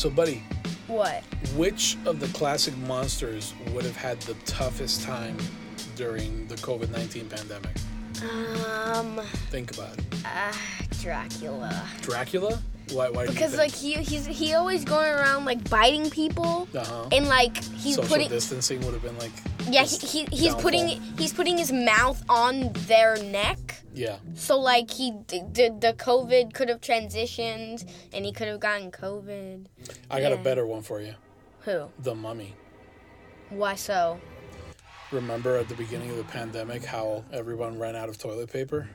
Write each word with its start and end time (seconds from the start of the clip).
So, 0.00 0.08
buddy, 0.08 0.42
What? 0.86 1.22
which 1.56 1.98
of 2.06 2.20
the 2.20 2.28
classic 2.28 2.74
monsters 2.78 3.52
would 3.74 3.84
have 3.84 3.98
had 3.98 4.18
the 4.22 4.32
toughest 4.46 5.02
time 5.02 5.36
during 5.94 6.46
the 6.46 6.54
COVID 6.54 6.90
19 6.90 7.28
pandemic? 7.28 7.76
Um, 8.22 9.20
Think 9.50 9.72
about 9.76 9.98
it. 9.98 10.04
uh, 10.24 10.52
Dracula. 11.02 11.86
Dracula? 12.00 12.62
Why? 12.92 13.10
why 13.10 13.26
Because 13.26 13.58
like 13.58 13.72
he 13.72 13.92
he's 13.92 14.24
he 14.24 14.54
always 14.54 14.86
going 14.86 15.12
around 15.12 15.44
like 15.44 15.68
biting 15.68 16.08
people, 16.08 16.66
uh-huh. 16.74 17.10
and 17.12 17.28
like 17.28 17.62
he's 17.74 17.96
social 17.96 18.08
putting 18.08 18.30
distancing 18.30 18.80
would 18.86 18.94
have 18.94 19.02
been 19.02 19.18
like 19.18 19.32
yeah 19.68 19.84
he, 19.84 20.24
he 20.24 20.24
he's 20.34 20.54
putting 20.54 20.88
he's 21.18 21.34
putting 21.34 21.58
his 21.58 21.70
mouth 21.70 22.24
on 22.30 22.72
their 22.88 23.22
neck. 23.24 23.79
Yeah 23.94 24.16
So 24.34 24.58
like 24.58 24.90
he 24.90 25.12
did 25.26 25.80
the 25.80 25.94
COVID 25.98 26.54
could 26.54 26.68
have 26.68 26.80
transitioned, 26.80 27.88
and 28.12 28.24
he 28.24 28.32
could 28.32 28.48
have 28.48 28.60
gotten 28.60 28.90
COVID. 28.90 29.66
i 30.10 30.20
got 30.20 30.32
a 30.32 30.36
better 30.36 30.66
one 30.66 30.82
for 30.82 31.00
you 31.00 31.14
Who? 31.60 31.88
the 31.98 32.14
mummy 32.14 32.54
Why 33.50 33.74
so? 33.74 34.20
remember 35.12 35.56
at 35.56 35.68
the 35.68 35.74
beginning 35.74 36.10
of 36.10 36.16
the 36.16 36.24
pandemic 36.24 36.84
how 36.84 37.24
everyone 37.32 37.78
ran 37.78 37.96
out 37.96 38.08
of 38.08 38.18
toilet 38.18 38.52
paper 38.52 38.88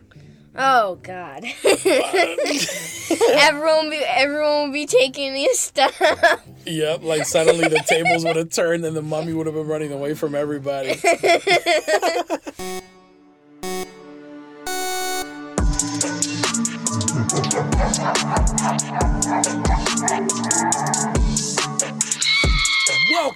Oh 0.57 0.95
God! 1.03 1.43
everyone 1.65 3.89
be 3.89 3.97
everyone 4.07 4.67
will 4.67 4.71
be 4.71 4.85
taking 4.85 5.35
his 5.35 5.59
stuff. 5.59 5.99
yep 6.65 7.03
like 7.03 7.25
suddenly 7.25 7.67
the 7.67 7.83
tables 7.85 8.23
would 8.23 8.37
have 8.37 8.51
turned 8.51 8.85
and 8.85 8.95
the 8.95 9.01
mummy 9.01 9.33
would 9.33 9.47
have 9.47 9.55
been 9.55 9.67
running 9.67 9.91
away 9.91 10.13
from 10.13 10.33
everybody 10.33 10.93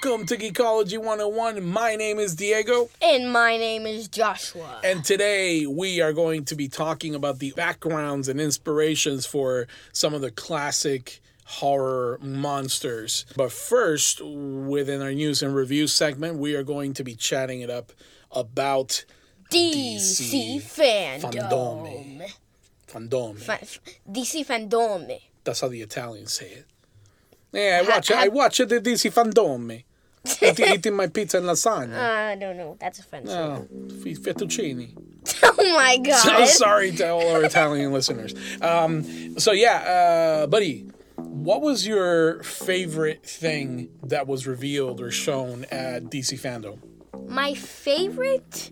Welcome 0.10 0.26
to 0.26 0.38
Geekology 0.38 0.98
101. 0.98 1.64
My 1.64 1.96
name 1.96 2.18
is 2.18 2.34
Diego. 2.36 2.90
and 3.00 3.32
my 3.32 3.58
name 3.58 3.86
is 3.86 4.08
Joshua. 4.08 4.82
And 4.84 5.04
today 5.04 5.68
we 5.68 6.02
are 6.02 6.14
going 6.14 6.46
to 6.46 6.56
be 6.56 6.68
talking 6.68 7.14
about 7.14 7.38
the 7.38 7.52
backgrounds 7.52 8.28
and 8.28 8.42
inspirations 8.42 9.28
for 9.28 9.68
some 9.92 10.16
of 10.16 10.22
the 10.22 10.32
classic 10.32 11.20
horror 11.46 12.18
monsters. 12.24 13.24
But 13.38 13.52
first, 13.52 14.20
within 14.20 15.04
our 15.04 15.12
news 15.12 15.44
and 15.44 15.54
review 15.54 15.86
segment, 15.86 16.40
we 16.40 16.56
are 16.56 16.64
going 16.64 16.96
to 16.96 17.04
be 17.04 17.14
chatting 17.14 17.62
it 17.62 17.70
up 17.70 17.92
about 18.32 19.06
DC, 19.52 20.58
DC 20.58 21.22
fandom. 21.22 22.32
fandom. 22.88 23.38
Fa- 23.40 23.60
f- 23.62 23.80
DC 24.12 24.44
fandom. 24.44 25.20
That's 25.44 25.62
how 25.62 25.68
the 25.68 25.84
Italians 25.84 26.34
say 26.34 26.48
it. 26.48 26.66
Yeah, 27.52 27.82
I 27.82 27.86
Ha- 27.86 27.92
watch 27.92 28.10
it. 28.10 28.16
I 28.18 28.26
ha- 28.26 28.32
watch 28.32 28.60
it. 28.60 28.70
The 28.70 28.82
DC 28.82 29.14
fandom. 29.14 29.84
Eating, 30.42 30.68
eating 30.74 30.96
my 30.96 31.08
pizza 31.08 31.38
and 31.38 31.46
lasagna. 31.48 31.98
I 31.98 32.36
don't 32.36 32.58
know. 32.58 32.78
That's 32.80 33.00
offensive. 33.00 33.38
Oh, 33.38 33.68
f- 33.90 34.18
fettuccine. 34.20 34.92
oh 35.44 35.74
my 35.76 35.96
So 36.06 36.30
god. 36.30 36.48
sorry 36.48 36.92
to 36.94 37.10
all 37.10 37.28
our 37.36 37.44
Italian 37.44 37.92
listeners. 37.94 38.34
Um, 38.62 39.38
so 39.40 39.52
yeah, 39.54 40.42
uh, 40.44 40.48
buddy, 40.48 40.86
what 41.16 41.62
was 41.62 41.88
your 41.88 42.44
favorite 42.44 43.24
thing 43.26 43.90
that 44.04 44.28
was 44.28 44.46
revealed 44.48 45.00
or 45.02 45.12
shown 45.12 45.66
at 45.72 46.04
DC 46.06 46.40
Fandom? 46.40 46.80
My 47.30 47.54
favorite 47.54 48.72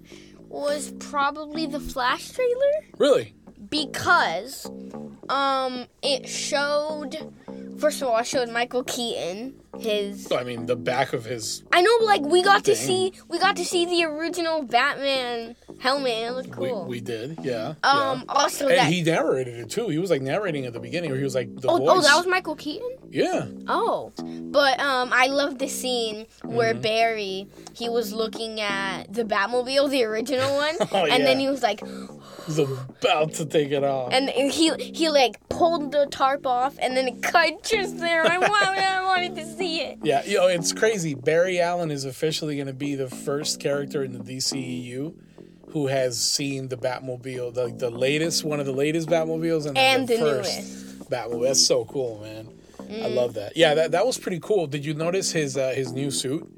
was 0.49 0.93
probably 0.99 1.65
the 1.65 1.79
Flash 1.79 2.31
trailer 2.31 2.85
Really? 2.97 3.33
because 3.69 4.65
um 5.29 5.85
it 6.01 6.27
showed 6.27 7.33
first 7.79 8.01
of 8.01 8.07
all 8.07 8.17
it 8.17 8.25
showed 8.25 8.49
Michael 8.49 8.83
Keaton 8.85 9.55
his 9.81 10.31
I 10.31 10.43
mean, 10.43 10.65
the 10.65 10.75
back 10.75 11.13
of 11.13 11.25
his. 11.25 11.63
I 11.71 11.81
know 11.81 11.97
like 12.01 12.21
we 12.21 12.41
got 12.43 12.63
to 12.65 12.75
see 12.75 13.13
we 13.27 13.39
got 13.39 13.55
to 13.57 13.65
see 13.65 13.85
the 13.85 14.03
original 14.05 14.63
Batman 14.63 15.55
helmet 15.79 16.11
and 16.11 16.25
it 16.25 16.31
looked 16.37 16.57
We, 16.57 16.69
cool. 16.69 16.85
we 16.85 17.01
did, 17.01 17.37
yeah. 17.43 17.75
um 17.83 18.19
yeah. 18.19 18.23
also 18.29 18.67
And 18.67 18.77
that 18.77 18.91
he 18.91 19.01
narrated 19.03 19.55
it 19.59 19.69
too. 19.69 19.89
He 19.89 19.97
was 19.99 20.09
like 20.09 20.21
narrating 20.21 20.65
at 20.65 20.73
the 20.73 20.79
beginning, 20.79 21.09
where 21.11 21.17
he 21.19 21.23
was 21.23 21.35
like 21.35 21.53
the 21.55 21.67
oh, 21.69 21.77
voice. 21.77 21.87
oh 21.89 22.01
that 22.01 22.15
was 22.15 22.27
Michael 22.27 22.55
Keaton? 22.55 22.89
yeah. 23.09 23.45
Oh, 23.67 24.11
but 24.51 24.79
um, 24.79 25.09
I 25.13 25.27
love 25.27 25.59
the 25.59 25.67
scene 25.67 26.25
where 26.43 26.73
Mm-hmm. 26.73 26.81
Barry 26.81 27.47
he 27.73 27.87
was 27.89 28.11
looking 28.11 28.59
at 28.59 29.13
the 29.13 29.23
Batmobile, 29.23 29.89
the 29.89 30.03
original 30.03 30.55
one, 30.55 30.75
Oh, 30.91 31.05
and 31.05 31.25
then 31.25 31.39
he 31.39 31.47
was 31.49 31.61
like, 31.63 31.81
He's 32.45 32.57
about 32.59 33.33
to 33.35 33.45
take 33.45 33.71
it 33.71 33.83
off. 33.83 34.11
and 34.13 34.29
he 34.29 34.73
he 34.75 35.09
like 35.09 35.37
pulled 35.49 35.91
the 35.91 36.07
tarp 36.09 36.45
off, 36.47 36.75
and 36.81 36.95
then 36.97 37.07
it 37.07 37.21
cut 37.21 37.63
just 37.63 37.99
there. 37.99 38.23
I 38.25 38.37
wanted, 38.37 38.83
I 38.83 39.03
wanted 39.03 39.35
to 39.35 39.45
see 39.45 39.66
it. 39.67 39.99
Yeah, 40.03 40.23
you 40.25 40.37
know, 40.37 40.47
it's 40.47 40.73
crazy. 40.73 41.13
Barry 41.13 41.59
Allen 41.59 41.91
is 41.91 42.05
officially 42.05 42.55
going 42.55 42.67
to 42.67 42.73
be 42.73 42.95
the 42.95 43.09
first 43.09 43.59
character 43.59 44.03
in 44.03 44.13
the 44.13 44.19
DCEU 44.19 45.13
who 45.71 45.87
has 45.87 46.19
seen 46.19 46.69
the 46.69 46.77
Batmobile, 46.77 47.53
the, 47.53 47.67
the 47.67 47.89
latest, 47.89 48.43
one 48.43 48.59
of 48.59 48.65
the 48.65 48.71
latest 48.71 49.09
Batmobiles, 49.09 49.65
and, 49.65 49.77
And 49.77 50.07
the, 50.07 50.15
the 50.15 50.19
first 50.19 50.57
newest. 50.57 51.09
Batmobile. 51.09 51.43
That's 51.43 51.65
so 51.65 51.85
cool, 51.85 52.19
man. 52.21 52.53
I 52.89 53.07
love 53.09 53.33
that. 53.33 53.57
Yeah, 53.57 53.73
that, 53.75 53.91
that 53.91 54.05
was 54.05 54.17
pretty 54.17 54.39
cool. 54.39 54.65
Did 54.65 54.85
you 54.85 54.93
notice 54.93 55.31
his 55.31 55.57
uh, 55.57 55.73
his 55.75 55.91
new 55.91 56.09
suit? 56.09 56.49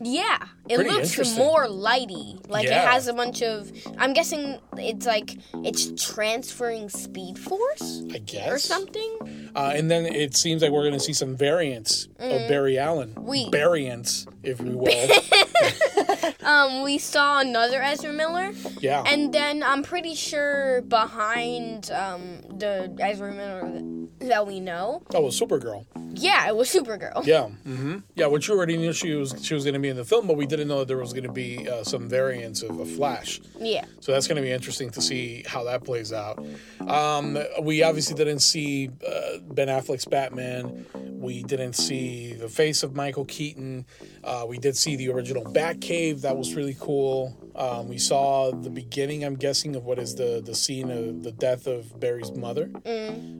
Yeah, 0.00 0.38
it 0.68 0.76
Pretty 0.76 0.90
looks 0.90 1.36
more 1.36 1.66
lighty. 1.66 2.40
Like 2.48 2.66
Yeah. 2.66 2.82
it 2.84 2.88
has 2.92 3.06
a 3.08 3.12
bunch 3.12 3.42
of. 3.42 3.70
I'm 3.98 4.12
guessing 4.14 4.58
it's 4.78 5.06
like 5.06 5.36
it's 5.62 5.90
transferring 6.02 6.88
Speed 6.88 7.38
Force 7.38 8.02
I 8.12 8.18
guess. 8.18 8.48
or 8.50 8.58
something. 8.58 9.50
Uh, 9.54 9.72
and 9.76 9.90
then 9.90 10.06
it 10.06 10.36
seems 10.36 10.62
like 10.62 10.70
we're 10.72 10.82
going 10.82 10.94
to 10.94 11.00
see 11.00 11.12
some 11.12 11.36
variants 11.36 12.08
of 12.18 12.48
Barry 12.48 12.78
Allen. 12.78 13.14
Mm. 13.14 13.22
We- 13.24 13.50
variants, 13.50 14.26
if 14.42 14.60
we 14.60 14.70
will. 14.74 15.08
Um, 16.42 16.82
we 16.82 16.98
saw 16.98 17.40
another 17.40 17.80
Ezra 17.82 18.12
Miller. 18.12 18.52
yeah. 18.80 19.02
And 19.06 19.32
then 19.32 19.62
I'm 19.62 19.82
pretty 19.82 20.14
sure 20.14 20.82
behind 20.82 21.90
um, 21.90 22.40
the 22.58 22.94
Ezra 23.00 23.32
Miller 23.32 23.80
that 24.28 24.46
we 24.46 24.60
know, 24.60 25.02
oh, 25.14 25.22
was 25.22 25.40
Supergirl. 25.40 25.86
yeah, 26.12 26.46
it 26.48 26.54
was 26.54 26.68
Supergirl. 26.72 27.24
Yeah, 27.26 27.48
Mm-hmm. 27.66 27.98
yeah. 28.14 28.26
Which 28.26 28.48
you 28.48 28.54
already 28.54 28.76
knew 28.76 28.92
she 28.92 29.14
was 29.14 29.34
she 29.42 29.54
was 29.54 29.64
going 29.64 29.72
to 29.74 29.80
be 29.80 29.88
in 29.88 29.96
the 29.96 30.04
film, 30.04 30.26
but 30.26 30.36
we 30.36 30.46
didn't 30.56 30.68
know 30.68 30.80
that 30.80 30.88
there 30.88 30.98
was 30.98 31.12
going 31.12 31.24
to 31.24 31.32
be 31.32 31.68
uh, 31.68 31.84
some 31.84 32.08
variants 32.08 32.62
of, 32.62 32.78
of 32.78 32.90
Flash. 32.90 33.40
Yeah. 33.58 33.84
So 34.00 34.12
that's 34.12 34.26
going 34.26 34.36
to 34.36 34.42
be 34.42 34.50
interesting 34.50 34.90
to 34.90 35.00
see 35.00 35.44
how 35.46 35.64
that 35.64 35.84
plays 35.84 36.12
out. 36.12 36.44
Um, 36.86 37.38
we 37.62 37.82
obviously 37.82 38.14
didn't 38.14 38.40
see 38.40 38.90
uh, 39.06 39.38
Ben 39.50 39.68
Affleck's 39.68 40.04
Batman. 40.04 40.86
We 40.94 41.42
didn't 41.42 41.74
see 41.74 42.34
the 42.34 42.48
face 42.48 42.82
of 42.82 42.94
Michael 42.94 43.24
Keaton. 43.24 43.86
Uh, 44.22 44.44
we 44.48 44.58
did 44.58 44.76
see 44.76 44.96
the 44.96 45.08
original 45.10 45.44
Batcave. 45.44 46.20
That 46.22 46.36
was 46.36 46.54
really 46.54 46.76
cool. 46.78 47.36
Um, 47.56 47.88
we 47.88 47.98
saw 47.98 48.50
the 48.50 48.70
beginning, 48.70 49.24
I'm 49.24 49.36
guessing, 49.36 49.76
of 49.76 49.84
what 49.84 49.98
is 49.98 50.16
the, 50.16 50.42
the 50.44 50.54
scene 50.54 50.90
of 50.90 51.22
the 51.22 51.30
death 51.30 51.66
of 51.66 51.98
Barry's 52.00 52.32
mother. 52.32 52.70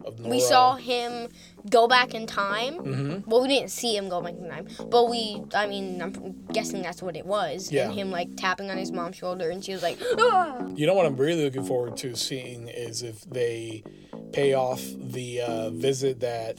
Of 0.04 0.18
Nora. 0.20 0.30
We 0.30 0.40
saw 0.40 0.76
him 0.76 1.28
go 1.68 1.88
back 1.88 2.14
in 2.14 2.26
time. 2.26 2.74
Mm-hmm. 2.74 3.30
Well, 3.30 3.42
we 3.42 3.48
didn't 3.48 3.70
see 3.70 3.96
him 3.96 4.08
go 4.08 4.20
back 4.20 4.34
in 4.34 4.48
time, 4.48 4.68
but 4.88 5.10
we, 5.10 5.42
I 5.54 5.66
mean, 5.66 6.00
I'm 6.00 6.44
guessing 6.52 6.82
that's 6.82 7.02
what 7.02 7.16
it 7.16 7.26
was. 7.26 7.72
Yeah. 7.72 7.86
And 7.86 7.94
him 7.94 8.10
like 8.10 8.36
tapping 8.36 8.70
on 8.70 8.76
his 8.76 8.92
mom's 8.92 9.16
shoulder, 9.16 9.50
and 9.50 9.64
she 9.64 9.72
was 9.72 9.82
like, 9.82 9.98
"Ah." 10.18 10.66
You 10.74 10.86
know 10.86 10.94
what 10.94 11.06
I'm 11.06 11.16
really 11.16 11.44
looking 11.44 11.64
forward 11.64 11.96
to 11.98 12.14
seeing 12.14 12.68
is 12.68 13.02
if 13.02 13.22
they 13.22 13.82
pay 14.32 14.54
off 14.54 14.82
the 14.96 15.40
uh, 15.40 15.70
visit 15.70 16.20
that 16.20 16.58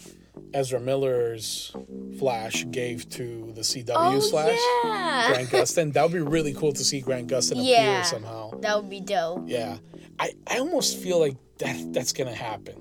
Ezra 0.54 0.80
Miller's 0.80 1.74
Flash 2.20 2.66
gave 2.72 3.10
to 3.10 3.52
the 3.56 3.62
CW 3.62 3.86
"Oh 3.96 4.22
Flash. 4.30 4.58
yeah, 4.84 5.28
Grant 5.34 5.50
Gustin. 5.50 5.94
That 5.94 6.04
would 6.04 6.14
be 6.14 6.20
really 6.20 6.54
cool 6.54 6.72
to 6.74 6.84
see 6.84 7.02
Grant 7.02 7.28
Gustin 7.30 7.56
Yeah. 7.58 8.00
appear 8.00 8.04
somehow. 8.06 8.52
that 8.62 8.76
would 8.78 8.90
be 8.90 9.02
dope." 9.02 9.44
Yeah. 9.48 9.78
I, 10.20 10.32
I 10.48 10.60
almost 10.60 10.98
feel 10.98 11.20
like 11.20 11.36
that 11.58 11.94
that's 11.94 12.14
gonna 12.14 12.34
happen. 12.34 12.76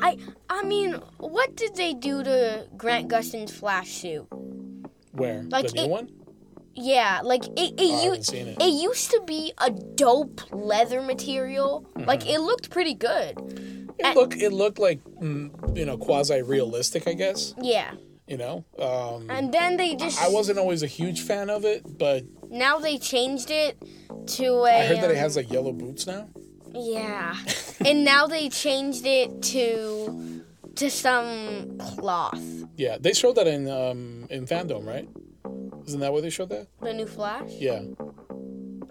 I, 0.00 0.16
I 0.48 0.62
mean, 0.64 0.94
what 1.18 1.54
did 1.54 1.76
they 1.76 1.92
do 1.94 2.22
to 2.24 2.66
Grant 2.76 3.08
Gustin's 3.08 3.52
Flash 3.54 3.88
suit? 3.90 4.26
Where? 5.12 5.42
Like 5.48 5.66
the 5.68 5.72
new 5.74 5.82
it- 5.82 5.88
one? 5.90 6.10
Yeah, 6.80 7.22
like 7.24 7.44
it, 7.44 7.58
it, 7.58 7.74
Oh, 7.78 7.82
I 7.82 8.02
u- 8.04 8.10
haven't 8.10 8.22
seen 8.26 8.46
it. 8.46 8.62
it 8.62 8.72
used 8.82 9.10
to 9.10 9.20
be 9.26 9.52
a 9.58 9.68
dope 9.70 10.40
leather 10.52 11.02
material. 11.02 11.84
Like 11.96 12.20
Mm-hmm. 12.20 12.28
it 12.30 12.40
looked 12.40 12.70
pretty 12.70 12.94
good. 12.94 13.34
It 13.98 14.16
look 14.16 14.36
it 14.36 14.52
looked 14.52 14.78
like 14.78 15.02
mm, 15.04 15.76
you 15.76 15.84
know, 15.84 15.98
quasi 15.98 16.42
realistic, 16.42 17.06
I 17.08 17.14
guess. 17.14 17.54
Yeah. 17.60 17.92
You 18.26 18.36
know? 18.36 18.64
Um 18.78 19.30
And 19.30 19.52
then 19.52 19.76
they 19.76 19.94
just 19.94 20.20
I 20.22 20.28
wasn't 20.28 20.58
always 20.58 20.82
a 20.82 20.86
huge 20.86 21.22
fan 21.22 21.50
of 21.50 21.64
it, 21.64 21.98
but 21.98 22.24
now 22.50 22.78
they 22.78 22.98
changed 22.98 23.50
it 23.50 23.76
to 24.38 24.64
a 24.64 24.82
I 24.82 24.86
heard 24.86 24.98
that 24.98 25.10
it 25.10 25.16
um, 25.16 25.24
has 25.24 25.36
like 25.36 25.50
yellow 25.50 25.72
boots 25.72 26.06
now. 26.06 26.28
Yeah. 26.74 27.36
and 27.84 28.04
now 28.04 28.26
they 28.26 28.48
changed 28.48 29.06
it 29.06 29.42
to 29.54 30.44
to 30.76 30.90
some 30.90 31.78
cloth. 31.78 32.40
Yeah, 32.76 32.98
they 33.00 33.12
showed 33.12 33.34
that 33.34 33.48
in 33.48 33.68
um 33.68 34.26
in 34.30 34.46
fandom, 34.46 34.86
right? 34.86 35.08
Isn't 35.86 36.00
that 36.00 36.12
where 36.12 36.22
they 36.22 36.30
showed 36.30 36.50
that? 36.50 36.68
The 36.82 36.92
new 36.92 37.06
Flash? 37.06 37.50
Yeah. 37.50 37.82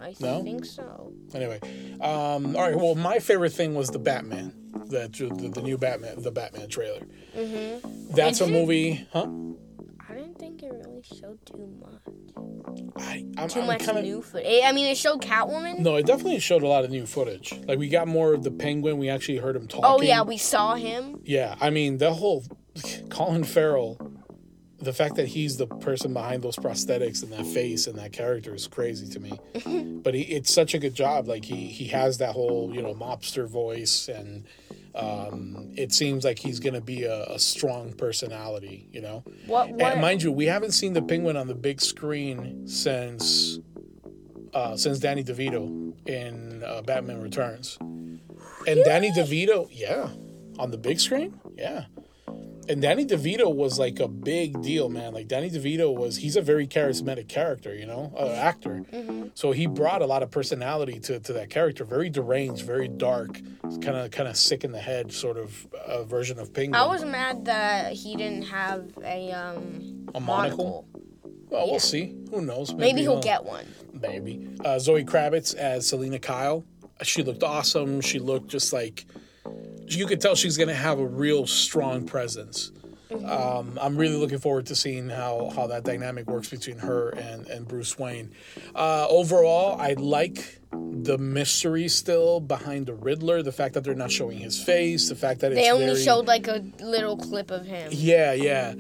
I 0.02 0.16
No? 0.20 0.44
think 0.44 0.66
so. 0.66 1.14
Anyway, 1.34 1.60
um, 2.02 2.56
all 2.56 2.62
right. 2.62 2.76
Well, 2.76 2.96
my 2.96 3.20
favorite 3.20 3.52
thing 3.54 3.74
was 3.76 3.90
the 3.90 4.00
Batman. 4.00 4.54
that 4.90 5.14
the, 5.14 5.28
the 5.54 5.62
new 5.62 5.78
Batman, 5.78 6.22
the 6.22 6.32
Batman 6.32 6.70
trailer. 6.70 7.02
Mm-hmm. 7.36 8.16
That's 8.16 8.40
a 8.42 8.48
movie, 8.48 9.08
huh? 9.12 9.28
I 10.10 10.14
didn't 10.14 10.40
think 10.40 10.64
it 10.64 10.72
really 10.72 11.02
showed 11.04 11.40
too 11.46 11.68
much. 11.82 12.94
I, 12.98 13.26
I'm, 13.38 13.48
Too 13.50 13.62
I'm 13.62 13.68
much 13.68 13.80
kinda, 13.82 14.02
new 14.02 14.22
footage. 14.22 14.62
I 14.64 14.72
mean, 14.72 14.88
it 14.88 14.98
showed 14.98 15.22
Catwoman. 15.22 15.80
No, 15.80 15.96
it 15.96 16.06
definitely 16.06 16.40
showed 16.40 16.64
a 16.64 16.68
lot 16.68 16.86
of 16.86 16.92
new 16.92 17.06
footage. 17.06 17.54
Like 17.66 17.80
we 17.80 17.90
got 17.90 18.08
more 18.08 18.34
of 18.34 18.44
the 18.44 18.52
Penguin. 18.52 18.98
We 18.98 19.10
actually 19.10 19.38
heard 19.40 19.56
him 19.56 19.68
talking. 19.68 19.86
oh 19.86 20.02
yeah, 20.02 20.22
we 20.22 20.38
saw 20.38 20.76
him. 20.76 21.20
Yeah, 21.26 21.56
I 21.60 21.70
mean 21.70 21.98
the 21.98 22.14
whole 22.14 22.46
Colin 23.10 23.44
Farrell, 23.44 23.98
the 24.88 24.94
fact 24.94 25.16
that 25.16 25.28
he's 25.28 25.58
the 25.58 25.68
person 25.68 26.14
behind 26.14 26.42
those 26.42 26.56
prosthetics 26.56 27.22
and 27.22 27.34
that 27.34 27.46
face 27.46 27.88
and 27.88 28.00
that 28.00 28.14
character 28.14 28.56
is 28.56 28.68
crazy 28.68 29.06
to 29.10 29.20
me. 29.20 30.00
but 30.02 30.14
he, 30.14 30.22
it's 30.22 30.52
such 30.52 30.74
a 30.74 30.80
good 30.80 30.96
job. 30.96 31.28
Like 31.28 31.44
he 31.44 31.68
he 31.68 31.88
has 31.88 32.20
that 32.20 32.32
whole 32.32 32.74
you 32.74 32.82
know 32.82 32.96
mobster 32.96 33.48
voice 33.48 34.08
and. 34.08 34.46
Um, 34.96 35.74
it 35.78 35.94
seems 35.94 36.26
like 36.26 36.40
he's 36.40 36.60
gonna 36.60 36.82
be 36.82 37.04
a, 37.04 37.26
a 37.26 37.38
strong 37.38 37.94
personality, 37.94 38.88
you 38.92 39.00
know. 39.00 39.24
What? 39.46 39.70
What? 39.70 39.92
And 39.92 40.02
mind 40.02 40.24
you, 40.24 40.32
we 40.32 40.46
haven't 40.48 40.72
seen 40.72 40.94
the 40.94 41.04
penguin 41.04 41.38
on 41.38 41.46
the 41.46 41.54
big 41.54 41.82
screen 41.82 42.68
since 42.68 43.60
uh, 44.56 44.76
since 44.76 44.98
Danny 44.98 45.24
DeVito 45.24 45.94
in 46.08 46.64
uh, 46.64 46.82
Batman 46.82 47.22
Returns. 47.22 47.78
And 47.80 48.84
Danny 48.86 49.12
DeVito, 49.12 49.68
yeah, 49.70 50.10
on 50.58 50.72
the 50.72 50.80
big 50.80 51.00
screen, 51.00 51.40
yeah. 51.56 51.86
And 52.70 52.82
Danny 52.82 53.06
DeVito 53.06 53.54
was 53.54 53.80
like 53.80 54.00
a 54.00 54.08
big 54.08 54.62
deal, 54.62 54.90
man. 54.90 55.14
Like 55.14 55.28
Danny 55.28 55.50
DeVito 55.50 55.96
was, 55.96 56.18
he's 56.18 56.36
a 56.36 56.42
very 56.42 56.68
charismatic 56.68 57.28
character, 57.30 57.74
you 57.74 57.86
know, 57.86 58.12
uh, 58.18 58.28
actor. 58.30 58.84
So 59.36 59.52
he 59.54 59.68
brought 59.68 60.02
a 60.02 60.06
lot 60.06 60.22
of 60.24 60.32
personality 60.32 61.00
to, 61.02 61.20
to 61.22 61.34
that 61.34 61.50
character. 61.50 61.86
Very 61.86 62.10
deranged, 62.10 62.66
very 62.66 62.88
dark, 62.90 63.40
kind 63.64 63.88
of 63.96 64.12
kind 64.12 64.28
of 64.28 64.36
sick 64.36 64.64
in 64.64 64.72
the 64.72 64.80
head 64.82 65.12
sort 65.14 65.38
of 65.38 65.66
uh, 65.86 66.04
version 66.04 66.40
of 66.40 66.54
Penguin. 66.54 66.76
I 66.76 66.86
was 66.88 67.06
mad 67.06 67.46
that 67.46 67.94
he 67.94 68.16
didn't 68.16 68.44
have 68.44 68.86
a 69.04 69.32
um 69.32 70.08
A 70.16 70.20
monocle? 70.20 70.86
Well, 71.50 71.68
we'll 71.72 71.80
see. 71.80 72.14
Who 72.32 72.42
knows? 72.42 72.74
Maybe 72.74 73.02
he'll 73.02 73.14
he'll- 73.14 73.22
get 73.22 73.46
one. 73.46 73.66
maybe. 73.94 74.46
Uh, 74.66 74.78
Zoe 74.80 75.06
Kravitz 75.06 75.56
as 75.56 75.88
Selina 75.88 76.20
Kyle. 76.20 76.66
She 77.04 77.24
looked 77.24 77.44
awesome. 77.44 78.02
She 78.02 78.20
looked 78.20 78.50
just 78.50 78.74
like 78.74 79.06
you 79.88 80.06
could 80.08 80.20
tell 80.22 80.36
she's 80.36 80.58
going 80.58 80.70
to 80.70 80.76
have 80.76 81.00
a 81.00 81.06
real 81.08 81.48
strong 81.48 82.06
presence. 82.06 82.72
Um, 83.26 83.80
I'm 83.82 83.96
really 83.96 84.18
looking 84.18 84.40
forward 84.40 84.66
to 84.66 84.76
seeing 84.76 85.08
how, 85.08 85.50
how 85.56 85.68
that 85.68 85.86
dynamic 85.86 86.28
works 86.28 86.50
between 86.50 86.78
her 86.80 87.10
and, 87.10 87.48
and 87.48 87.66
Bruce 87.66 87.98
Wayne. 87.98 88.32
Uh, 88.76 89.08
overall, 89.10 89.80
I 89.80 89.94
like 89.94 90.60
the 90.74 91.18
mystery 91.18 91.88
still 91.88 92.42
behind 92.42 92.86
the 92.88 92.94
Riddler. 92.94 93.42
The 93.44 93.54
fact 93.54 93.76
that 93.76 93.86
they're 93.86 93.96
not 93.96 94.12
showing 94.12 94.40
his 94.40 94.62
face. 94.62 95.08
The 95.08 95.16
fact 95.16 95.40
that 95.40 95.54
it's 95.54 95.62
They 95.62 95.72
only 95.72 95.86
very- 95.86 96.04
showed 96.04 96.26
like 96.28 96.48
a 96.50 96.62
little 96.82 97.16
clip 97.16 97.50
of 97.50 97.66
him. 97.66 97.90
yeah, 97.94 98.34
yeah. 98.34 98.74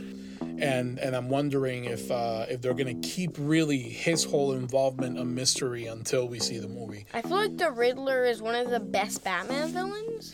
And 0.60 1.00
and 1.00 1.16
I'm 1.16 1.30
wondering 1.30 1.86
if 1.86 2.10
uh, 2.10 2.46
if 2.50 2.62
they're 2.62 2.74
gonna 2.74 2.96
keep 2.96 3.36
really 3.38 3.80
his 3.80 4.24
whole 4.24 4.54
involvement 4.54 5.20
a 5.20 5.26
mystery 5.26 5.86
until 5.86 6.28
we 6.28 6.40
see 6.40 6.58
the 6.60 6.68
movie. 6.68 7.06
I 7.14 7.22
feel 7.22 7.38
like 7.38 7.58
the 7.58 7.72
Riddler 7.72 8.26
is 8.26 8.42
one 8.42 8.56
of 8.56 8.70
the 8.70 8.80
best 8.80 9.24
Batman 9.24 9.70
villains 9.70 10.34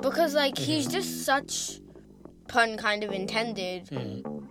because 0.00 0.34
like 0.34 0.58
he's 0.58 0.86
just 0.86 1.24
such 1.24 1.80
pun 2.48 2.76
kind 2.76 3.04
of 3.04 3.12
intended 3.12 3.90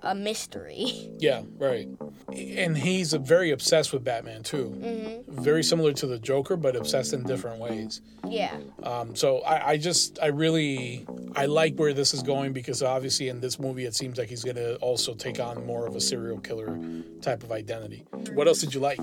a 0.02 0.16
mystery. 0.16 1.12
Yeah, 1.20 1.44
right. 1.58 1.88
And 2.34 2.78
he's 2.78 3.14
a 3.14 3.20
very 3.20 3.52
obsessed 3.52 3.94
with 3.94 4.04
Batman 4.04 4.44
too. 4.44 5.24
Very 5.28 5.64
similar 5.64 5.94
to 5.94 6.08
the 6.08 6.20
Joker, 6.20 6.56
but 6.56 6.76
obsessed 6.76 7.14
in 7.14 7.24
different 7.24 7.60
ways. 7.60 8.02
yeah. 8.28 8.56
Um, 8.82 9.16
so 9.16 9.40
I, 9.40 9.72
I 9.72 9.78
just 9.78 10.20
I 10.22 10.28
really 10.28 11.06
I 11.36 11.46
like 11.46 11.76
where 11.76 11.94
this 11.94 12.14
is 12.14 12.24
going 12.24 12.54
because 12.54 12.82
obviously 12.84 13.30
in 13.30 13.40
this 13.40 13.60
movie 13.60 13.86
it 13.86 13.96
seems 13.96 14.18
like 14.18 14.30
he's 14.30 14.44
gonna 14.44 14.76
also 14.76 15.14
take 15.14 15.40
on 15.40 15.66
more 15.66 15.86
of 15.88 15.96
a 15.96 16.02
serial 16.02 16.40
killer 16.40 16.78
type 17.22 17.44
of 17.44 17.52
identity. 17.52 18.06
What 18.34 18.48
else 18.48 18.60
did 18.62 18.74
you 18.74 18.80
like? 18.80 19.00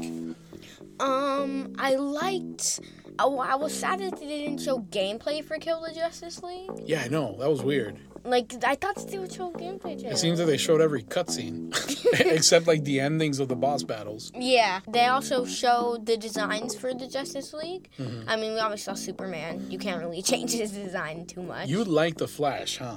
Um, 1.00 1.75
I 1.79 1.94
liked. 1.97 2.81
Oh, 3.22 3.38
I 3.38 3.55
was 3.55 3.72
sad 3.75 4.00
that 4.00 4.19
they 4.19 4.26
didn't 4.26 4.58
show 4.61 4.78
gameplay 4.81 5.44
for 5.44 5.58
Kill 5.58 5.81
the 5.82 5.93
Justice 5.93 6.43
League. 6.43 6.70
Yeah, 6.84 7.02
I 7.05 7.08
know 7.08 7.37
that 7.38 7.50
was 7.50 7.62
weird. 7.62 7.99
Like 8.25 8.52
I 8.64 8.75
thought 8.75 8.96
they 9.11 9.19
would 9.19 9.32
show 9.32 9.50
gameplay. 9.52 10.02
It 10.02 10.19
seems 10.19 10.38
that 10.38 10.44
they 10.46 10.56
showed 10.58 10.81
every 10.81 11.02
cutscene 11.02 11.72
except 12.20 12.67
like 12.67 12.84
the 12.84 13.00
endings 13.00 13.40
of 13.40 13.49
the 13.49 13.56
boss 13.56 13.82
battles. 13.82 14.31
Yeah, 14.34 14.81
they 14.88 15.06
also 15.06 15.44
showed 15.46 16.05
the 16.06 16.17
designs 16.17 16.75
for 16.75 16.93
the 16.93 17.06
Justice 17.08 17.52
League. 17.55 17.88
Mm-hmm. 17.99 18.28
I 18.28 18.37
mean, 18.37 18.52
we 18.55 18.58
always 18.58 18.82
saw 18.82 18.94
Superman. 18.94 19.70
You 19.70 19.78
can't 19.78 20.00
really 20.02 20.22
change 20.32 20.52
his 20.52 20.72
design 20.72 21.26
too 21.26 21.43
much. 21.43 21.69
You 21.69 21.84
like 21.84 22.17
the 22.19 22.28
Flash, 22.28 22.76
huh? 22.78 22.96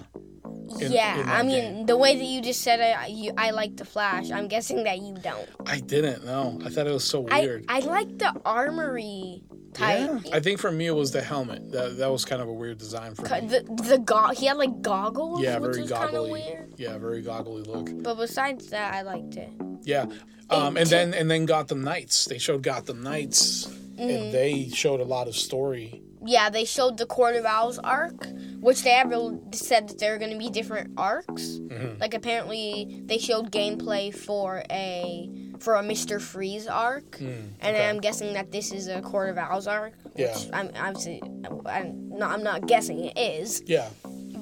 in- 0.80 0.92
yeah, 0.92 1.20
in 1.22 1.30
I 1.30 1.44
mean, 1.44 1.74
game. 1.78 1.86
the 1.86 1.96
way 1.98 2.16
that 2.18 2.24
you 2.26 2.42
just 2.42 2.62
said 2.62 2.80
I- 2.82 3.08
you, 3.08 3.32
I 3.38 3.52
like 3.52 3.78
the 3.78 3.86
Flash. 3.86 4.30
I'm 4.32 4.48
guessing 4.50 4.84
that 4.84 5.00
you 5.00 5.16
don't. 5.16 5.48
I 5.66 5.80
didn't 5.80 6.26
No, 6.26 6.60
I 6.66 6.70
thought 6.70 6.88
it 6.88 6.92
was 6.92 7.04
so 7.06 7.28
I 7.30 7.42
weird. 7.42 7.66
I 7.70 7.80
like 7.80 8.18
the 8.18 8.34
armory 8.46 9.42
type. 9.74 10.10
yeah, 10.26 10.32
I 10.36 10.40
think 10.40 10.60
for 10.60 10.72
me 10.72 10.88
it 10.88 10.92
was 10.96 11.12
the 11.12 11.22
helmet. 11.22 11.72
That 11.72 11.98
that 11.98 12.12
was 12.12 12.26
kind 12.26 12.42
of 12.42 12.48
a 12.48 12.54
weird 12.54 12.78
design 12.78 13.16
for 13.16 13.24
me. 13.24 13.48
The 13.48 13.64
the 13.84 13.98
go- 14.00 14.30
he 14.30 14.46
had 14.48 14.58
like 14.58 14.82
goggles, 14.82 15.42
Yeah, 15.42 15.58
which 15.60 15.72
very 15.72 15.82
was 15.82 15.90
goggly. 15.92 16.32
weird. 16.32 16.74
Yeah, 16.78 16.98
very 16.98 17.22
goggly 17.22 17.64
look. 17.64 17.90
But 18.04 18.16
besides 18.16 18.70
that, 18.70 18.94
I 18.94 19.02
liked 19.02 19.36
it. 19.36 19.50
Yeah. 19.84 20.06
Um, 20.50 20.78
and 20.78 20.88
then 20.88 21.14
and 21.14 21.30
then 21.32 21.46
Gotham 21.46 21.84
Knights. 21.84 22.26
They 22.26 22.38
showed 22.38 22.64
Gotham 22.64 23.02
Knights, 23.04 23.68
Mm-hmm. 23.68 24.02
and 24.10 24.34
they 24.34 24.70
showed 24.74 25.00
a 25.02 25.06
lot 25.06 25.28
of 25.28 25.36
story. 25.36 26.02
Yeah, 26.26 26.50
they 26.50 26.64
showed 26.66 26.98
the 26.98 27.06
Court 27.06 27.36
of 27.36 27.46
Owls 27.46 27.78
arc, 27.80 28.26
which 28.62 28.82
they 28.84 28.92
have 28.92 29.12
said 29.54 29.90
that 29.90 30.00
there 30.00 30.16
are 30.16 30.18
going 30.18 30.32
to 30.32 30.38
be 30.38 30.50
different 30.50 30.94
arcs. 30.98 31.44
Mm-hmm. 31.60 32.00
Like 32.00 32.14
apparently, 32.14 33.02
they 33.06 33.18
showed 33.18 33.52
gameplay 33.52 34.14
for 34.16 34.64
a 34.72 35.30
for 35.64 35.76
a 35.76 35.84
Mister 35.84 36.20
Freeze 36.20 36.68
arc, 36.68 37.20
and 37.22 37.50
Hmm, 37.62 37.66
okay. 37.68 37.90
I'm 37.90 38.00
guessing 38.02 38.34
that 38.34 38.52
this 38.52 38.72
is 38.72 38.88
a 38.88 39.02
Court 39.02 39.30
of 39.30 39.38
Owls 39.38 39.68
arc. 39.68 39.94
Which 40.04 40.14
Yeah. 40.18 40.38
I'm 40.52 40.70
obviously 40.76 41.22
I'm 41.66 42.10
not, 42.10 42.32
I'm 42.32 42.44
not 42.44 42.68
guessing 42.68 43.00
it 43.06 43.18
is, 43.18 43.64
Yeah, 43.66 43.88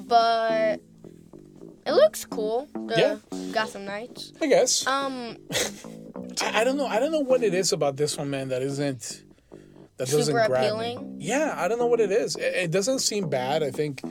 but 0.08 0.80
it 1.86 1.94
looks 1.94 2.26
cool. 2.26 2.68
The 2.88 2.96
Yeah. 2.98 3.18
Gotham 3.52 3.86
Knights. 3.86 4.34
I 4.42 4.48
guess. 4.48 4.86
Um, 4.88 5.38
I, 6.42 6.62
I 6.62 6.64
don't 6.64 6.78
know. 6.78 6.88
I 6.88 7.00
don't 7.00 7.12
know 7.12 7.20
what 7.20 7.44
it 7.44 7.54
is 7.54 7.72
about 7.74 7.98
this 7.98 8.18
one, 8.18 8.30
man. 8.30 8.50
That 8.50 8.62
isn't 8.62 9.24
that 9.98 10.08
doesn't 10.10 10.24
Super 10.24 10.48
grab 10.48 10.64
appealing? 10.64 11.18
me. 11.18 11.26
Yeah, 11.26 11.54
I 11.58 11.68
don't 11.68 11.78
know 11.78 11.86
what 11.88 12.00
it 12.00 12.12
is. 12.12 12.36
It, 12.36 12.54
it 12.66 12.72
doesn't 12.72 13.00
seem 13.00 13.30
bad. 13.30 13.62
I 13.62 13.70
think 13.72 14.02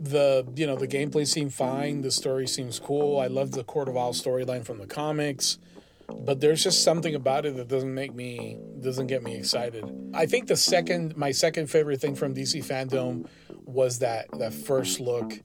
the 0.00 0.46
you 0.54 0.66
know 0.66 0.76
the 0.76 0.88
gameplay 0.88 1.26
seemed 1.26 1.52
fine. 1.52 2.02
The 2.02 2.10
story 2.10 2.46
seems 2.46 2.78
cool. 2.78 3.18
I 3.18 3.26
love 3.26 3.50
the 3.50 3.64
Court 3.64 3.88
of 3.88 3.96
Owls 3.96 4.22
storyline 4.22 4.64
from 4.64 4.78
the 4.78 4.86
comics. 4.86 5.58
But 6.10 6.40
there's 6.40 6.62
just 6.62 6.84
something 6.84 7.14
about 7.14 7.46
it 7.46 7.56
that 7.56 7.68
doesn't 7.68 7.92
make 7.94 8.14
me 8.14 8.58
doesn't 8.80 9.06
get 9.08 9.22
me 9.22 9.36
excited. 9.36 9.84
I 10.14 10.26
think 10.26 10.46
the 10.48 10.56
second 10.56 11.16
my 11.16 11.32
second 11.32 11.68
favorite 11.68 12.00
thing 12.00 12.14
from 12.14 12.34
DC 12.34 12.64
fandom 12.64 13.26
was 13.64 13.98
that 14.00 14.26
that 14.38 14.54
first 14.54 15.00
look 15.00 15.40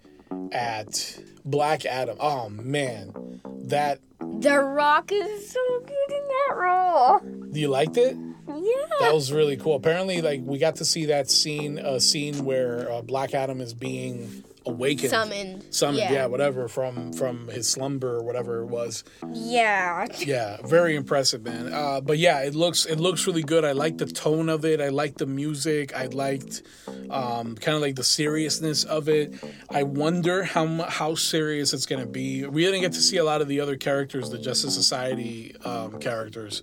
at 0.52 1.20
Black 1.46 1.86
Adam. 1.86 2.18
Oh 2.20 2.50
man. 2.50 3.42
That 3.66 4.00
The 4.20 4.60
Rock 4.60 5.12
is 5.12 5.52
so 5.52 5.80
good 5.80 6.16
in 6.16 6.28
that 6.28 6.56
role. 6.56 7.22
you 7.54 7.70
liked 7.70 7.98
it? 7.98 8.18
Yeah. 8.48 8.86
That 9.00 9.14
was 9.14 9.32
really 9.32 9.58
cool. 9.58 9.76
Apparently, 9.76 10.22
like 10.22 10.42
we 10.44 10.58
got 10.58 10.76
to 10.78 10.86
see 10.86 11.06
that 11.06 11.30
scene, 11.30 11.78
a 11.78 12.00
scene 12.00 12.44
where 12.46 12.92
uh, 12.92 13.02
Black 13.02 13.34
Adam 13.34 13.62
is 13.62 13.74
being 13.74 14.44
awakened, 14.66 15.10
Summoned. 15.10 15.66
summoned, 15.70 16.00
yeah. 16.00 16.12
Yeah. 16.12 16.26
whatever, 16.28 16.68
from 16.68 17.14
from 17.14 17.48
his 17.48 17.68
slumber 17.70 18.16
or 18.18 18.24
whatever 18.24 18.62
it 18.62 18.68
was. 18.68 19.04
Yeah. 19.34 20.08
Yeah, 20.20 20.58
very 20.66 20.96
impressive, 20.96 21.44
man. 21.44 21.72
Uh, 21.74 22.00
but 22.02 22.18
yeah, 22.18 22.40
it 22.44 22.56
looks 22.56 22.86
it 22.86 23.00
looks 23.00 23.28
really 23.28 23.44
good. 23.44 23.66
I 23.66 23.74
like 23.74 23.98
the 23.98 24.06
tone 24.06 24.48
of 24.50 24.64
it. 24.66 24.80
I 24.80 24.90
like 24.90 25.18
the 25.18 25.26
music. 25.26 25.94
I 25.96 26.06
liked 26.08 26.62
um, 27.10 27.56
kind 27.56 27.76
of 27.76 27.82
like 27.82 27.96
the 27.96 28.04
seriousness 28.04 28.84
of 28.84 29.10
it. 29.10 29.34
I 29.70 29.84
wonder 29.84 30.44
how 30.44 30.66
how 30.84 31.16
serious 31.16 31.74
it's 31.74 31.86
gonna 31.86 32.06
be. 32.06 32.46
We 32.46 32.64
didn't 32.66 32.82
get 32.82 32.94
to 32.94 33.02
see 33.02 33.18
a 33.18 33.24
lot 33.24 33.42
of 33.42 33.48
the 33.48 33.60
other 33.60 33.76
characters, 33.78 34.30
the 34.30 34.38
Justice 34.38 34.74
Society 34.76 35.56
um, 35.66 36.00
characters, 36.00 36.62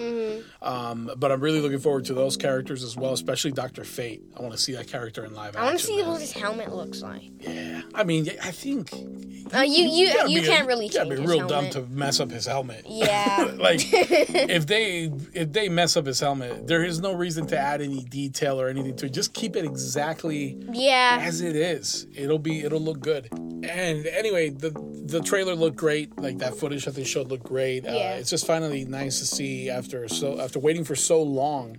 um, 0.62 1.10
but 1.16 1.32
I'm 1.32 1.40
really 1.40 1.60
looking 1.60 1.78
forward 1.78 2.04
to 2.06 2.14
those 2.14 2.36
characters 2.36 2.82
as 2.84 2.96
well, 2.96 3.12
especially 3.12 3.52
Doctor 3.52 3.84
Fate. 3.84 4.22
I 4.36 4.42
want 4.42 4.52
to 4.52 4.58
see 4.58 4.72
that 4.74 4.88
character 4.88 5.24
in 5.24 5.34
live 5.34 5.56
I 5.56 5.64
want 5.64 5.78
to 5.78 5.84
see 5.84 6.02
what 6.02 6.20
his 6.20 6.32
helmet 6.32 6.72
looks 6.74 7.02
like. 7.02 7.22
Yeah, 7.40 7.82
I 7.94 8.04
mean, 8.04 8.28
I 8.42 8.50
think 8.50 8.92
Uh, 8.92 9.60
you 9.62 9.84
you 9.88 10.12
gotta 10.12 10.30
you 10.30 10.42
can't 10.42 10.66
really 10.66 10.88
gotta 10.88 11.08
change 11.10 11.20
be 11.20 11.26
real 11.26 11.48
helmet. 11.48 11.72
dumb 11.72 11.84
to 11.88 11.90
mess 11.94 12.20
up 12.20 12.30
his 12.30 12.46
helmet. 12.46 12.84
Yeah. 13.00 13.52
like 13.58 13.80
if 13.92 14.66
they 14.66 15.10
if 15.32 15.52
they 15.52 15.68
mess 15.68 15.96
up 15.96 16.06
his 16.06 16.20
helmet, 16.20 16.66
there 16.66 16.84
is 16.84 17.00
no 17.00 17.12
reason 17.12 17.46
to 17.48 17.58
add 17.58 17.80
any 17.80 18.04
detail 18.04 18.60
or 18.60 18.68
anything 18.68 18.94
to 18.96 19.06
it. 19.06 19.12
Just 19.12 19.32
keep 19.32 19.56
it 19.56 19.64
exactly 19.64 20.29
yeah. 20.30 21.18
as 21.22 21.40
it 21.40 21.56
is. 21.56 22.06
It'll 22.14 22.38
be 22.38 22.60
it'll 22.62 22.80
look 22.80 23.00
good. 23.00 23.28
And 23.32 24.06
anyway, 24.06 24.50
the 24.50 24.70
the 25.06 25.20
trailer 25.20 25.54
looked 25.54 25.76
great. 25.76 26.16
Like 26.18 26.38
that 26.38 26.54
footage 26.56 26.84
that 26.84 26.94
they 26.94 27.04
showed 27.04 27.28
looked 27.28 27.44
great. 27.44 27.86
Uh, 27.86 27.92
Yeah. 27.92 28.14
it's 28.16 28.30
just 28.30 28.46
finally 28.46 28.84
nice 28.84 29.18
to 29.20 29.26
see 29.26 29.68
after 29.70 30.08
so 30.08 30.40
after 30.40 30.58
waiting 30.58 30.84
for 30.84 30.94
so 30.96 31.22
long. 31.22 31.78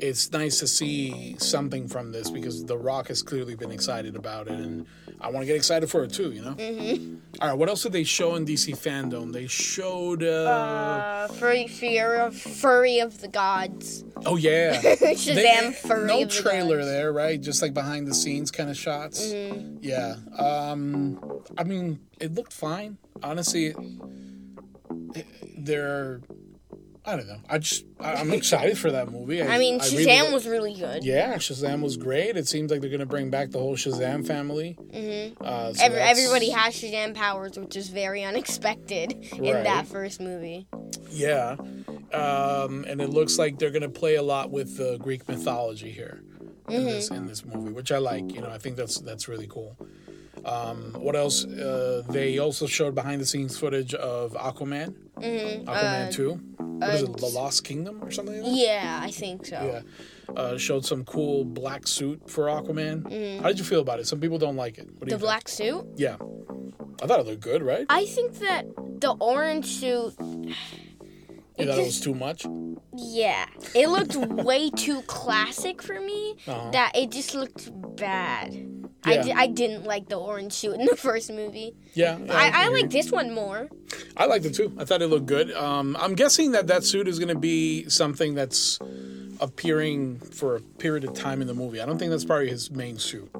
It's 0.00 0.30
nice 0.32 0.58
to 0.60 0.66
see 0.66 1.34
something 1.38 1.88
from 1.88 2.12
this 2.12 2.30
because 2.30 2.64
The 2.64 2.76
Rock 2.78 3.08
has 3.08 3.22
clearly 3.22 3.54
been 3.56 3.70
excited 3.70 4.14
about 4.16 4.46
it, 4.48 4.54
and 4.60 4.86
I 5.20 5.28
want 5.30 5.42
to 5.42 5.46
get 5.46 5.56
excited 5.56 5.90
for 5.90 6.04
it 6.04 6.12
too. 6.12 6.30
You 6.32 6.42
know. 6.42 6.54
Mm-hmm. 6.54 7.16
All 7.40 7.48
right. 7.48 7.58
What 7.58 7.68
else 7.68 7.82
did 7.82 7.92
they 7.92 8.04
show 8.04 8.34
in 8.36 8.46
DC 8.46 8.76
fandom? 8.76 9.32
They 9.32 9.46
showed. 9.46 10.22
Uh, 10.22 10.28
Uh, 11.28 11.28
furry, 11.28 11.66
fear 11.66 12.14
of 12.16 12.36
furry 12.36 13.00
of 13.00 13.20
the 13.20 13.28
gods. 13.28 14.04
oh 14.26 14.36
yeah. 14.36 14.80
Shazam, 14.82 15.34
They- 15.34 15.72
furry 15.72 16.06
no 16.06 16.20
the 16.24 16.30
trailer 16.30 16.78
gods. 16.78 16.88
there, 16.90 17.12
right? 17.12 17.40
Just 17.40 17.60
like 17.62 17.74
behind 17.74 18.06
the 18.06 18.14
scenes 18.14 18.50
kind 18.50 18.70
of 18.70 18.76
shots. 18.76 19.20
Mm-hmm. 19.26 19.78
Yeah. 19.82 20.16
Um, 20.38 21.20
I 21.56 21.64
mean, 21.64 21.98
it 22.20 22.34
looked 22.34 22.52
fine. 22.52 22.98
Honestly, 23.22 23.74
it, 25.14 25.26
they're. 25.58 26.20
I 27.08 27.16
don't 27.16 27.26
know. 27.26 27.40
I 27.48 27.56
just 27.56 27.86
I- 27.98 28.16
I'm 28.16 28.32
excited 28.34 28.76
for 28.76 28.90
that 28.90 29.10
movie. 29.10 29.42
I 29.42 29.56
mean, 29.56 29.80
Shazam 29.80 30.06
really 30.06 30.32
was 30.34 30.46
really 30.46 30.74
good. 30.74 31.02
Yeah, 31.04 31.36
Shazam 31.36 31.80
was 31.80 31.96
great. 31.96 32.36
It 32.36 32.46
seems 32.46 32.70
like 32.70 32.82
they're 32.82 32.90
gonna 32.90 33.06
bring 33.06 33.30
back 33.30 33.50
the 33.50 33.58
whole 33.58 33.76
Shazam 33.76 34.26
family. 34.26 34.76
Mm-hmm. 34.92 35.42
Uh, 35.42 35.72
so 35.72 35.84
Every, 35.84 36.00
everybody 36.00 36.50
has 36.50 36.74
Shazam 36.74 37.14
powers, 37.14 37.58
which 37.58 37.76
is 37.76 37.88
very 37.88 38.24
unexpected 38.24 39.12
in 39.32 39.64
that 39.64 39.86
first 39.86 40.20
movie. 40.20 40.66
Yeah, 41.10 41.56
um, 42.12 42.84
and 42.86 43.00
it 43.00 43.08
looks 43.08 43.38
like 43.38 43.58
they're 43.58 43.70
gonna 43.70 43.88
play 43.88 44.16
a 44.16 44.22
lot 44.22 44.50
with 44.50 44.76
the 44.76 44.98
Greek 44.98 45.26
mythology 45.26 45.90
here 45.90 46.22
in 46.68 46.84
this 46.84 47.10
in 47.10 47.26
this 47.26 47.42
movie, 47.42 47.72
which 47.72 47.90
I 47.90 47.98
like. 47.98 48.34
You 48.34 48.42
know, 48.42 48.50
I 48.50 48.58
think 48.58 48.76
that's 48.76 49.00
that's 49.00 49.28
really 49.28 49.46
cool. 49.46 49.78
Um, 50.48 50.92
what 50.94 51.14
else? 51.16 51.44
Uh, 51.44 52.02
they 52.08 52.38
also 52.38 52.66
showed 52.66 52.94
behind 52.94 53.20
the 53.20 53.26
scenes 53.26 53.58
footage 53.58 53.94
of 53.94 54.32
Aquaman, 54.32 54.94
Aquaman 55.18 56.12
Two. 56.12 56.34
What 56.58 56.94
is 56.94 57.02
it? 57.02 57.16
The 57.16 57.26
Lost 57.26 57.64
Kingdom 57.64 58.02
or 58.02 58.10
something? 58.10 58.36
Like 58.36 58.44
that? 58.44 58.56
Yeah, 58.58 59.00
I 59.02 59.10
think 59.10 59.46
so. 59.46 59.82
Yeah. 60.28 60.34
Uh, 60.34 60.58
showed 60.58 60.84
some 60.84 61.04
cool 61.04 61.44
black 61.44 61.86
suit 61.86 62.30
for 62.30 62.44
Aquaman. 62.46 63.40
How 63.42 63.48
did 63.48 63.58
you 63.58 63.64
feel 63.64 63.80
about 63.80 63.98
it? 63.98 64.06
Some 64.06 64.20
people 64.20 64.38
don't 64.38 64.56
like 64.56 64.78
it. 64.78 64.88
What 64.98 65.08
The 65.08 65.18
black 65.18 65.48
suit. 65.48 65.86
Yeah. 65.96 66.16
I 67.02 67.06
thought 67.06 67.20
it 67.20 67.26
looked 67.26 67.40
good, 67.40 67.62
right? 67.62 67.86
I 67.88 68.06
think 68.06 68.38
that 68.40 68.66
the 69.00 69.12
orange 69.20 69.66
suit. 69.66 70.14
You 71.58 71.66
thought 71.66 71.78
it 71.78 71.86
was 71.86 72.00
too 72.00 72.14
much? 72.14 72.46
yeah, 72.94 73.46
it 73.74 73.88
looked 73.88 74.16
way 74.44 74.70
too 74.70 75.02
classic 75.02 75.82
for 75.82 76.00
me. 76.00 76.36
Uh-huh. 76.46 76.70
That 76.70 76.92
it 76.94 77.10
just 77.10 77.34
looked 77.34 77.70
bad. 77.96 78.52
I, 79.08 79.22
di- 79.22 79.32
I 79.32 79.46
didn't 79.46 79.84
like 79.84 80.08
the 80.08 80.16
orange 80.16 80.52
suit 80.52 80.74
in 80.74 80.86
the 80.86 80.96
first 81.08 81.30
movie. 81.32 81.74
Yeah. 81.94 82.18
yeah, 82.18 82.32
I, 82.34 82.64
I 82.66 82.68
like 82.68 82.90
this 82.90 83.10
one 83.10 83.32
more. 83.34 83.68
I 84.16 84.26
liked 84.26 84.44
it 84.44 84.54
too. 84.54 84.72
I 84.78 84.84
thought 84.84 85.02
it 85.02 85.08
looked 85.08 85.26
good. 85.26 85.52
Um, 85.52 85.96
I'm 85.98 86.14
guessing 86.14 86.52
that 86.52 86.66
that 86.68 86.84
suit 86.84 87.08
is 87.08 87.18
going 87.18 87.28
to 87.34 87.38
be 87.38 87.88
something 87.88 88.34
that's 88.34 88.78
appearing 89.40 90.18
for 90.18 90.56
a 90.56 90.60
period 90.60 91.04
of 91.04 91.14
time 91.14 91.40
in 91.40 91.46
the 91.46 91.54
movie. 91.54 91.80
I 91.80 91.86
don't 91.86 91.98
think 91.98 92.10
that's 92.10 92.24
probably 92.24 92.48
his 92.48 92.70
main 92.70 92.98
suit. 92.98 93.30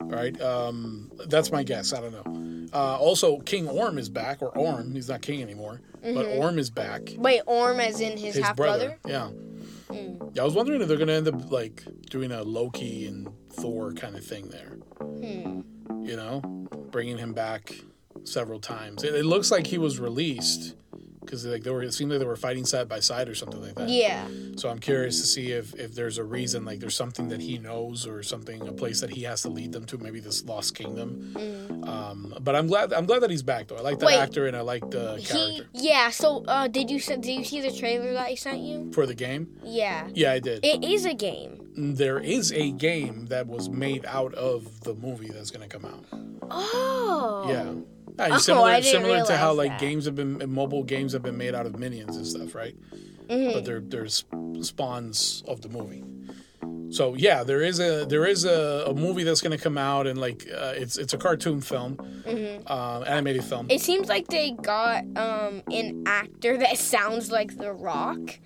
Right? 0.00 0.40
Um, 0.40 1.10
that's 1.26 1.52
my 1.52 1.62
guess. 1.62 1.92
I 1.92 2.00
don't 2.00 2.12
know. 2.12 2.68
Uh, 2.72 2.96
also, 2.98 3.38
King 3.40 3.68
Orm 3.68 3.98
is 3.98 4.08
back, 4.08 4.42
or 4.42 4.48
Orm. 4.56 4.92
He's 4.92 5.08
not 5.08 5.22
king 5.22 5.42
anymore, 5.42 5.80
but 6.02 6.26
Orm 6.26 6.58
is 6.58 6.70
back. 6.70 7.14
Wait, 7.16 7.42
Orm 7.46 7.80
as 7.80 8.00
in 8.00 8.16
his, 8.16 8.34
His 8.36 8.44
half 8.44 8.56
brother. 8.56 8.96
brother? 9.02 9.32
Yeah. 9.34 9.49
Hmm. 9.90 10.30
Yeah, 10.34 10.42
I 10.42 10.44
was 10.44 10.54
wondering 10.54 10.80
if 10.80 10.88
they're 10.88 10.96
going 10.96 11.08
to 11.08 11.14
end 11.14 11.28
up 11.28 11.50
like 11.50 11.84
doing 12.10 12.32
a 12.32 12.42
Loki 12.42 13.06
and 13.06 13.28
Thor 13.52 13.92
kind 13.92 14.16
of 14.16 14.24
thing 14.24 14.48
there. 14.48 14.78
Hmm. 14.98 15.62
You 16.04 16.16
know, 16.16 16.40
bringing 16.90 17.18
him 17.18 17.32
back 17.32 17.74
several 18.24 18.60
times. 18.60 19.04
It, 19.04 19.14
it 19.14 19.24
looks 19.24 19.50
like 19.50 19.66
he 19.66 19.78
was 19.78 19.98
released 19.98 20.76
because 21.20 21.44
like 21.46 21.62
they 21.62 21.70
were. 21.70 21.82
It 21.82 21.92
seemed 21.94 22.10
like 22.10 22.20
they 22.20 22.26
were 22.26 22.36
fighting 22.36 22.64
side 22.64 22.88
by 22.88 23.00
side 23.00 23.28
or 23.28 23.34
something 23.34 23.60
like 23.60 23.74
that. 23.76 23.88
Yeah. 23.88 24.26
So 24.56 24.68
I'm 24.68 24.78
curious 24.78 25.20
to 25.20 25.26
see 25.26 25.52
if 25.52 25.74
if 25.74 25.94
there's 25.94 26.18
a 26.18 26.24
reason, 26.24 26.64
like 26.64 26.80
there's 26.80 26.96
something 26.96 27.28
that 27.28 27.40
he 27.40 27.58
knows 27.58 28.06
or 28.06 28.22
something, 28.22 28.66
a 28.66 28.72
place 28.72 29.00
that 29.00 29.10
he 29.10 29.22
has 29.24 29.42
to 29.42 29.48
lead 29.48 29.72
them 29.72 29.84
to, 29.86 29.98
maybe 29.98 30.20
this 30.20 30.44
lost 30.44 30.74
kingdom. 30.74 31.34
Um, 31.84 32.34
but 32.40 32.54
I'm 32.56 32.66
glad 32.66 32.92
I'm 32.92 33.06
glad 33.06 33.20
that 33.22 33.30
he's 33.30 33.42
back 33.42 33.68
though. 33.68 33.76
I 33.76 33.80
like 33.80 33.98
the 33.98 34.06
Wait. 34.06 34.16
actor 34.18 34.46
and 34.46 34.56
I 34.56 34.60
like 34.60 34.88
the 34.90 35.16
He 35.16 35.24
character 35.26 35.66
yeah. 35.72 36.10
So 36.10 36.44
uh, 36.46 36.68
did 36.68 36.90
you 36.90 37.00
did 37.00 37.26
you 37.26 37.44
see 37.44 37.60
the 37.60 37.72
trailer 37.72 38.12
that 38.12 38.26
I 38.26 38.34
sent 38.34 38.58
you? 38.60 38.90
for 38.92 39.06
the 39.06 39.14
game. 39.14 39.48
Yeah. 39.62 40.08
Yeah, 40.12 40.32
I 40.32 40.38
did. 40.40 40.64
It 40.64 40.84
is 40.84 41.04
a 41.04 41.14
game. 41.14 41.68
there 41.76 42.18
is 42.18 42.52
a 42.52 42.72
game 42.72 43.26
that 43.26 43.46
was 43.46 43.68
made 43.68 44.04
out 44.06 44.34
of 44.34 44.80
the 44.80 44.94
movie 44.94 45.28
that's 45.28 45.50
going 45.50 45.66
to 45.68 45.78
come 45.78 45.84
out. 45.84 46.04
Oh. 46.50 47.46
Yeah. 47.48 47.72
Yeah, 48.28 48.34
Oh, 48.34 48.38
similar 48.38 48.82
similar 48.82 49.24
to 49.26 49.36
how 49.36 49.52
like 49.52 49.70
that. 49.72 49.80
games 49.80 50.04
have 50.04 50.14
been 50.14 50.42
mobile 50.52 50.82
games 50.84 51.12
have 51.12 51.22
been 51.22 51.36
made 51.38 51.54
out 51.54 51.66
of 51.66 51.78
minions 51.78 52.16
and 52.16 52.26
stuff, 52.26 52.54
right? 52.54 52.76
Mm-hmm. 53.28 53.52
But 53.52 53.64
they're 53.64 53.80
they're 53.80 54.08
spawns 54.62 55.42
of 55.46 55.60
the 55.62 55.68
movie. 55.68 56.04
So 56.92 57.14
yeah, 57.14 57.44
there 57.44 57.62
is 57.62 57.78
a 57.78 58.04
there 58.08 58.26
is 58.26 58.44
a, 58.44 58.84
a 58.88 58.94
movie 58.94 59.22
that's 59.22 59.40
going 59.40 59.56
to 59.56 59.62
come 59.62 59.78
out 59.78 60.06
and 60.08 60.18
like 60.20 60.46
uh, 60.52 60.72
it's 60.76 60.98
it's 60.98 61.12
a 61.14 61.18
cartoon 61.18 61.60
film, 61.60 61.96
um, 62.66 63.04
animated 63.06 63.44
film. 63.44 63.62
Mm-hmm. 63.66 63.70
It 63.76 63.80
seems 63.80 64.08
like 64.08 64.26
they 64.26 64.50
got 64.50 65.04
um 65.16 65.62
an 65.72 66.02
actor 66.06 66.56
that 66.58 66.78
sounds 66.78 67.30
like 67.30 67.56
The 67.56 67.72
Rock 67.72 68.38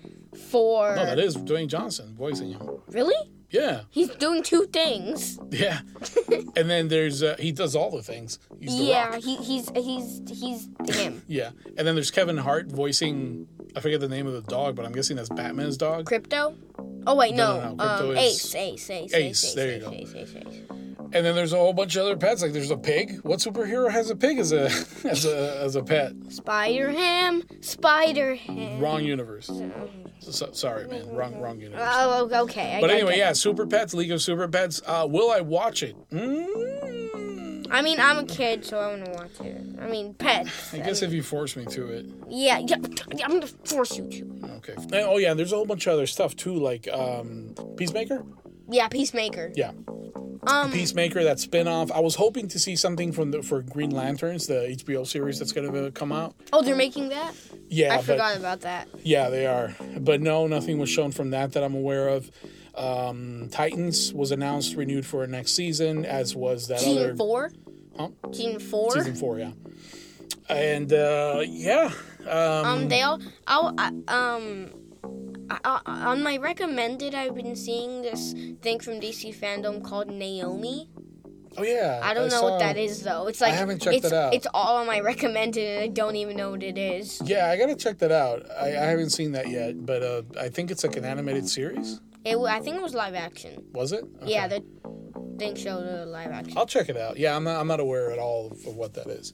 for 0.51 0.95
no, 0.95 1.05
that 1.05 1.17
is 1.19 1.35
Dwayne 1.37 1.67
Johnson 1.67 2.13
voicing 2.15 2.49
him. 2.51 2.69
really. 2.89 3.15
Yeah, 3.55 3.81
He's 3.89 4.09
doing 4.09 4.43
two 4.43 4.65
things. 4.65 5.39
yeah. 5.51 5.79
and 6.57 6.69
then 6.69 6.87
there's 6.89 7.23
uh, 7.23 7.35
he 7.39 7.51
does 7.51 7.75
all 7.75 7.89
the 7.91 8.03
things. 8.03 8.39
He's 8.59 8.77
the 8.77 8.83
yeah, 8.83 9.07
Rock. 9.09 9.23
he, 9.23 9.35
he's 9.37 9.69
he's 9.75 10.21
he's 10.29 10.69
him. 10.95 11.21
Yeah, 11.27 11.51
and 11.77 11.87
then 11.87 11.95
there's 11.95 12.11
Kevin 12.11 12.37
Hart 12.37 12.67
voicing. 12.71 13.47
I 13.75 13.79
forget 13.79 13.99
the 13.99 14.07
name 14.09 14.27
of 14.27 14.33
the 14.33 14.41
dog, 14.41 14.75
but 14.75 14.85
I'm 14.85 14.91
guessing 14.93 15.15
that's 15.15 15.29
Batman's 15.29 15.77
dog. 15.77 16.05
Krypto. 16.09 16.55
Oh 17.07 17.15
wait, 17.15 17.35
No, 17.35 17.57
no, 17.57 17.69
no, 17.69 17.75
no, 17.75 17.83
Krypto 17.83 18.01
um, 18.11 18.17
is- 18.17 18.17
Ace, 18.17 18.55
Ace, 18.55 18.89
Ace, 18.89 19.13
Ace, 19.13 19.43
Ace, 19.45 19.53
there 19.53 19.73
you 19.75 19.79
go. 19.79 19.91
Ace, 19.91 20.13
Ace, 20.15 20.35
Ace. 20.35 20.61
And 21.13 21.23
then 21.25 21.35
there's 21.35 21.53
a 21.53 21.57
whole 21.57 21.71
bunch 21.71 21.95
of 21.95 22.01
other 22.01 22.17
pets. 22.17 22.41
Like 22.41 22.51
there's 22.51 22.71
a 22.71 22.77
pig. 22.77 23.19
What 23.21 23.39
superhero 23.39 23.89
has 23.91 24.09
a 24.09 24.15
pig 24.15 24.37
as 24.39 24.51
a 24.51 24.65
as 25.05 25.25
a 25.25 25.61
as 25.61 25.75
a 25.75 25.83
pet? 25.83 26.13
Spider 26.29 26.89
Ham, 26.91 27.43
Spider 27.61 28.35
Ham. 28.35 28.79
Wrong 28.81 29.03
universe. 29.03 29.47
So, 29.47 29.89
sorry, 30.31 30.87
man. 30.87 31.09
Wrong 31.13 31.39
wrong 31.39 31.59
universe. 31.59 31.81
Oh, 31.83 32.29
okay. 32.43 32.77
I 32.77 32.81
But 32.81 32.89
anyway, 32.91 33.17
yeah, 33.17 33.33
Super 33.33 33.65
Pets, 33.65 33.93
League 33.93 34.11
of 34.11 34.21
Super 34.21 34.47
Pets. 34.47 34.81
Uh, 34.85 35.07
will 35.09 35.31
I 35.31 35.41
watch 35.41 35.83
it? 35.83 35.95
Mm, 36.09 37.67
I 37.71 37.81
mean, 37.81 37.99
I'm 37.99 38.19
a 38.19 38.25
kid, 38.25 38.65
so 38.65 38.79
I'm 38.79 39.03
gonna 39.03 39.11
watch 39.15 39.39
it. 39.41 39.61
I 39.81 39.87
mean, 39.87 40.13
pets. 40.13 40.73
I 40.73 40.79
guess 40.79 41.01
if 41.01 41.13
you 41.13 41.23
force 41.23 41.55
me 41.55 41.65
to 41.65 41.87
it. 41.87 42.05
Yeah, 42.29 42.59
yeah, 42.59 42.77
I'm 43.23 43.39
gonna 43.39 43.47
force 43.47 43.97
you 43.97 44.09
to. 44.09 44.17
It. 44.17 44.51
Okay. 44.69 45.03
Oh 45.03 45.17
yeah, 45.17 45.33
there's 45.33 45.51
a 45.51 45.55
whole 45.55 45.65
bunch 45.65 45.87
of 45.87 45.93
other 45.93 46.07
stuff 46.07 46.35
too, 46.35 46.55
like 46.55 46.87
um, 46.87 47.55
Peacemaker. 47.77 48.23
Yeah, 48.69 48.87
Peacemaker. 48.87 49.51
Yeah, 49.55 49.71
Um, 50.47 50.71
Peacemaker. 50.71 51.23
That 51.23 51.39
spin-off. 51.39 51.91
I 51.91 51.99
was 51.99 52.15
hoping 52.15 52.47
to 52.49 52.59
see 52.59 52.75
something 52.75 53.11
from 53.11 53.31
the 53.31 53.41
for 53.43 53.61
Green 53.61 53.91
Lanterns, 53.91 54.47
the 54.47 54.75
HBO 54.83 55.05
series 55.05 55.39
that's 55.39 55.51
going 55.51 55.71
to 55.71 55.91
come 55.91 56.11
out. 56.11 56.35
oh, 56.53 56.61
they're 56.61 56.75
making 56.75 57.09
that. 57.09 57.33
Yeah, 57.69 57.93
I 57.93 57.97
but 57.97 58.05
forgot 58.05 58.37
about 58.37 58.61
that. 58.61 58.87
Yeah, 59.03 59.29
they 59.29 59.45
are. 59.47 59.73
But 59.99 60.21
no, 60.21 60.47
nothing 60.47 60.77
was 60.77 60.89
shown 60.89 61.11
from 61.11 61.31
that 61.31 61.53
that 61.53 61.63
I'm 61.63 61.75
aware 61.75 62.09
of. 62.09 62.29
Um, 62.75 63.47
Titans 63.51 64.13
was 64.13 64.31
announced 64.31 64.75
renewed 64.75 65.05
for 65.05 65.25
next 65.27 65.53
season, 65.53 66.05
as 66.05 66.35
was 66.35 66.67
that 66.67 66.79
Season 66.79 67.03
other 67.03 67.15
four. 67.15 67.51
Huh? 67.97 68.09
Season 68.33 68.59
four. 68.59 68.91
season 68.91 69.15
four. 69.15 69.39
Yeah, 69.39 69.51
and 70.49 70.91
uh, 70.91 71.41
yeah, 71.47 71.91
um, 72.27 72.65
Um, 72.65 72.87
they 72.89 73.01
all. 73.01 73.21
I'll, 73.47 73.73
I, 73.77 73.87
um, 74.09 74.71
I, 75.49 75.79
I, 75.85 76.05
on 76.07 76.23
my 76.23 76.37
recommended, 76.37 77.13
I've 77.15 77.35
been 77.35 77.55
seeing 77.55 78.01
this 78.01 78.33
thing 78.61 78.79
from 78.79 78.95
DC 78.99 79.35
fandom 79.35 79.83
called 79.83 80.07
Naomi. 80.09 80.89
oh 81.57 81.63
yeah. 81.63 81.99
I 82.03 82.13
don't 82.13 82.29
know 82.29 82.41
saw- 82.41 82.49
what 82.51 82.59
that 82.59 82.77
is 82.77 83.03
though. 83.03 83.27
It's 83.27 83.41
like 83.41 83.53
I 83.53 83.55
haven't 83.55 83.81
checked 83.81 83.97
it's, 83.97 84.05
it 84.07 84.13
out. 84.13 84.33
It's 84.33 84.47
all 84.53 84.77
on 84.77 84.87
my 84.87 84.99
recommended, 84.99 85.63
and 85.67 85.83
I 85.83 85.87
don't 85.87 86.15
even 86.15 86.35
know 86.37 86.51
what 86.51 86.63
it 86.63 86.77
is. 86.77 87.21
Yeah, 87.25 87.49
I 87.49 87.57
gotta 87.57 87.75
check 87.75 87.99
that 87.99 88.11
out. 88.11 88.43
I, 88.59 88.67
I 88.69 88.85
haven't 88.85 89.11
seen 89.11 89.31
that 89.33 89.49
yet, 89.49 89.85
but 89.85 90.03
uh, 90.03 90.21
I 90.39 90.49
think 90.49 90.71
it's 90.71 90.83
like 90.83 90.95
an 90.97 91.05
animated 91.05 91.47
series. 91.47 92.01
It, 92.23 92.37
I 92.37 92.59
think 92.59 92.77
it 92.77 92.81
was 92.81 92.95
live 92.95 93.13
action. 93.13 93.63
Was 93.73 93.91
it? 93.91 94.03
Yeah, 94.25 94.47
Okay. 94.47 94.59
the 94.83 95.37
thing 95.37 95.55
showed 95.55 95.85
a 95.85 96.05
live 96.07 96.31
action. 96.31 96.57
I'll 96.57 96.65
check 96.65 96.89
it 96.89 96.97
out. 96.97 97.17
Yeah, 97.17 97.35
I'm 97.35 97.43
not, 97.43 97.59
I'm 97.59 97.67
not 97.67 97.79
aware 97.79 98.09
at 98.09 98.17
all 98.17 98.47
of, 98.51 98.65
of 98.65 98.75
what 98.75 98.95
that 98.95 99.05
is. 99.07 99.31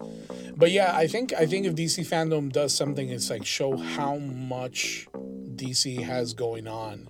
But 0.58 0.72
yeah, 0.72 0.94
I 0.96 1.08
think 1.08 1.32
I 1.34 1.46
think 1.46 1.66
if 1.66 1.74
DC 1.74 2.06
fandom 2.06 2.52
does 2.52 2.74
something, 2.76 3.10
it's 3.10 3.30
like 3.30 3.46
show 3.46 3.78
how 3.78 4.18
much 4.18 5.08
DC 5.62 6.02
has 6.04 6.34
going 6.34 6.68
on 6.68 7.08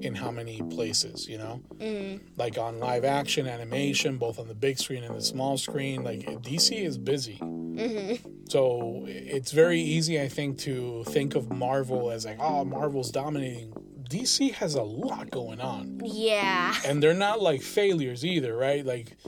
in 0.00 0.14
how 0.14 0.30
many 0.30 0.62
places, 0.62 1.28
you 1.28 1.38
know? 1.38 1.60
Mm. 1.78 2.20
Like 2.36 2.56
on 2.56 2.78
live 2.78 3.04
action, 3.04 3.46
animation, 3.46 4.16
both 4.18 4.38
on 4.38 4.46
the 4.48 4.54
big 4.54 4.78
screen 4.78 5.02
and 5.04 5.14
the 5.14 5.20
small 5.22 5.58
screen. 5.58 6.04
Like 6.04 6.20
DC 6.42 6.80
is 6.80 6.96
busy. 6.98 7.38
Mm-hmm. 7.38 8.30
So 8.48 9.04
it's 9.06 9.52
very 9.52 9.80
easy, 9.80 10.20
I 10.20 10.28
think, 10.28 10.58
to 10.60 11.04
think 11.08 11.34
of 11.34 11.50
Marvel 11.50 12.10
as 12.10 12.24
like, 12.24 12.38
oh, 12.40 12.64
Marvel's 12.64 13.10
dominating. 13.10 13.72
DC 14.08 14.52
has 14.54 14.74
a 14.74 14.82
lot 14.82 15.30
going 15.30 15.60
on 15.60 16.00
Yeah. 16.02 16.74
and 16.86 17.02
they're 17.02 17.12
not 17.12 17.42
like 17.42 17.60
failures 17.60 18.24
either, 18.24 18.56
right? 18.56 18.84
Like 18.86 19.18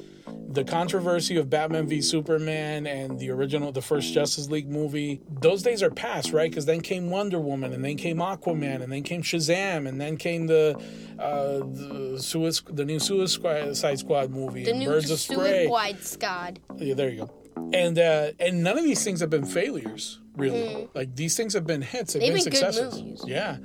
the 0.53 0.65
controversy 0.65 1.37
of 1.37 1.49
Batman 1.49 1.87
v 1.87 2.01
Superman 2.01 2.85
and 2.85 3.21
the 3.21 3.31
original, 3.31 3.71
the 3.71 3.81
first 3.81 4.13
Justice 4.13 4.49
League 4.51 4.69
movie, 4.69 5.21
those 5.31 5.63
days 5.63 5.81
are 5.81 5.91
past, 5.91 6.33
right? 6.33 6.51
Because 6.51 6.67
then 6.67 6.81
came 6.81 7.09
Wonder 7.09 7.39
Woman, 7.39 7.73
and 7.73 7.85
then 7.85 7.97
came 7.97 8.17
Aquaman, 8.19 8.83
and 8.83 8.93
then 8.93 9.05
came 9.05 9.23
Shazam, 9.23 9.89
and 9.89 10.01
then 10.01 10.17
came 10.17 10.49
the 10.49 10.75
uh, 11.21 11.59
the, 11.59 12.63
the 12.73 12.85
new 12.85 12.99
Suicide 12.99 13.99
Squad 14.01 14.31
movie, 14.31 14.65
The 14.65 14.71
and 14.73 14.81
new 14.81 14.87
Birds 14.87 15.11
of 15.11 15.37
Prey. 15.37 15.67
Suicide 15.69 16.03
Squad. 16.03 16.61
Yeah, 16.79 16.95
there 16.95 17.11
you 17.11 17.19
go. 17.21 17.31
And 17.73 17.99
uh, 17.99 18.33
and 18.41 18.65
none 18.65 18.77
of 18.77 18.83
these 18.85 19.05
things 19.05 19.21
have 19.21 19.31
been 19.31 19.45
failures, 19.47 20.19
really. 20.37 20.89
Like 20.95 21.15
these 21.15 21.37
things 21.37 21.55
have 21.55 21.67
been 21.67 21.83
hits. 21.83 22.15
They've, 22.15 22.23
They've 22.23 22.35
been, 22.35 22.45
been 22.45 22.53
good 22.53 22.59
successes. 22.75 23.03
movies. 23.03 23.23
Yeah, 23.25 23.59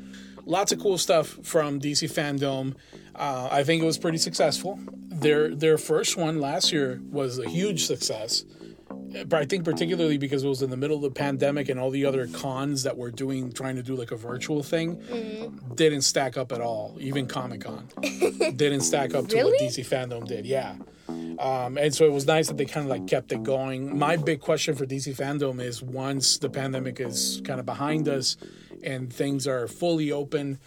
lots 0.46 0.72
of 0.72 0.80
cool 0.80 0.98
stuff 0.98 1.38
from 1.44 1.80
DC 1.80 2.12
fandom. 2.12 2.76
Uh, 3.16 3.48
I 3.52 3.64
think 3.64 3.82
it 3.82 3.86
was 3.86 3.98
pretty 3.98 4.18
successful. 4.18 4.80
Their 5.08 5.56
their 5.56 5.78
first 5.78 6.18
one 6.18 6.40
last 6.40 6.72
year 6.72 7.02
was 7.10 7.40
a 7.40 7.50
huge 7.50 7.86
success. 7.86 8.46
But 9.28 9.42
I 9.42 9.46
think 9.46 9.64
particularly 9.64 10.18
because 10.18 10.44
it 10.44 10.48
was 10.50 10.62
in 10.62 10.70
the 10.70 10.78
middle 10.78 10.98
of 10.98 11.02
the 11.02 11.10
pandemic 11.10 11.70
and 11.70 11.80
all 11.80 11.90
the 11.90 12.06
other 12.06 12.28
cons 12.28 12.84
that 12.84 12.98
were 12.98 13.12
doing 13.12 13.52
trying 13.52 13.78
to 13.78 13.84
do 13.84 13.96
like 13.96 14.12
a 14.12 14.18
virtual 14.18 14.62
thing 14.62 14.98
Mm-hmm. 14.98 15.74
didn't 15.76 16.02
stack 16.02 16.36
up 16.38 16.52
at 16.52 16.60
all. 16.60 16.98
Even 17.00 17.26
Comic 17.26 17.62
Con 17.62 17.88
didn't 18.56 18.82
stack 18.82 19.16
up 19.16 19.28
to 19.30 19.38
what 19.44 19.60
DC 19.62 19.86
fandom 19.88 20.28
did. 20.28 20.46
Yeah. 20.46 20.76
Um, 21.40 21.78
and 21.78 21.94
so 21.94 22.06
it 22.06 22.12
was 22.12 22.26
nice 22.28 22.48
that 22.48 22.58
they 22.58 22.66
kind 22.66 22.86
of 22.86 22.90
like 22.90 23.08
kept 23.08 23.32
it 23.32 23.44
going. 23.44 23.98
My 23.98 24.18
big 24.18 24.42
question 24.42 24.76
for 24.76 24.86
DC 24.86 25.16
fandom 25.16 25.62
is 25.62 25.82
once 25.82 26.38
the 26.38 26.50
pandemic 26.50 27.00
is 27.00 27.42
kind 27.46 27.60
of 27.60 27.66
behind 27.66 28.08
us 28.10 28.36
and 28.86 29.12
things 29.12 29.48
are 29.48 29.68
fully 29.68 30.12
open, 30.12 30.60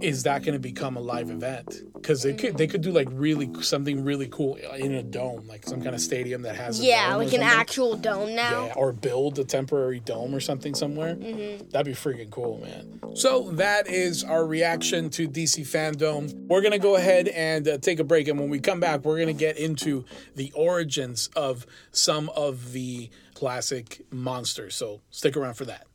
is 0.00 0.22
that 0.22 0.42
going 0.42 0.54
to 0.54 0.60
become 0.60 0.96
a 0.96 1.00
live 1.00 1.30
event? 1.30 1.82
Because 1.92 2.22
they 2.22 2.34
could 2.34 2.56
they 2.56 2.66
could 2.66 2.80
do 2.80 2.92
like 2.92 3.08
really 3.10 3.50
something 3.62 4.04
really 4.04 4.28
cool 4.28 4.54
in 4.54 4.94
a 4.94 5.02
dome, 5.02 5.46
like 5.48 5.64
some 5.64 5.82
kind 5.82 5.94
of 5.94 6.00
stadium 6.00 6.42
that 6.42 6.56
has 6.56 6.80
a 6.80 6.84
Yeah, 6.84 7.16
like 7.16 7.32
an 7.32 7.42
actual 7.42 7.96
dome 7.96 8.34
now. 8.34 8.66
Yeah, 8.66 8.72
or 8.76 8.92
build 8.92 9.38
a 9.38 9.44
temporary 9.44 10.00
dome 10.00 10.34
or 10.34 10.40
something 10.40 10.74
somewhere. 10.74 11.16
Mm-hmm. 11.16 11.68
That'd 11.70 11.86
be 11.86 11.92
freaking 11.92 12.30
cool, 12.30 12.58
man. 12.58 13.00
So 13.14 13.50
that 13.52 13.88
is 13.88 14.22
our 14.22 14.46
reaction 14.46 15.10
to 15.10 15.28
DC 15.28 15.66
fandom. 15.66 16.32
We're 16.46 16.62
gonna 16.62 16.78
go 16.78 16.96
ahead 16.96 17.28
and 17.28 17.66
uh, 17.66 17.78
take 17.78 17.98
a 17.98 18.04
break, 18.04 18.28
and 18.28 18.38
when 18.38 18.50
we 18.50 18.60
come 18.60 18.80
back, 18.80 19.04
we're 19.04 19.18
gonna 19.18 19.32
get 19.32 19.58
into 19.58 20.04
the 20.36 20.52
origins 20.54 21.28
of 21.34 21.66
some 21.90 22.30
of 22.30 22.72
the 22.72 23.10
classic 23.34 24.04
monsters. 24.10 24.74
So 24.74 25.00
stick 25.10 25.36
around 25.36 25.54
for 25.54 25.64
that. 25.66 25.86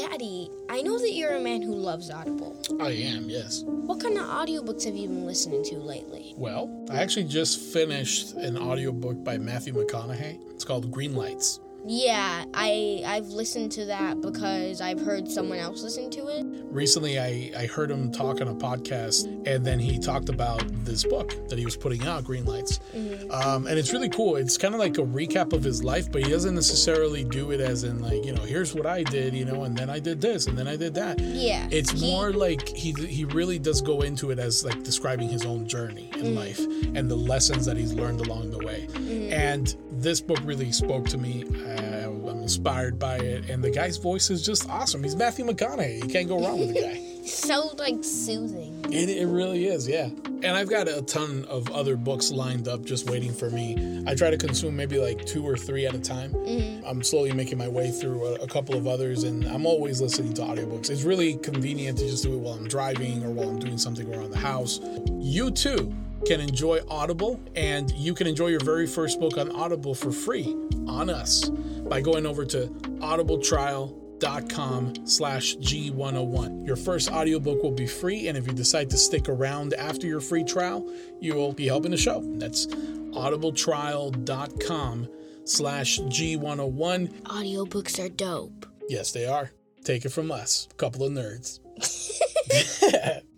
Daddy, 0.00 0.48
I 0.70 0.80
know 0.80 0.98
that 0.98 1.12
you're 1.12 1.34
a 1.34 1.40
man 1.40 1.60
who 1.60 1.74
loves 1.74 2.10
Audible. 2.10 2.56
I 2.80 2.92
am, 2.92 3.28
yes. 3.28 3.64
What 3.66 4.00
kind 4.00 4.16
of 4.16 4.24
audiobooks 4.24 4.84
have 4.84 4.96
you 4.96 5.08
been 5.08 5.26
listening 5.26 5.62
to 5.64 5.76
lately? 5.76 6.32
Well, 6.38 6.70
I 6.90 7.02
actually 7.02 7.24
just 7.24 7.60
finished 7.60 8.32
an 8.36 8.56
audiobook 8.56 9.22
by 9.22 9.36
Matthew 9.36 9.74
McConaughey. 9.74 10.40
It's 10.52 10.64
called 10.64 10.90
Green 10.90 11.14
Lights. 11.14 11.60
Yeah, 11.84 12.46
I 12.54 13.02
I've 13.04 13.28
listened 13.28 13.72
to 13.72 13.84
that 13.86 14.22
because 14.22 14.80
I've 14.80 15.00
heard 15.00 15.30
someone 15.30 15.58
else 15.58 15.82
listen 15.82 16.10
to 16.12 16.28
it. 16.28 16.46
Recently 16.70 17.18
I, 17.18 17.50
I 17.56 17.66
heard 17.66 17.90
him 17.90 18.12
talk 18.12 18.40
on 18.40 18.48
a 18.48 18.54
podcast 18.54 19.26
and 19.46 19.64
then 19.64 19.78
he 19.78 19.98
talked 19.98 20.28
about 20.28 20.62
this 20.84 21.04
book 21.04 21.34
that 21.48 21.58
he 21.58 21.64
was 21.64 21.76
putting 21.76 22.06
out 22.06 22.24
green 22.24 22.44
lights 22.44 22.80
mm-hmm. 22.94 23.30
um, 23.30 23.66
and 23.66 23.78
it's 23.78 23.92
really 23.92 24.08
cool 24.08 24.36
it's 24.36 24.56
kind 24.56 24.74
of 24.74 24.80
like 24.80 24.98
a 24.98 25.02
recap 25.02 25.52
of 25.52 25.62
his 25.62 25.82
life 25.82 26.10
but 26.10 26.22
he 26.22 26.30
doesn't 26.30 26.54
necessarily 26.54 27.24
do 27.24 27.50
it 27.50 27.60
as 27.60 27.84
in 27.84 28.00
like 28.00 28.24
you 28.24 28.32
know 28.32 28.42
here's 28.42 28.74
what 28.74 28.86
i 28.86 29.02
did 29.02 29.34
you 29.34 29.44
know 29.44 29.64
and 29.64 29.76
then 29.76 29.90
i 29.90 29.98
did 29.98 30.20
this 30.20 30.46
and 30.46 30.56
then 30.56 30.68
i 30.68 30.76
did 30.76 30.94
that 30.94 31.18
Yeah. 31.18 31.68
it's 31.70 31.90
he- 31.90 32.10
more 32.10 32.32
like 32.32 32.68
he 32.68 32.92
he 32.92 33.24
really 33.24 33.58
does 33.58 33.80
go 33.80 34.02
into 34.02 34.30
it 34.30 34.38
as 34.38 34.64
like 34.64 34.82
describing 34.82 35.28
his 35.28 35.44
own 35.44 35.66
journey 35.66 36.08
in 36.14 36.20
mm-hmm. 36.20 36.34
life 36.34 36.60
and 36.94 37.10
the 37.10 37.16
lessons 37.16 37.66
that 37.66 37.76
he's 37.76 37.92
learned 37.92 38.20
along 38.20 38.50
the 38.50 38.58
way. 38.58 38.86
Mm-hmm. 38.90 39.32
And 39.32 39.76
this 39.92 40.20
book 40.20 40.38
really 40.44 40.72
spoke 40.72 41.06
to 41.08 41.18
me. 41.18 41.44
I, 41.66 42.04
I'm 42.04 42.42
inspired 42.42 42.98
by 42.98 43.16
it, 43.16 43.48
and 43.50 43.62
the 43.62 43.70
guy's 43.70 43.96
voice 43.96 44.30
is 44.30 44.44
just 44.44 44.68
awesome. 44.68 45.02
He's 45.02 45.16
Matthew 45.16 45.44
McConaughey. 45.44 46.02
You 46.02 46.08
can't 46.08 46.28
go 46.28 46.40
wrong 46.40 46.59
with 46.60 46.74
the 46.74 46.80
guy. 46.80 47.10
so 47.24 47.74
like 47.78 48.02
soothing. 48.02 48.84
It, 48.92 49.08
it 49.08 49.26
really 49.26 49.66
is, 49.66 49.86
yeah. 49.88 50.06
And 50.42 50.46
I've 50.46 50.68
got 50.68 50.88
a 50.88 51.02
ton 51.02 51.44
of 51.48 51.70
other 51.70 51.96
books 51.96 52.30
lined 52.30 52.66
up 52.66 52.84
just 52.84 53.08
waiting 53.08 53.32
for 53.32 53.50
me. 53.50 54.02
I 54.06 54.14
try 54.14 54.30
to 54.30 54.38
consume 54.38 54.74
maybe 54.74 54.98
like 54.98 55.24
two 55.26 55.46
or 55.46 55.56
three 55.56 55.86
at 55.86 55.94
a 55.94 55.98
time. 55.98 56.32
Mm-hmm. 56.32 56.84
I'm 56.86 57.02
slowly 57.02 57.32
making 57.32 57.58
my 57.58 57.68
way 57.68 57.90
through 57.90 58.24
a, 58.26 58.34
a 58.36 58.46
couple 58.48 58.74
of 58.74 58.86
others, 58.86 59.24
and 59.24 59.44
I'm 59.44 59.66
always 59.66 60.00
listening 60.00 60.32
to 60.34 60.42
audiobooks. 60.42 60.90
It's 60.90 61.02
really 61.02 61.36
convenient 61.36 61.98
to 61.98 62.08
just 62.08 62.24
do 62.24 62.34
it 62.34 62.38
while 62.38 62.54
I'm 62.54 62.68
driving 62.68 63.24
or 63.24 63.30
while 63.30 63.48
I'm 63.48 63.58
doing 63.58 63.78
something 63.78 64.12
around 64.12 64.30
the 64.30 64.38
house. 64.38 64.80
You 65.18 65.50
too 65.50 65.94
can 66.26 66.40
enjoy 66.40 66.80
Audible, 66.88 67.40
and 67.54 67.90
you 67.92 68.14
can 68.14 68.26
enjoy 68.26 68.48
your 68.48 68.60
very 68.60 68.86
first 68.86 69.20
book 69.20 69.38
on 69.38 69.50
Audible 69.52 69.94
for 69.94 70.10
free 70.10 70.56
on 70.86 71.10
us 71.10 71.48
by 71.48 72.00
going 72.00 72.26
over 72.26 72.44
to 72.46 72.66
audibletrial.com 73.00 74.09
slash 74.20 75.56
g101 75.56 76.66
your 76.66 76.76
first 76.76 77.10
audiobook 77.10 77.62
will 77.62 77.70
be 77.70 77.86
free 77.86 78.28
and 78.28 78.36
if 78.36 78.46
you 78.46 78.52
decide 78.52 78.90
to 78.90 78.96
stick 78.96 79.28
around 79.28 79.72
after 79.74 80.06
your 80.06 80.20
free 80.20 80.44
trial 80.44 80.88
you 81.20 81.34
will 81.34 81.52
be 81.52 81.66
helping 81.66 81.90
the 81.90 81.96
show. 81.96 82.22
That's 82.38 82.66
audibletrial.com 82.66 85.08
slash 85.44 86.00
g101 86.00 87.22
Audiobooks 87.22 88.04
are 88.04 88.08
dope. 88.08 88.66
yes 88.88 89.12
they 89.12 89.26
are. 89.26 89.50
Take 89.84 90.04
it 90.04 90.10
from 90.10 90.30
us. 90.30 90.68
A 90.70 90.74
couple 90.74 91.04
of 91.04 91.12
nerds 91.12 91.58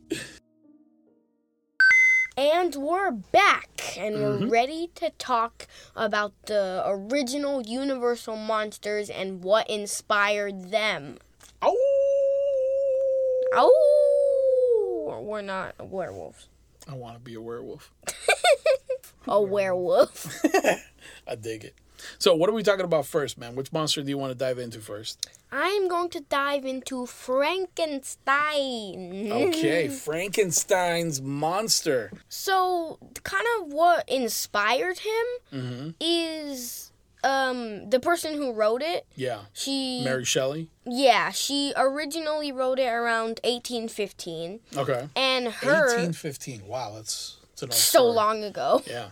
And 2.43 2.75
we're 2.75 3.13
back, 3.13 3.95
and 3.97 4.17
Mm-hmm. 4.17 4.45
we're 4.47 4.51
ready 4.51 4.91
to 4.97 5.11
talk 5.11 5.69
about 5.95 6.33
the 6.47 6.83
original 6.85 7.63
Universal 7.63 8.35
monsters 8.37 9.09
and 9.09 9.45
what 9.45 9.71
inspired 9.71 10.73
them. 10.73 11.19
oh 11.63 11.77
Oh, 13.55 15.21
we're 15.23 15.43
not 15.43 15.77
werewolves. 15.89 16.49
i 16.89 16.95
want 16.97 17.15
to 17.15 17.21
be 17.21 17.35
a 17.35 17.41
werewolf 17.41 17.93
A 19.29 19.41
werewolf. 19.41 20.43
i 21.29 21.37
dig 21.37 21.63
it 21.65 21.77
so 22.19 22.35
what 22.35 22.51
are 22.51 22.55
we 22.55 22.65
talking 22.65 22.85
about 22.85 23.07
first 23.07 23.39
man 23.39 23.55
which 23.55 23.73
monster 23.73 24.03
do 24.03 24.09
you 24.09 24.19
want 24.19 24.33
to 24.33 24.35
dive 24.39 24.59
into 24.59 24.81
first 24.81 25.29
I'm 25.55 25.87
going 25.87 26.09
to 26.11 26.21
dive 26.21 26.65
into 26.65 27.05
Frankenstein. 27.07 29.31
okay 29.33 29.89
frankenstein's 30.07 31.21
monster 31.21 32.11
So, 32.29 32.99
kind 33.23 33.47
of 33.61 33.73
what 33.73 34.09
inspired 34.09 34.99
him 35.01 35.27
mm-hmm. 35.53 35.91
is 36.01 36.91
um 37.25 37.89
the 37.91 38.01
person 38.01 38.35
who 38.35 38.53
wrote 38.53 38.83
it. 38.83 39.07
yeah 39.15 39.43
She 39.53 40.03
mary 40.05 40.25
shelley 40.25 40.69
yeah, 40.85 41.31
she 41.31 41.73
originally 41.77 42.51
wrote 42.51 42.81
it 42.81 42.89
around 42.89 43.39
1815 43.45 44.59
okay 44.77 45.09
and 45.15 45.47
her 45.49 45.87
1815 45.97 46.67
wow 46.67 46.93
that's, 46.95 47.37
that's 47.61 47.77
so 47.77 47.99
story. 48.01 48.15
long 48.17 48.43
ago. 48.43 48.83
yeah 48.87 49.11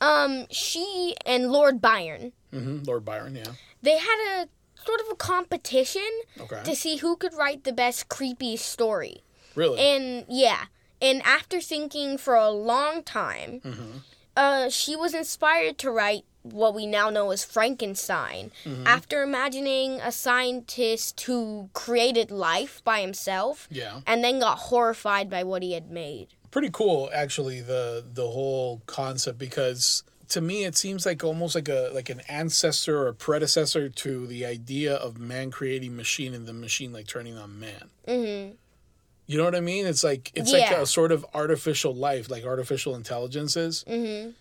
Um 0.00 0.46
she 0.50 1.16
and 1.26 1.50
Lord 1.50 1.80
Byron, 1.80 2.32
hmm 2.52 2.82
lord 2.84 3.04
byron 3.04 3.34
yeah 3.34 3.52
they 3.82 3.98
had 3.98 4.42
a 4.44 4.48
sort 4.86 5.00
of 5.00 5.06
a 5.12 5.16
competition 5.16 6.08
okay 6.40 6.62
to 6.64 6.74
see 6.74 6.96
who 6.98 7.16
could 7.16 7.34
write 7.34 7.64
the 7.64 7.72
best 7.72 8.08
creepy 8.08 8.56
story. 8.56 9.22
really 9.54 9.78
And 9.80 10.24
yeah, 10.28 10.64
and 11.00 11.22
after 11.22 11.60
thinking 11.60 12.18
for 12.18 12.34
a 12.34 12.50
long 12.50 13.02
time, 13.02 13.60
Mm-hmm. 13.64 13.98
uh, 14.36 14.68
she 14.70 14.94
was 14.96 15.14
inspired 15.14 15.78
to 15.78 15.90
write 15.90 16.24
what 16.42 16.74
we 16.74 16.86
now 16.86 17.10
know 17.10 17.30
as 17.30 17.44
Frankenstein. 17.44 18.50
Mm-hmm. 18.64 18.86
After 18.86 19.22
imagining 19.22 20.00
a 20.00 20.10
scientist 20.12 21.20
who 21.22 21.68
created 21.74 22.30
life 22.30 22.82
by 22.84 23.00
himself 23.00 23.68
yeah 23.70 24.00
and 24.06 24.22
then 24.24 24.38
got 24.40 24.58
horrified 24.70 25.28
by 25.28 25.42
what 25.44 25.62
he 25.62 25.72
had 25.72 25.90
made. 25.90 26.28
pretty 26.50 26.70
cool 26.72 27.10
actually 27.12 27.60
the 27.60 28.02
the 28.14 28.28
whole 28.28 28.80
concept 28.86 29.38
because 29.38 30.02
to 30.30 30.40
me 30.40 30.64
it 30.64 30.76
seems 30.76 31.04
like 31.06 31.22
almost 31.24 31.54
like 31.54 31.68
a 31.68 31.90
like 31.94 32.08
an 32.10 32.20
ancestor 32.28 32.98
or 32.98 33.08
a 33.08 33.14
predecessor 33.14 33.88
to 33.88 34.26
the 34.26 34.44
idea 34.46 34.94
of 34.94 35.18
man 35.18 35.50
creating 35.50 35.96
machine 35.96 36.34
and 36.34 36.46
the 36.46 36.52
machine 36.52 36.92
like 36.92 37.06
turning 37.06 37.36
on 37.38 37.58
man. 37.58 37.90
Hmm 38.06 38.54
you 39.30 39.36
know 39.36 39.44
what 39.44 39.54
i 39.54 39.60
mean? 39.60 39.86
It's 39.86 40.02
like 40.02 40.32
it's 40.34 40.52
like 40.52 40.70
a 40.78 40.86
sort 40.86 41.12
of 41.12 41.26
artificial 41.34 41.94
life 41.94 42.30
like 42.30 42.44
artificial 42.44 42.94
intelligences. 42.94 43.84
Hmm 43.86 43.94
A- 43.94 44.32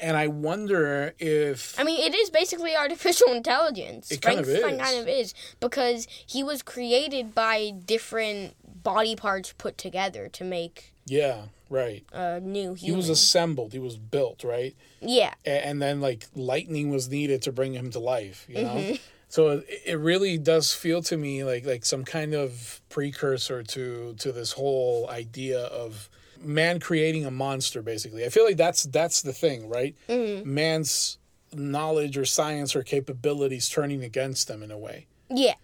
and 0.00 0.16
i 0.16 0.26
wonder 0.26 1.14
if 1.18 1.78
I 1.78 1.84
mean, 1.84 2.00
it 2.00 2.14
is 2.14 2.30
basically 2.30 2.76
artificial 2.76 3.32
intelligence. 3.32 4.10
It 4.10 4.22
kind 4.22 4.38
of 4.38 4.48
is. 4.48 4.62
kind 4.62 4.98
of 4.98 5.08
is 5.08 5.34
because 5.60 6.06
he 6.26 6.42
was 6.42 6.62
created 6.62 7.34
by 7.34 7.72
different 7.84 8.54
body 8.82 9.16
parts 9.16 9.52
put 9.56 9.78
together 9.78 10.28
to 10.28 10.44
make 10.44 10.92
yeah 11.06 11.42
right 11.70 12.04
a 12.12 12.40
new 12.40 12.74
he 12.74 12.92
was 12.92 13.08
assembled 13.08 13.72
he 13.72 13.78
was 13.78 13.96
built 13.96 14.44
right 14.44 14.76
yeah. 15.04 15.34
And 15.44 15.82
then 15.82 16.00
like 16.00 16.26
lightning 16.34 16.90
was 16.90 17.08
needed 17.08 17.42
to 17.42 17.52
bring 17.52 17.72
him 17.72 17.90
to 17.90 17.98
life 17.98 18.46
you 18.48 18.62
know 18.62 18.74
mm-hmm. 18.74 18.94
So 19.32 19.48
it, 19.48 19.66
it 19.86 19.98
really 19.98 20.36
does 20.36 20.74
feel 20.74 21.00
to 21.04 21.16
me 21.16 21.42
like 21.42 21.64
like 21.64 21.86
some 21.86 22.04
kind 22.04 22.34
of 22.34 22.82
precursor 22.90 23.62
to 23.62 24.14
to 24.18 24.30
this 24.30 24.52
whole 24.52 25.08
idea 25.08 25.58
of 25.58 26.10
man 26.44 26.80
creating 26.80 27.24
a 27.24 27.30
monster 27.30 27.82
basically. 27.82 28.24
I 28.24 28.28
feel 28.28 28.44
like 28.44 28.56
that's 28.56 28.84
that's 28.84 29.22
the 29.22 29.32
thing, 29.32 29.68
right? 29.68 29.94
Man's 30.08 31.18
knowledge 31.54 32.16
or 32.16 32.24
science 32.24 32.74
or 32.74 32.82
capabilities 32.82 33.68
turning 33.68 34.02
against 34.02 34.48
them 34.48 34.62
in 34.62 34.70
a 34.70 34.78
way. 34.78 35.06
Yeah. 35.30 35.54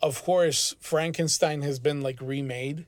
Of 0.00 0.22
course, 0.22 0.74
Frankenstein 0.80 1.62
has 1.62 1.78
been 1.78 2.00
like 2.02 2.20
remade 2.20 2.86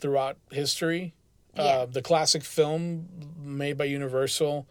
throughout 0.00 0.36
history. 0.50 1.14
Yeah. 1.56 1.62
Uh, 1.62 1.86
the 1.86 2.02
classic 2.02 2.44
film 2.44 3.08
made 3.40 3.76
by 3.76 3.84
Universal 3.84 4.66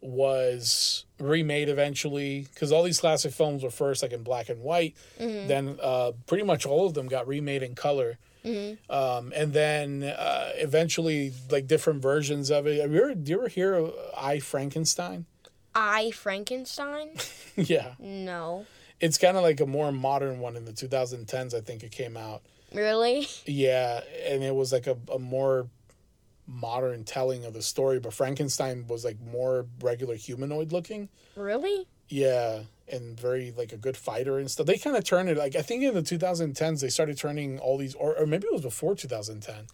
was 0.00 1.04
remade 1.20 1.68
eventually 1.68 2.48
because 2.52 2.72
all 2.72 2.82
these 2.82 2.98
classic 2.98 3.32
films 3.32 3.62
were 3.62 3.70
first 3.70 4.02
like 4.02 4.12
in 4.12 4.22
black 4.22 4.48
and 4.48 4.60
white. 4.62 4.96
Then 5.18 5.78
uh, 5.80 6.12
pretty 6.26 6.42
much 6.44 6.66
all 6.66 6.86
of 6.86 6.94
them 6.94 7.06
got 7.06 7.26
remade 7.28 7.62
in 7.62 7.74
color. 7.74 8.18
Um, 8.44 9.32
and 9.34 9.52
then 9.52 10.02
uh, 10.02 10.50
eventually, 10.56 11.32
like 11.50 11.66
different 11.66 12.02
versions 12.02 12.50
of 12.50 12.66
it. 12.66 12.80
Have 12.80 12.92
you 12.92 13.02
ever, 13.02 13.14
do 13.14 13.30
you 13.30 13.38
ever 13.38 13.48
hear 13.48 13.74
of 13.74 13.94
I 14.16 14.38
Frankenstein? 14.40 15.26
I 15.74 16.10
Frankenstein? 16.10 17.10
yeah, 17.56 17.94
no. 17.98 18.66
it's 19.00 19.16
kind 19.16 19.36
of 19.36 19.42
like 19.42 19.60
a 19.60 19.66
more 19.66 19.90
modern 19.92 20.38
one 20.40 20.56
in 20.56 20.64
the 20.64 20.72
2010s. 20.72 21.54
I 21.54 21.60
think 21.60 21.82
it 21.82 21.92
came 21.92 22.16
out. 22.16 22.42
Really? 22.74 23.26
Yeah, 23.46 24.00
and 24.26 24.42
it 24.42 24.54
was 24.54 24.72
like 24.72 24.86
a, 24.86 24.96
a 25.12 25.18
more 25.18 25.68
modern 26.46 27.04
telling 27.04 27.44
of 27.44 27.54
the 27.54 27.62
story, 27.62 28.00
but 28.00 28.12
Frankenstein 28.12 28.86
was 28.88 29.04
like 29.04 29.20
more 29.20 29.66
regular 29.80 30.14
humanoid 30.16 30.72
looking. 30.72 31.08
Really? 31.36 31.86
Yeah, 32.08 32.60
and 32.92 33.18
very 33.18 33.52
like 33.56 33.72
a 33.72 33.76
good 33.76 33.96
fighter 33.96 34.38
and 34.38 34.50
stuff. 34.50 34.66
They 34.66 34.78
kind 34.78 34.96
of 34.96 35.04
turned 35.04 35.28
it 35.28 35.36
like 35.36 35.56
I 35.56 35.62
think 35.62 35.82
in 35.82 35.94
the 35.94 36.02
2010s 36.02 36.80
they 36.80 36.88
started 36.88 37.16
turning 37.16 37.58
all 37.58 37.78
these, 37.78 37.94
or, 37.94 38.16
or 38.16 38.26
maybe 38.26 38.46
it 38.46 38.52
was 38.52 38.62
before 38.62 38.94
2010. 38.94 39.66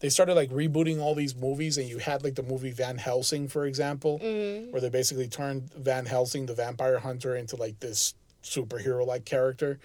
They 0.00 0.08
started 0.08 0.34
like 0.34 0.50
rebooting 0.50 1.00
all 1.00 1.14
these 1.14 1.34
movies, 1.36 1.78
and 1.78 1.88
you 1.88 1.98
had 1.98 2.24
like 2.24 2.34
the 2.34 2.42
movie 2.42 2.72
Van 2.72 2.98
Helsing, 2.98 3.48
for 3.48 3.64
example, 3.64 4.18
where 4.18 4.80
they 4.80 4.90
basically 4.90 5.28
turned 5.28 5.72
Van 5.72 6.04
Helsing, 6.04 6.46
the 6.46 6.54
vampire 6.54 6.98
hunter, 6.98 7.36
into 7.36 7.56
like 7.56 7.80
this 7.80 8.14
superhero 8.42 9.06
like 9.06 9.24
character. 9.24 9.78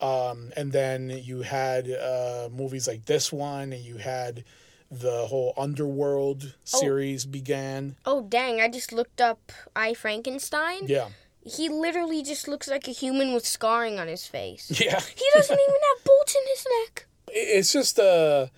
Um, 0.00 0.50
and 0.56 0.72
then 0.72 1.10
you 1.22 1.42
had 1.42 1.88
uh, 1.90 2.48
movies 2.50 2.88
like 2.88 3.04
this 3.04 3.32
one, 3.32 3.72
and 3.72 3.84
you 3.84 3.98
had 3.98 4.42
the 4.90 5.26
whole 5.26 5.52
Underworld 5.56 6.54
series 6.64 7.26
began. 7.26 7.96
Oh, 8.04 8.22
dang. 8.22 8.60
I 8.60 8.68
just 8.68 8.92
looked 8.92 9.20
up 9.20 9.52
I 9.74 9.94
Frankenstein. 9.94 10.86
Yeah, 10.86 11.08
He 11.46 11.68
literally 11.68 12.22
just 12.22 12.48
looks 12.48 12.68
like 12.68 12.88
a 12.88 12.90
human 12.90 13.32
with 13.32 13.46
scarring 13.46 13.98
on 13.98 14.08
his 14.08 14.26
face. 14.26 14.68
yeah. 14.80 15.00
He 15.00 15.24
doesn't 15.34 15.58
even 15.58 15.80
have 15.94 16.04
bolts 16.04 16.34
in 16.34 16.42
his 16.48 16.66
neck. 16.82 17.06
it's 17.28 17.72
just 17.72 17.98
a 17.98 18.50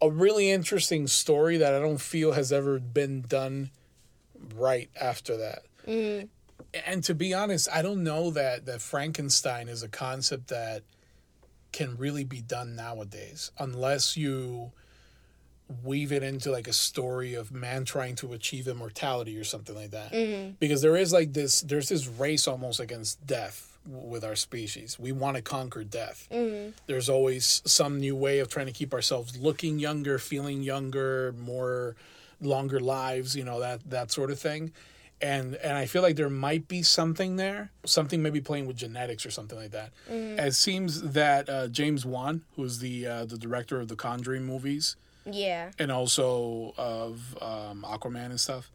a 0.00 0.10
really 0.10 0.50
interesting 0.50 1.06
story 1.06 1.58
that 1.58 1.72
I 1.72 1.78
don't 1.78 2.00
feel 2.00 2.32
has 2.32 2.52
ever 2.52 2.80
been 2.80 3.22
done 3.22 3.70
right 4.56 4.90
after 5.00 5.36
that. 5.36 5.62
Mm-hmm. 5.86 6.26
And 6.84 7.04
to 7.04 7.14
be 7.14 7.32
honest, 7.32 7.68
I 7.72 7.82
don't 7.82 8.02
know 8.02 8.30
that 8.32 8.66
that 8.66 8.80
Frankenstein 8.80 9.68
is 9.68 9.84
a 9.84 9.88
concept 9.88 10.48
that 10.48 10.82
can 11.70 11.96
really 11.96 12.24
be 12.24 12.40
done 12.40 12.74
nowadays 12.74 13.52
unless 13.58 14.16
you 14.16 14.72
weave 15.82 16.12
it 16.12 16.22
into 16.22 16.50
like 16.50 16.68
a 16.68 16.72
story 16.72 17.34
of 17.34 17.52
man 17.52 17.84
trying 17.84 18.14
to 18.16 18.32
achieve 18.32 18.68
immortality 18.68 19.36
or 19.38 19.44
something 19.44 19.74
like 19.74 19.90
that. 19.92 20.12
Because 20.60 20.82
there 20.82 20.96
is 20.96 21.12
like 21.12 21.32
this 21.32 21.60
there's 21.62 21.88
this 21.88 22.06
race 22.06 22.46
almost 22.48 22.80
against 22.80 23.26
death 23.26 23.78
w- 23.90 24.06
with 24.08 24.24
our 24.24 24.36
species. 24.36 24.98
We 24.98 25.12
want 25.12 25.36
to 25.36 25.42
conquer 25.42 25.84
death. 25.84 26.28
There's 26.86 27.08
always 27.08 27.62
some 27.64 27.98
new 28.00 28.14
way 28.16 28.38
of 28.40 28.48
trying 28.48 28.66
to 28.66 28.72
keep 28.72 28.92
ourselves 28.94 29.36
looking 29.38 29.78
younger, 29.78 30.18
feeling 30.18 30.62
younger, 30.62 31.34
more 31.38 31.96
longer 32.40 32.80
lives, 32.80 33.36
you 33.36 33.44
know, 33.44 33.60
that 33.60 33.88
that 33.90 34.10
sort 34.10 34.30
of 34.30 34.38
thing. 34.38 34.72
And 35.20 35.54
and 35.56 35.78
I 35.78 35.86
feel 35.86 36.02
like 36.02 36.16
there 36.16 36.28
might 36.28 36.66
be 36.66 36.82
something 36.82 37.36
there, 37.36 37.70
something 37.86 38.20
maybe 38.22 38.40
playing 38.40 38.66
with 38.66 38.76
genetics 38.76 39.24
or 39.24 39.30
something 39.30 39.56
like 39.56 39.70
that. 39.70 39.92
It 40.10 40.54
seems 40.54 41.00
that 41.12 41.48
uh, 41.48 41.68
James 41.68 42.04
Wan, 42.04 42.42
who's 42.56 42.80
the 42.80 43.06
uh, 43.06 43.24
the 43.26 43.38
director 43.38 43.78
of 43.78 43.86
the 43.86 43.94
Conjuring 43.94 44.44
movies, 44.44 44.96
Yeah. 45.24 45.70
and 45.78 45.92
also 45.92 46.74
of 46.76 47.36
um, 47.40 47.84
Aquaman 47.88 48.26
and 48.26 48.40
stuff. 48.40 48.70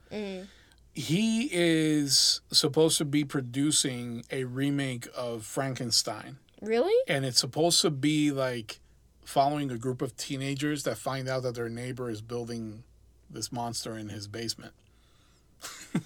He 0.93 1.49
is 1.51 2.41
supposed 2.51 2.97
to 2.97 3.05
be 3.05 3.23
producing 3.23 4.23
a 4.31 4.45
remake 4.45 5.07
of 5.15 5.45
Frankenstein, 5.45 6.37
Really? 6.61 6.95
and 7.07 7.23
it's 7.23 7.39
supposed 7.39 7.81
to 7.81 7.91
be 7.91 8.31
like 8.31 8.79
following 9.23 9.69
a 9.69 9.77
group 9.77 10.01
of 10.01 10.17
teenagers 10.17 10.83
that 10.83 10.97
find 10.97 11.27
out 11.29 11.43
that 11.43 11.53
their 11.53 11.69
neighbor 11.69 12.09
is 12.09 12.21
building 12.21 12.83
this 13.29 13.51
monster 13.51 13.95
in 13.97 14.09
his 14.09 14.27
basement. 14.27 14.73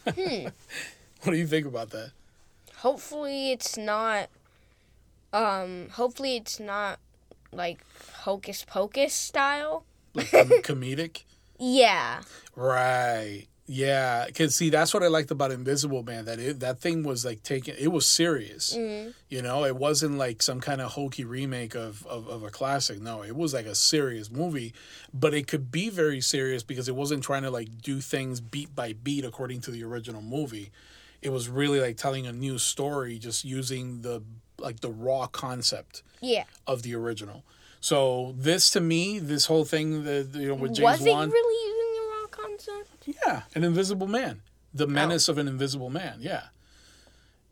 What 1.23 1.33
do 1.33 1.37
you 1.37 1.45
think 1.47 1.67
about 1.67 1.91
that? 1.91 2.11
Hopefully 2.77 3.51
it's 3.51 3.77
not 3.77 4.29
um 5.31 5.87
hopefully 5.91 6.35
it's 6.35 6.59
not 6.59 6.97
like 7.53 7.85
hocus 8.21 8.65
pocus 8.67 9.13
style. 9.13 9.83
Like 10.13 10.31
com- 10.31 10.49
comedic? 10.63 11.23
Yeah. 11.59 12.21
Right. 12.55 13.47
Yeah, 13.67 14.25
because 14.25 14.53
see, 14.55 14.69
that's 14.69 14.93
what 14.93 15.01
I 15.01 15.07
liked 15.07 15.31
about 15.31 15.51
Invisible 15.51 16.03
Man. 16.03 16.25
That 16.25 16.39
it, 16.39 16.59
that 16.59 16.79
thing 16.81 17.03
was 17.03 17.23
like 17.23 17.41
taken. 17.41 17.75
It 17.79 17.87
was 17.87 18.05
serious. 18.05 18.75
Mm-hmm. 18.75 19.11
You 19.29 19.41
know, 19.41 19.63
it 19.63 19.77
wasn't 19.77 20.17
like 20.17 20.41
some 20.41 20.59
kind 20.59 20.81
of 20.81 20.91
hokey 20.91 21.23
remake 21.23 21.73
of, 21.73 22.05
of 22.07 22.27
of 22.27 22.43
a 22.43 22.49
classic. 22.49 22.99
No, 22.99 23.23
it 23.23 23.33
was 23.35 23.53
like 23.53 23.65
a 23.67 23.75
serious 23.75 24.29
movie, 24.29 24.73
but 25.13 25.33
it 25.33 25.47
could 25.47 25.71
be 25.71 25.89
very 25.89 26.19
serious 26.19 26.63
because 26.63 26.89
it 26.89 26.95
wasn't 26.97 27.23
trying 27.23 27.43
to 27.43 27.51
like 27.51 27.81
do 27.81 28.01
things 28.01 28.41
beat 28.41 28.75
by 28.75 28.91
beat 28.91 29.23
according 29.23 29.61
to 29.61 29.71
the 29.71 29.85
original 29.85 30.21
movie. 30.21 30.71
It 31.21 31.29
was 31.29 31.47
really 31.47 31.79
like 31.79 31.95
telling 31.95 32.27
a 32.27 32.33
new 32.33 32.57
story, 32.57 33.19
just 33.19 33.45
using 33.45 34.01
the 34.01 34.21
like 34.59 34.81
the 34.81 34.91
raw 34.91 35.27
concept 35.27 36.03
Yeah. 36.19 36.43
of 36.67 36.83
the 36.83 36.93
original. 36.95 37.45
So 37.81 38.33
this 38.37 38.69
to 38.71 38.79
me, 38.79 39.19
this 39.19 39.47
whole 39.47 39.65
thing, 39.65 40.03
the 40.03 40.27
you 40.33 40.47
know 40.49 40.53
with 40.55 40.75
James 40.75 40.99
Was 40.99 41.01
it 41.01 41.13
really 41.13 41.69
using 41.69 41.93
the 41.95 42.07
raw 42.11 42.27
concept? 42.27 43.07
yeah, 43.25 43.41
an 43.55 43.63
invisible 43.63 44.07
man. 44.07 44.41
The 44.73 44.87
menace 44.87 45.27
of 45.27 45.37
an 45.37 45.47
invisible 45.49 45.89
man. 45.89 46.19
Yeah. 46.21 46.43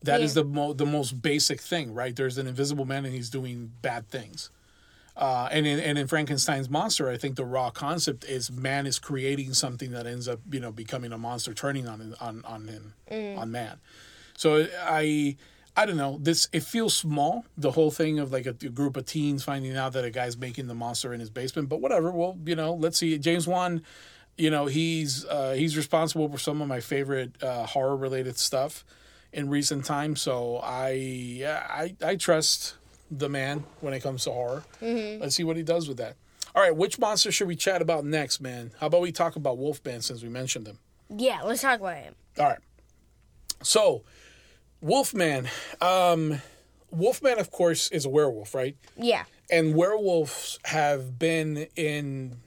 that 0.04 0.22
is 0.22 0.32
Yeah. 0.36 0.44
the 0.44 0.48
mo- 0.50 0.72
the 0.74 0.86
most 0.86 1.22
basic 1.22 1.60
thing, 1.60 1.94
right? 1.94 2.16
There's 2.16 2.38
an 2.38 2.48
invisible 2.48 2.86
man 2.86 3.04
and 3.06 3.14
he's 3.14 3.30
doing 3.30 3.74
bad 3.82 4.08
things. 4.10 4.50
Uh, 5.18 5.50
and 5.52 5.68
in 5.68 5.80
and 5.80 5.98
in 5.98 6.08
Frankenstein's 6.08 6.70
monster, 6.70 7.10
I 7.10 7.18
think 7.18 7.36
the 7.36 7.44
raw 7.44 7.70
concept 7.72 8.24
is 8.24 8.50
man 8.50 8.88
is 8.88 9.00
creating 9.00 9.54
something 9.56 9.92
that 9.92 10.08
ends 10.08 10.30
up, 10.30 10.40
you 10.50 10.62
know, 10.62 10.72
becoming 10.72 11.12
a 11.12 11.18
monster, 11.18 11.54
turning 11.54 11.88
on 11.90 12.16
on 12.22 12.44
on 12.46 12.68
him, 12.70 12.94
on 13.38 13.52
man. 13.52 13.80
So 14.38 14.68
I 14.82 15.36
I 15.76 15.86
don't 15.86 15.98
know. 15.98 16.18
This 16.22 16.50
it 16.52 16.64
feels 16.64 16.96
small. 16.96 17.46
The 17.58 17.72
whole 17.72 17.92
thing 17.92 18.20
of 18.20 18.32
like 18.32 18.46
a, 18.46 18.50
a 18.50 18.70
group 18.70 18.98
of 18.98 19.06
teens 19.06 19.44
finding 19.44 19.76
out 19.78 19.94
that 19.94 20.04
a 20.04 20.12
guy's 20.12 20.38
making 20.38 20.68
the 20.68 20.76
monster 20.76 21.14
in 21.14 21.20
his 21.20 21.30
basement. 21.30 21.70
But 21.70 21.82
whatever. 21.82 22.12
Well, 22.12 22.38
you 22.46 22.56
know, 22.56 22.74
let's 22.74 22.98
see. 22.98 23.18
James 23.18 23.48
Wan, 23.48 23.84
you 24.38 24.50
know, 24.50 24.66
he's 24.66 25.26
uh, 25.26 25.54
he's 25.54 25.78
responsible 25.78 26.30
for 26.30 26.38
some 26.38 26.62
of 26.62 26.68
my 26.68 26.80
favorite 26.80 27.42
uh, 27.42 27.66
horror 27.66 27.96
related 27.96 28.38
stuff 28.38 28.84
in 29.32 29.50
recent 29.50 29.86
times. 29.86 30.22
So 30.22 30.58
I 30.58 30.92
yeah, 30.92 31.66
I 31.70 31.96
I 32.04 32.16
trust 32.16 32.76
the 33.12 33.30
man 33.30 33.64
when 33.82 33.94
it 33.94 34.02
comes 34.02 34.24
to 34.26 34.32
horror. 34.32 34.64
Let's 34.82 35.36
see 35.36 35.44
what 35.44 35.58
he 35.58 35.64
does 35.64 35.88
with 35.88 35.98
that. 35.98 36.16
All 36.56 36.64
right, 36.64 36.76
which 36.76 36.98
monster 36.98 37.32
should 37.32 37.48
we 37.48 37.56
chat 37.56 37.82
about 37.82 38.06
next, 38.06 38.42
man? 38.42 38.72
How 38.80 38.88
about 38.88 39.02
we 39.02 39.12
talk 39.12 39.36
about 39.36 39.58
Wolfman 39.58 40.02
since 40.02 40.24
we 40.24 40.30
mentioned 40.30 40.68
him? 40.68 40.80
Yeah, 41.10 41.42
let's 41.44 41.62
talk 41.62 41.80
about 41.80 41.98
him. 41.98 42.16
All 42.40 42.46
right. 42.46 42.60
So, 43.62 44.04
Wolfman. 44.82 45.50
Um, 45.82 46.42
Wolfman, 46.92 47.40
of 47.40 47.52
course, 47.52 47.90
is 47.92 48.06
a 48.06 48.10
werewolf, 48.10 48.54
right? 48.56 48.76
Yeah. 48.98 49.24
And 49.52 49.76
werewolves 49.76 50.60
have 50.66 51.18
been 51.20 51.68
in 51.76 52.38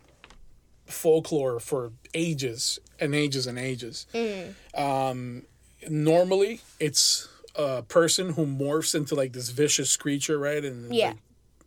folklore 0.86 1.58
for 1.60 1.92
ages 2.14 2.78
and 3.00 3.14
ages 3.14 3.46
and 3.46 3.58
ages. 3.58 4.06
Um, 4.74 5.42
normally, 5.88 6.60
it's 6.80 7.28
a 7.54 7.82
person 7.82 8.32
who 8.34 8.46
morphs 8.46 8.94
into 8.94 9.14
like 9.14 9.32
this 9.32 9.50
vicious 9.50 9.96
creature, 9.96 10.38
right? 10.38 10.64
And 10.64 10.94
Yeah. 10.94 11.14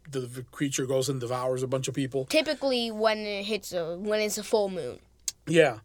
the, 0.09 0.21
the 0.21 0.43
creature 0.43 0.85
goes 0.85 1.09
and 1.09 1.19
devours 1.19 1.63
a 1.63 1.67
bunch 1.67 1.87
of 1.87 1.93
people. 1.93 2.25
Typically, 2.25 2.91
when 2.91 3.19
it 3.19 3.43
hits 3.43 3.73
a 3.73 3.97
when 3.97 4.21
it's 4.21 4.37
a 4.37 4.43
full 4.43 4.69
moon. 4.69 4.99
Yeah. 5.47 5.79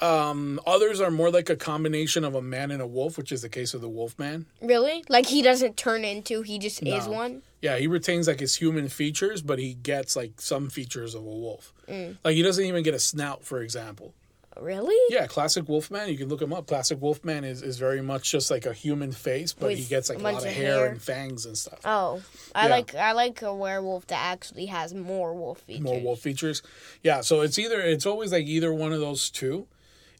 Um, 0.00 0.60
others 0.66 1.00
are 1.00 1.10
more 1.10 1.30
like 1.30 1.50
a 1.50 1.56
combination 1.56 2.24
of 2.24 2.34
a 2.34 2.42
man 2.42 2.70
and 2.70 2.80
a 2.80 2.86
wolf, 2.86 3.16
which 3.18 3.32
is 3.32 3.42
the 3.42 3.48
case 3.48 3.74
of 3.74 3.80
the 3.80 3.88
Wolfman. 3.88 4.46
Really? 4.62 5.04
Like 5.08 5.26
he 5.26 5.42
doesn't 5.42 5.76
turn 5.76 6.04
into, 6.04 6.42
he 6.42 6.58
just 6.58 6.82
is 6.86 7.06
one. 7.08 7.42
Yeah, 7.60 7.76
he 7.78 7.88
retains 7.88 8.28
like 8.28 8.38
his 8.40 8.54
human 8.56 8.88
features, 8.88 9.42
but 9.42 9.58
he 9.58 9.74
gets 9.74 10.14
like 10.14 10.40
some 10.40 10.70
features 10.70 11.14
of 11.14 11.22
a 11.22 11.24
wolf. 11.24 11.72
Like 11.88 12.34
he 12.36 12.42
doesn't 12.42 12.64
even 12.64 12.82
get 12.84 12.94
a 12.94 12.98
snout, 13.00 13.44
for 13.44 13.60
example. 13.60 14.14
Really? 14.60 14.96
Yeah, 15.14 15.28
classic 15.28 15.68
Wolfman. 15.68 16.08
You 16.08 16.16
can 16.18 16.28
look 16.28 16.42
him 16.42 16.52
up. 16.52 16.66
Classic 16.66 17.00
Wolfman 17.00 17.44
is, 17.44 17.62
is 17.62 17.78
very 17.78 18.02
much 18.02 18.30
just 18.32 18.50
like 18.50 18.66
a 18.66 18.72
human 18.72 19.12
face, 19.12 19.52
but 19.52 19.72
he 19.74 19.84
gets 19.84 20.08
like 20.08 20.18
a 20.18 20.20
a 20.20 20.24
lot 20.24 20.34
of 20.42 20.48
of 20.48 20.52
hair, 20.52 20.74
hair. 20.74 20.86
and 20.86 21.00
fangs 21.00 21.46
and 21.46 21.56
stuff. 21.56 21.78
Oh, 21.84 22.22
I 22.56 22.64
Yeah. 22.66 22.70
like 22.70 22.94
I 22.96 23.12
like 23.12 23.40
a 23.42 23.54
werewolf 23.54 24.08
that 24.08 24.18
actually 24.20 24.66
has 24.66 24.92
more 24.94 25.32
wolf 25.32 25.60
features. 25.60 25.84
More 25.84 26.00
wolf 26.00 26.18
features. 26.20 26.62
Yeah, 27.04 27.20
so 27.20 27.40
it's 27.42 27.56
either 27.58 27.80
it's 27.80 28.04
always 28.04 28.32
like 28.32 28.46
either 28.46 28.72
one 28.74 28.92
of 28.92 28.98
those 29.00 29.30
two. 29.30 29.66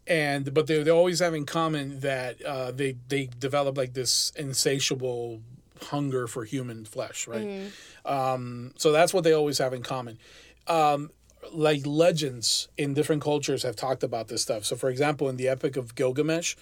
And 0.09 0.53
but 0.55 0.67
they 0.67 0.83
they 0.83 0.91
always 0.91 1.21
have 1.21 1.35
in 1.35 1.45
common 1.45 2.01
that 2.01 2.43
uh, 2.43 2.71
they 2.73 2.97
they 3.09 3.29
develop 3.39 3.77
like 3.77 3.93
this 3.93 4.33
insatiable 4.37 5.41
hunger 5.83 6.27
for 6.27 6.45
human 6.45 6.85
flesh, 6.85 7.29
right? 7.29 7.71
Um, 8.05 8.73
so 8.77 8.91
that's 8.91 9.13
what 9.15 9.23
they 9.25 9.33
always 9.33 9.59
have 9.59 9.73
in 9.75 9.83
common. 9.83 10.19
Um, 10.67 11.11
like 11.53 11.87
legends 11.87 12.69
in 12.77 12.95
different 12.95 13.23
cultures 13.23 13.63
have 13.63 13.77
talked 13.77 14.03
about 14.03 14.29
this 14.29 14.43
stuff. 14.43 14.65
So, 14.65 14.77
for 14.77 14.91
example, 14.91 15.29
in 15.29 15.37
the 15.37 15.49
Epic 15.49 15.77
of 15.77 15.95
Gilgamesh, 15.95 16.57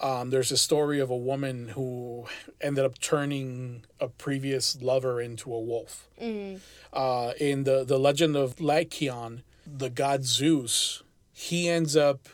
um, 0.00 0.30
there's 0.30 0.50
a 0.50 0.56
story 0.56 1.00
of 1.00 1.10
a 1.10 1.16
woman 1.16 1.68
who 1.68 2.26
ended 2.60 2.84
up 2.84 2.98
turning 2.98 3.84
a 4.00 4.08
previous 4.08 4.80
lover 4.80 5.20
into 5.20 5.52
a 5.52 5.60
wolf. 5.60 6.08
Uh, 6.92 7.32
in 7.38 7.64
the, 7.64 7.84
the 7.84 7.98
legend 7.98 8.36
of 8.36 8.58
Lycaon, 8.60 9.42
the 9.66 9.90
god 9.90 10.24
Zeus, 10.24 11.02
he 11.32 11.68
ends 11.68 11.94
up 11.96 12.26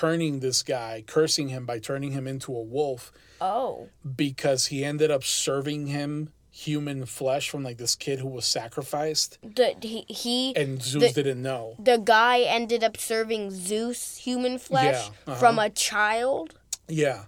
turning 0.00 0.40
this 0.40 0.62
guy, 0.62 1.02
cursing 1.06 1.48
him 1.48 1.64
by 1.64 1.78
turning 1.78 2.12
him 2.12 2.26
into 2.26 2.54
a 2.54 2.60
wolf 2.62 3.12
Oh, 3.40 3.88
because 4.16 4.66
he 4.66 4.84
ended 4.84 5.10
up 5.10 5.24
serving 5.24 5.86
him 5.86 6.30
human 6.50 7.04
flesh 7.06 7.48
from 7.50 7.62
like 7.62 7.76
this 7.78 7.94
kid 7.94 8.18
who 8.18 8.28
was 8.28 8.46
sacrificed 8.46 9.38
the 9.42 9.74
he, 9.82 10.04
he 10.08 10.56
and 10.56 10.82
Zeus 10.82 11.12
The- 11.12 11.22
didn't 11.22 11.42
know. 11.42 11.76
the 11.78 11.98
guy 11.98 12.40
ended 12.40 12.82
up 12.84 12.96
serving 12.96 13.50
Zeus 13.50 14.16
human 14.16 14.58
flesh 14.58 15.08
Yeah, 15.08 15.32
uh-huh. 15.32 15.40
from 15.40 15.58
a 15.58 15.68
child. 15.70 16.54
Yeah. 16.88 17.24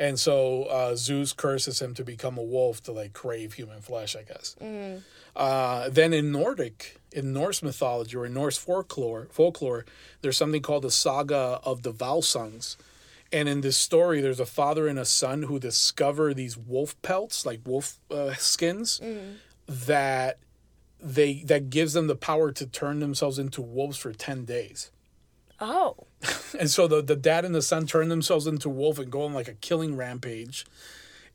And 0.00 0.16
so 0.18 0.64
uh, 0.64 0.94
Zeus 0.94 1.32
curses 1.32 1.82
him 1.82 1.92
to 1.94 2.04
become 2.04 2.38
a 2.38 2.42
wolf 2.42 2.80
to 2.84 2.92
like 2.92 3.12
crave 3.14 3.54
human 3.54 3.80
flesh, 3.80 4.14
I 4.14 4.22
guess. 4.22 4.54
Uh, 5.38 5.88
then 5.88 6.12
in 6.12 6.32
Nordic, 6.32 7.00
in 7.12 7.32
Norse 7.32 7.62
mythology 7.62 8.16
or 8.16 8.26
in 8.26 8.34
Norse 8.34 8.58
folklore, 8.58 9.28
folklore, 9.30 9.86
there's 10.20 10.36
something 10.36 10.60
called 10.60 10.82
the 10.82 10.90
saga 10.90 11.60
of 11.62 11.82
the 11.82 11.92
Volsungs. 11.92 12.76
And 13.32 13.48
in 13.48 13.60
this 13.60 13.76
story, 13.76 14.20
there's 14.20 14.40
a 14.40 14.46
father 14.46 14.88
and 14.88 14.98
a 14.98 15.04
son 15.04 15.44
who 15.44 15.58
discover 15.58 16.34
these 16.34 16.56
wolf 16.56 17.00
pelts, 17.02 17.46
like 17.46 17.60
wolf 17.64 17.98
uh, 18.10 18.34
skins, 18.34 19.00
that 19.68 20.38
they 21.00 21.44
that 21.44 21.70
gives 21.70 21.92
them 21.92 22.08
the 22.08 22.16
power 22.16 22.50
to 22.50 22.66
turn 22.66 22.98
themselves 23.00 23.38
into 23.38 23.62
wolves 23.62 23.98
for 23.98 24.12
ten 24.12 24.44
days. 24.44 24.90
Oh, 25.60 26.06
And 26.58 26.70
so 26.70 26.86
the, 26.88 27.02
the 27.02 27.16
dad 27.16 27.44
and 27.44 27.54
the 27.54 27.62
son 27.62 27.86
turn 27.86 28.08
themselves 28.08 28.46
into 28.46 28.68
wolf 28.68 28.98
and 28.98 29.10
go 29.10 29.22
on 29.22 29.34
like 29.34 29.48
a 29.48 29.54
killing 29.54 29.96
rampage. 29.96 30.64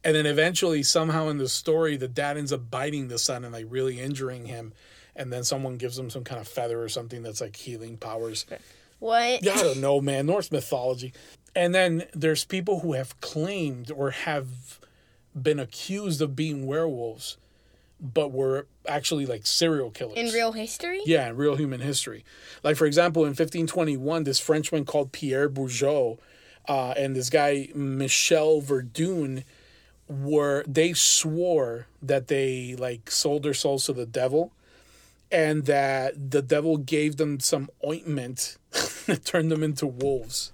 And 0.04 0.16
then 0.16 0.26
eventually, 0.26 0.84
somehow 0.84 1.30
in 1.30 1.38
the 1.38 1.48
story, 1.48 1.96
the 1.96 2.08
dad 2.08 2.38
ends 2.38 2.52
up 2.52 2.70
biting 2.70 3.08
the 3.08 3.18
son 3.18 3.44
and 3.44 3.54
like 3.54 3.66
really 3.70 4.00
injuring 4.00 4.46
him. 4.46 4.74
And 5.16 5.32
then 5.32 5.44
someone 5.44 5.78
gives 5.78 5.98
him 5.98 6.10
some 6.10 6.24
kind 6.24 6.42
of 6.42 6.48
feather 6.48 6.82
or 6.82 6.90
something 6.90 7.24
that's 7.24 7.40
like 7.40 7.56
healing 7.56 7.98
powers. 7.98 8.46
what? 9.00 9.44
Yeah, 9.44 9.54
I 9.54 9.64
don't 9.64 9.80
know, 9.82 10.02
man. 10.02 10.26
Norse 10.26 10.52
mythology. 10.52 11.14
And 11.56 11.74
then 11.74 12.06
there's 12.14 12.46
people 12.46 12.80
who 12.80 12.94
have 12.94 13.20
claimed 13.22 13.92
or 13.92 14.12
have 14.12 14.80
been 15.40 15.60
accused 15.60 16.22
of 16.22 16.36
being 16.36 16.66
werewolves, 16.66 17.38
but 18.02 18.32
were 18.32 18.68
actually 18.88 19.26
like 19.26 19.46
serial 19.46 19.92
killers. 19.92 20.18
In 20.18 20.28
real 20.34 20.52
history? 20.52 21.02
Yeah, 21.06 21.30
in 21.30 21.38
real 21.38 21.56
human 21.56 21.80
history. 21.80 22.26
Like, 22.64 22.76
for 22.76 22.86
example, 22.86 23.22
in 23.24 23.30
1521, 23.30 24.24
this 24.24 24.40
Frenchman 24.40 24.84
called 24.84 25.12
Pierre 25.12 25.48
Burgot 25.48 26.20
uh, 26.68 26.94
and 26.98 27.16
this 27.16 27.30
guy, 27.30 27.70
Michel 27.76 28.62
Verdun, 28.62 29.44
were, 30.22 30.64
they 30.68 30.94
swore 30.94 31.88
that 32.02 32.28
they, 32.28 32.76
like, 32.78 33.10
sold 33.10 33.44
their 33.44 33.54
souls 33.54 33.86
to 33.86 33.94
the 33.94 34.06
devil 34.06 34.52
and 35.32 35.66
that 35.66 36.32
the 36.32 36.42
devil 36.42 36.78
gave 36.78 37.18
them 37.18 37.40
some 37.40 37.70
ointment 37.86 38.58
that 39.08 39.26
turned 39.26 39.52
them 39.52 39.64
into 39.64 39.88
wolves. 39.88 40.52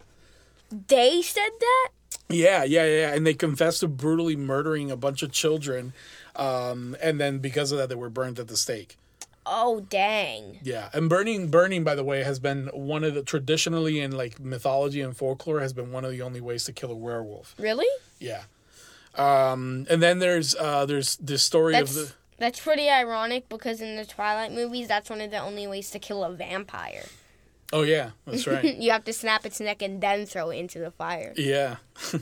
They 0.88 1.22
said 1.22 1.50
that? 1.60 1.90
Yeah, 2.30 2.64
yeah, 2.64 2.86
yeah. 2.86 3.14
And 3.14 3.26
they 3.26 3.34
confessed 3.34 3.82
to 3.82 3.88
brutally 3.88 4.36
murdering 4.36 4.90
a 4.92 4.96
bunch 4.96 5.24
of 5.24 5.32
children. 5.32 5.94
Um, 6.36 6.96
and 7.02 7.20
then 7.20 7.40
because 7.40 7.72
of 7.72 7.78
that, 7.80 7.90
they 7.90 7.96
were 7.96 8.10
burned 8.10 8.40
at 8.40 8.48
the 8.48 8.58
stake. 8.58 8.98
Oh, 9.46 9.82
dang. 9.90 10.60
Yeah, 10.62 10.90
and 10.94 11.10
burning, 11.10 11.50
burning, 11.50 11.84
by 11.84 11.96
the 11.96 12.04
way, 12.04 12.24
has 12.24 12.40
been 12.40 12.68
one 12.68 13.04
of 13.04 13.16
the 13.16 13.24
traditionally 13.24 14.00
in 14.00 14.12
like 14.12 14.40
mythology 14.40 15.02
and 15.02 15.18
folklore 15.18 15.60
has 15.60 15.74
been 15.74 15.92
one 15.92 16.06
of 16.06 16.12
the 16.12 16.22
only 16.22 16.40
ways 16.40 16.66
to 16.66 16.74
kill 16.74 16.92
a 16.92 16.96
werewolf. 16.96 17.56
Really? 17.58 17.88
Yeah, 18.20 18.44
um, 19.20 19.86
and 19.90 20.02
then 20.02 20.20
there's 20.20 20.56
uh, 20.56 20.86
there's 20.86 21.18
this 21.18 21.44
story 21.44 21.74
That's 21.74 21.96
of 21.96 22.08
the 22.08 22.14
that's 22.38 22.60
pretty 22.60 22.90
ironic 22.90 23.50
because 23.50 23.82
in 23.82 23.98
the 23.98 24.06
Twilight 24.06 24.54
movies, 24.54 24.88
that's 24.88 25.10
one 25.10 25.20
of 25.22 25.30
the 25.30 25.40
only 25.40 25.68
ways 25.68 25.92
to 25.92 26.00
kill 26.00 26.24
a 26.24 26.32
vampire. 26.32 27.06
oh 27.74 27.82
yeah, 27.84 28.12
that's 28.26 28.48
right. 28.48 28.64
You 28.80 28.92
have 28.92 29.04
to 29.04 29.14
snap 29.14 29.46
its 29.46 29.60
neck 29.60 29.82
and 29.82 30.00
then 30.02 30.26
throw 30.26 30.50
it 30.50 30.58
into 30.58 30.80
the 30.80 30.92
fire. 30.92 31.34
yeah. 31.36 31.78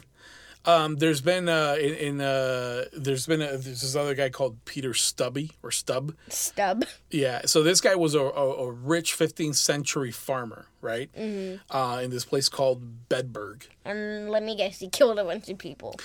Um, 0.66 0.98
there's 0.98 1.22
been 1.22 1.48
uh, 1.48 1.78
in, 1.80 1.94
in 1.94 2.20
uh, 2.22 2.86
there's 2.92 3.26
been 3.26 3.42
a, 3.42 3.52
there's 3.56 3.82
this 3.82 3.96
other 3.96 4.14
guy 4.14 4.28
called 4.28 4.66
Peter 4.66 4.94
Stubby 4.94 5.52
or 5.64 5.72
Stubb. 5.72 6.14
Stub. 6.28 6.84
Yeah, 7.10 7.44
so 7.46 7.64
this 7.64 7.80
guy 7.80 7.96
was 7.96 8.16
a, 8.16 8.20
a, 8.20 8.66
a 8.68 8.72
rich 8.72 9.18
15th 9.18 9.56
century 9.56 10.12
farmer, 10.12 10.66
right? 10.82 11.10
Mm-hmm. 11.14 11.74
Uh, 11.74 12.02
in 12.02 12.10
this 12.12 12.26
place 12.26 12.50
called 12.50 13.08
Bedburg. 13.08 13.68
And 13.86 14.30
let 14.30 14.44
me 14.44 14.58
guess, 14.58 14.80
he 14.80 14.90
killed 14.90 15.20
a 15.20 15.24
bunch 15.24 15.48
of 15.48 15.58
people. 15.58 15.96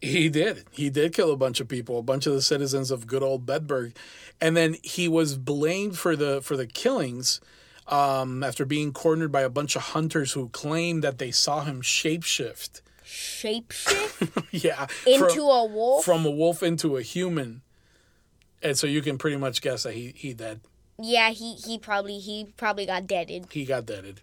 He 0.00 0.28
did. 0.28 0.64
He 0.70 0.90
did 0.90 1.12
kill 1.12 1.32
a 1.32 1.36
bunch 1.36 1.60
of 1.60 1.68
people, 1.68 1.98
a 1.98 2.02
bunch 2.02 2.26
of 2.26 2.32
the 2.32 2.42
citizens 2.42 2.90
of 2.90 3.06
good 3.06 3.22
old 3.22 3.44
Bedburg, 3.46 3.94
and 4.40 4.56
then 4.56 4.76
he 4.82 5.08
was 5.08 5.36
blamed 5.36 5.98
for 5.98 6.14
the 6.14 6.40
for 6.40 6.56
the 6.56 6.66
killings 6.66 7.40
um, 7.88 8.44
after 8.44 8.64
being 8.64 8.92
cornered 8.92 9.32
by 9.32 9.40
a 9.40 9.48
bunch 9.48 9.74
of 9.74 9.82
hunters 9.82 10.32
who 10.32 10.50
claimed 10.50 11.02
that 11.02 11.18
they 11.18 11.30
saw 11.32 11.64
him 11.64 11.82
shapeshift. 11.82 12.80
Shapeshift 13.04 14.44
yeah, 14.52 14.86
into 15.06 15.30
from, 15.30 15.40
a 15.40 15.64
wolf? 15.64 16.04
from 16.04 16.26
a 16.26 16.30
wolf 16.30 16.62
into 16.62 16.96
a 16.96 17.02
human, 17.02 17.62
and 18.62 18.78
so 18.78 18.86
you 18.86 19.02
can 19.02 19.18
pretty 19.18 19.36
much 19.36 19.60
guess 19.62 19.82
that 19.82 19.94
he 19.94 20.12
he 20.14 20.32
dead. 20.32 20.60
yeah, 21.00 21.30
he, 21.30 21.54
he 21.54 21.76
probably 21.78 22.18
he 22.18 22.52
probably 22.56 22.86
got 22.86 23.06
deaded. 23.08 23.46
He 23.50 23.64
got 23.64 23.86
deaded. 23.86 24.20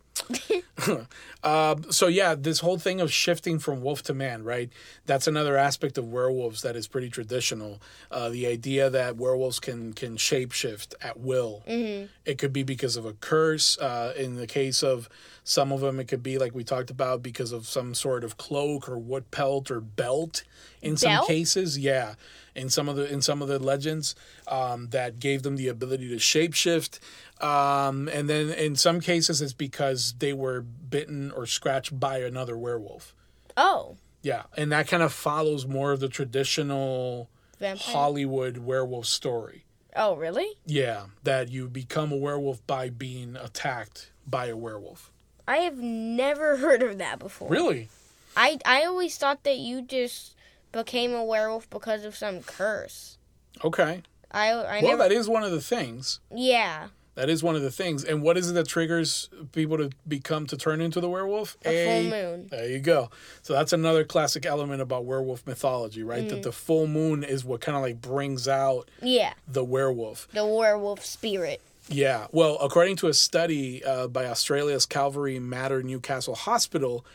Um, 1.43 1.85
so 1.91 2.07
yeah, 2.07 2.35
this 2.35 2.59
whole 2.59 2.77
thing 2.77 3.01
of 3.01 3.11
shifting 3.11 3.59
from 3.59 3.81
wolf 3.81 4.03
to 4.03 4.13
man, 4.13 4.43
right? 4.43 4.69
That's 5.05 5.27
another 5.27 5.57
aspect 5.57 5.97
of 5.97 6.07
werewolves 6.07 6.61
that 6.61 6.75
is 6.75 6.87
pretty 6.87 7.09
traditional. 7.09 7.81
Uh, 8.11 8.29
the 8.29 8.47
idea 8.47 8.89
that 8.89 9.17
werewolves 9.17 9.59
can 9.59 9.93
can 9.93 10.17
shapeshift 10.17 10.93
at 11.01 11.19
will. 11.19 11.63
Mm-hmm. 11.67 12.07
It 12.25 12.37
could 12.37 12.53
be 12.53 12.63
because 12.63 12.97
of 12.97 13.05
a 13.05 13.13
curse. 13.13 13.77
Uh, 13.77 14.13
in 14.17 14.35
the 14.35 14.47
case 14.47 14.83
of 14.83 15.09
some 15.43 15.71
of 15.71 15.81
them, 15.81 15.99
it 15.99 16.07
could 16.07 16.23
be 16.23 16.37
like 16.37 16.55
we 16.55 16.63
talked 16.63 16.89
about 16.89 17.21
because 17.21 17.51
of 17.51 17.67
some 17.67 17.93
sort 17.93 18.23
of 18.23 18.37
cloak 18.37 18.89
or 18.89 18.97
wood 18.97 19.31
pelt 19.31 19.69
or 19.69 19.79
belt. 19.79 20.43
In 20.81 20.97
some 20.97 21.25
cases, 21.25 21.77
yeah. 21.79 22.13
In 22.55 22.69
some 22.69 22.87
of 22.87 22.95
the 22.95 23.11
in 23.11 23.21
some 23.21 23.41
of 23.41 23.47
the 23.49 23.59
legends, 23.59 24.15
um, 24.47 24.87
that 24.91 25.19
gave 25.19 25.43
them 25.43 25.57
the 25.57 25.67
ability 25.67 26.07
to 26.09 26.15
shapeshift. 26.15 26.99
Um, 27.43 28.07
and 28.07 28.29
then 28.29 28.49
in 28.51 28.75
some 28.77 29.01
cases, 29.01 29.41
it's 29.41 29.51
because 29.53 30.13
they 30.19 30.31
were 30.31 30.61
bitten 30.61 31.31
or 31.31 31.45
scratched 31.45 31.99
by 31.99 32.19
another 32.19 32.57
werewolf. 32.57 33.13
Oh, 33.57 33.97
Yeah, 34.21 34.43
and 34.57 34.71
that 34.71 34.87
kind 34.87 35.03
of 35.03 35.11
follows 35.13 35.67
more 35.67 35.91
of 35.91 35.99
the 35.99 36.07
traditional 36.09 37.29
vampire. 37.59 37.93
Hollywood 37.93 38.57
werewolf 38.59 39.05
story. 39.05 39.65
oh, 39.95 40.15
really? 40.15 40.47
Yeah, 40.65 41.05
that 41.23 41.49
you 41.49 41.67
become 41.67 42.11
a 42.11 42.17
werewolf 42.17 42.65
by 42.67 42.89
being 42.89 43.35
attacked 43.35 44.11
by 44.27 44.47
a 44.47 44.57
werewolf. 44.57 45.11
I 45.47 45.57
have 45.57 45.77
never 45.77 46.57
heard 46.63 46.81
of 46.83 46.97
that 46.99 47.19
before. 47.19 47.49
Really? 47.49 47.89
I 48.37 48.59
I 48.65 48.83
always 48.83 49.17
thought 49.17 49.43
that 49.43 49.57
you 49.57 49.81
just 49.81 50.34
became 50.75 51.13
a 51.13 51.23
werewolf 51.23 51.69
because 51.69 52.05
of 52.05 52.15
some 52.15 52.41
curse. 52.41 53.17
Okay. 53.63 54.03
I 54.31 54.49
I 54.51 54.81
Well, 54.81 54.91
never. 54.97 54.97
that 55.03 55.11
is 55.11 55.27
one 55.29 55.43
of 55.43 55.51
the 55.51 55.61
things. 55.61 56.19
yeah, 56.33 56.89
That 57.15 57.29
is 57.29 57.41
one 57.41 57.55
of 57.55 57.61
the 57.61 57.71
things. 57.71 58.03
And 58.03 58.21
what 58.21 58.37
is 58.37 58.49
it 58.49 58.53
that 58.55 58.67
triggers 58.67 59.29
people 59.53 59.77
to 59.77 59.89
become 60.05 60.45
to 60.47 60.57
turn 60.57 60.81
into 60.81 60.99
the 60.99 61.09
werewolf? 61.09 61.55
a 61.63 61.85
full 61.85 62.03
moon. 62.09 62.47
There 62.51 62.69
you 62.69 62.79
go. 62.79 63.09
So 63.41 63.53
that's 63.53 63.71
another 63.71 64.03
classic 64.03 64.45
element 64.45 64.81
about 64.81 65.05
werewolf 65.05 65.47
mythology, 65.47 66.03
right? 66.03 66.25
Mm. 66.25 66.29
That 66.29 66.43
the 66.43 66.51
full 66.51 66.87
moon 66.87 67.23
is 67.23 67.45
what 67.45 67.61
kind 67.61 67.77
of 67.77 67.81
like 67.83 68.01
brings 68.01 68.47
out 68.49 68.91
Yeah, 69.01 69.33
the 69.47 69.63
werewolf. 69.63 70.27
the 70.33 70.45
werewolf 70.45 71.05
spirit. 71.05 71.61
Yeah. 71.87 72.27
Well, 72.33 72.57
according 72.59 72.97
to 72.97 73.07
a 73.07 73.13
study 73.13 73.81
uh, 73.85 74.07
by 74.07 74.25
Australia's 74.25 74.85
Calvary 74.85 75.39
Mater 75.39 75.83
Newcastle 75.83 76.35
Hospital, 76.35 77.05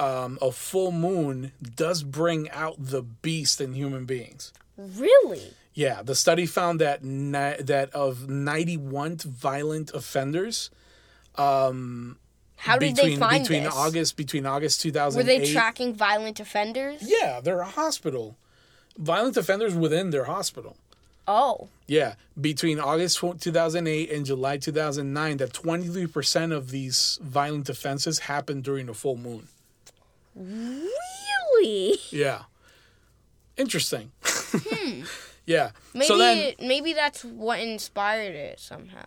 um, 0.00 0.38
a 0.40 0.50
full 0.50 0.90
moon 0.92 1.52
does 1.76 2.02
bring 2.02 2.50
out 2.50 2.74
the 2.78 3.02
beast 3.02 3.60
in 3.60 3.74
human 3.74 4.04
beings. 4.06 4.52
Really? 4.76 5.52
Yeah, 5.74 6.02
the 6.02 6.14
study 6.14 6.46
found 6.46 6.80
that 6.80 7.04
ni- 7.04 7.62
that 7.62 7.90
of 7.94 8.28
91 8.28 9.18
violent 9.18 9.92
offenders, 9.94 10.70
How 11.36 12.78
did 12.78 12.94
between 12.96 13.14
they 13.14 13.16
find 13.16 13.42
between 13.44 13.64
this? 13.64 13.74
August 13.74 14.16
between 14.16 14.46
August 14.46 14.80
two 14.80 14.90
thousand. 14.92 15.18
Were 15.18 15.24
they 15.24 15.50
tracking 15.52 15.94
violent 15.94 16.40
offenders? 16.40 17.00
Yeah, 17.02 17.40
they're 17.40 17.60
a 17.60 17.66
hospital. 17.66 18.36
Violent 18.98 19.36
offenders 19.36 19.74
within 19.74 20.10
their 20.10 20.24
hospital. 20.24 20.76
Oh, 21.28 21.68
Yeah, 21.86 22.14
between 22.40 22.80
August 22.80 23.18
2008 23.20 24.10
and 24.10 24.26
July 24.26 24.56
2009, 24.56 25.36
that 25.36 25.52
23% 25.52 26.52
of 26.52 26.70
these 26.72 27.20
violent 27.22 27.68
offenses 27.68 28.20
happened 28.20 28.64
during 28.64 28.86
the 28.86 28.94
full 28.94 29.16
moon. 29.16 29.46
Really? 30.34 31.96
Yeah. 32.10 32.42
Interesting. 33.56 34.12
yeah. 35.46 35.70
Maybe 35.94 36.06
so 36.06 36.18
then 36.18 36.54
maybe 36.60 36.92
that's 36.92 37.24
what 37.24 37.60
inspired 37.60 38.34
it 38.34 38.60
somehow. 38.60 39.04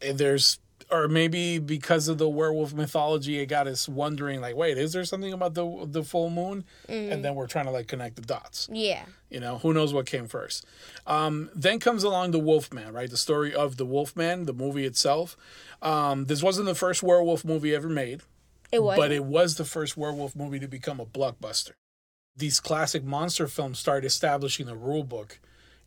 there's 0.00 0.58
or 0.88 1.08
maybe 1.08 1.58
because 1.58 2.06
of 2.06 2.16
the 2.18 2.28
werewolf 2.28 2.72
mythology 2.72 3.40
it 3.40 3.46
got 3.46 3.66
us 3.66 3.88
wondering 3.88 4.40
like 4.40 4.54
wait 4.54 4.78
is 4.78 4.92
there 4.92 5.04
something 5.04 5.32
about 5.32 5.54
the 5.54 5.84
the 5.90 6.04
full 6.04 6.30
moon 6.30 6.62
and 6.88 7.24
then 7.24 7.34
we're 7.34 7.48
trying 7.48 7.64
to 7.64 7.72
like 7.72 7.88
connect 7.88 8.14
the 8.14 8.22
dots 8.22 8.68
Yeah. 8.70 9.02
you 9.28 9.40
know 9.40 9.58
who 9.58 9.74
knows 9.74 9.92
what 9.92 10.06
came 10.06 10.28
first 10.28 10.64
um, 11.08 11.50
then 11.56 11.80
comes 11.80 12.04
along 12.04 12.30
the 12.30 12.38
wolfman 12.38 12.92
right 12.92 13.10
the 13.10 13.16
story 13.16 13.52
of 13.52 13.78
the 13.78 13.84
wolfman 13.86 14.44
the 14.44 14.52
movie 14.52 14.84
itself 14.84 15.36
um, 15.82 16.26
this 16.26 16.40
wasn't 16.40 16.66
the 16.66 16.74
first 16.76 17.02
werewolf 17.02 17.44
movie 17.44 17.74
ever 17.74 17.88
made 17.88 18.20
It 18.72 18.82
was. 18.82 18.98
but 18.98 19.12
it 19.12 19.24
was 19.24 19.56
the 19.56 19.64
first 19.64 19.96
werewolf 19.96 20.34
movie 20.36 20.58
to 20.60 20.68
become 20.68 21.00
a 21.00 21.06
blockbuster. 21.06 21.72
These 22.36 22.60
classic 22.60 23.04
monster 23.04 23.46
films 23.48 23.78
started 23.78 24.06
establishing 24.06 24.66
the 24.66 24.76
rule 24.76 25.04
book. 25.04 25.38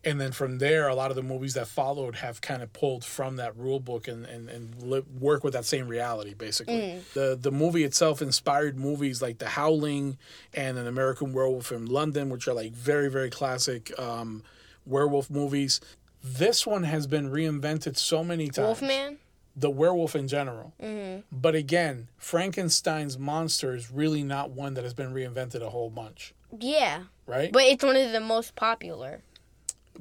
And 0.02 0.18
then 0.18 0.32
from 0.32 0.58
there, 0.58 0.88
a 0.88 0.94
lot 0.94 1.10
of 1.10 1.16
the 1.16 1.22
movies 1.22 1.52
that 1.54 1.68
followed 1.68 2.16
have 2.16 2.40
kind 2.40 2.62
of 2.62 2.72
pulled 2.72 3.04
from 3.04 3.36
that 3.36 3.54
rule 3.54 3.80
book 3.80 4.08
and, 4.08 4.24
and, 4.24 4.48
and 4.48 4.82
li- 4.82 5.04
work 5.20 5.44
with 5.44 5.52
that 5.52 5.66
same 5.66 5.88
reality, 5.88 6.32
basically. 6.32 6.74
The, 7.12 7.36
the 7.38 7.50
movie 7.52 7.84
itself 7.84 8.22
inspired 8.22 8.78
movies 8.78 9.20
like 9.20 9.38
The 9.38 9.48
Howling 9.48 10.16
and 10.54 10.78
An 10.78 10.86
American 10.86 11.34
Werewolf 11.34 11.70
in 11.70 11.84
London, 11.84 12.30
which 12.30 12.48
are 12.48 12.54
like 12.54 12.72
very, 12.72 13.10
very 13.10 13.28
classic 13.28 13.92
um, 13.98 14.42
werewolf 14.86 15.28
movies. 15.28 15.82
This 16.24 16.66
one 16.66 16.84
has 16.84 17.06
been 17.06 17.30
reinvented 17.30 17.98
so 17.98 18.24
many 18.24 18.46
times 18.46 18.80
Wolfman. 18.80 19.18
The 19.56 19.70
werewolf 19.70 20.14
in 20.16 20.28
general. 20.28 20.72
Mm-hmm. 20.82 21.20
But 21.32 21.54
again, 21.54 22.08
Frankenstein's 22.16 23.18
monster 23.18 23.74
is 23.74 23.90
really 23.90 24.22
not 24.22 24.50
one 24.50 24.74
that 24.74 24.84
has 24.84 24.94
been 24.94 25.12
reinvented 25.12 25.60
a 25.62 25.70
whole 25.70 25.90
bunch, 25.90 26.32
Yeah, 26.58 27.04
right? 27.26 27.52
but 27.52 27.62
it's 27.64 27.84
one 27.84 27.96
of 27.96 28.12
the 28.12 28.20
most 28.20 28.54
popular. 28.56 29.22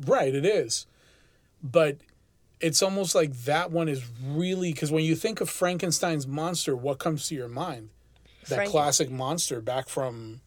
right, 0.06 0.34
it 0.34 0.46
is. 0.46 0.86
But 1.64 1.98
it's 2.62 2.82
almost 2.82 3.16
like 3.16 3.34
that 3.46 3.72
one 3.72 3.90
is 3.90 4.04
really 4.26 4.72
because 4.72 4.92
when 4.92 5.04
you 5.04 5.16
think 5.16 5.42
of 5.42 5.50
Frankenstein's 5.50 6.28
monster, 6.28 6.76
what 6.76 7.00
comes 7.00 7.28
to 7.28 7.36
your 7.36 7.48
mind? 7.50 7.90
That 8.48 8.60
Franken- 8.60 8.72
classic 8.72 9.10
monster 9.12 9.60
back 9.62 9.90
from, 9.90 10.42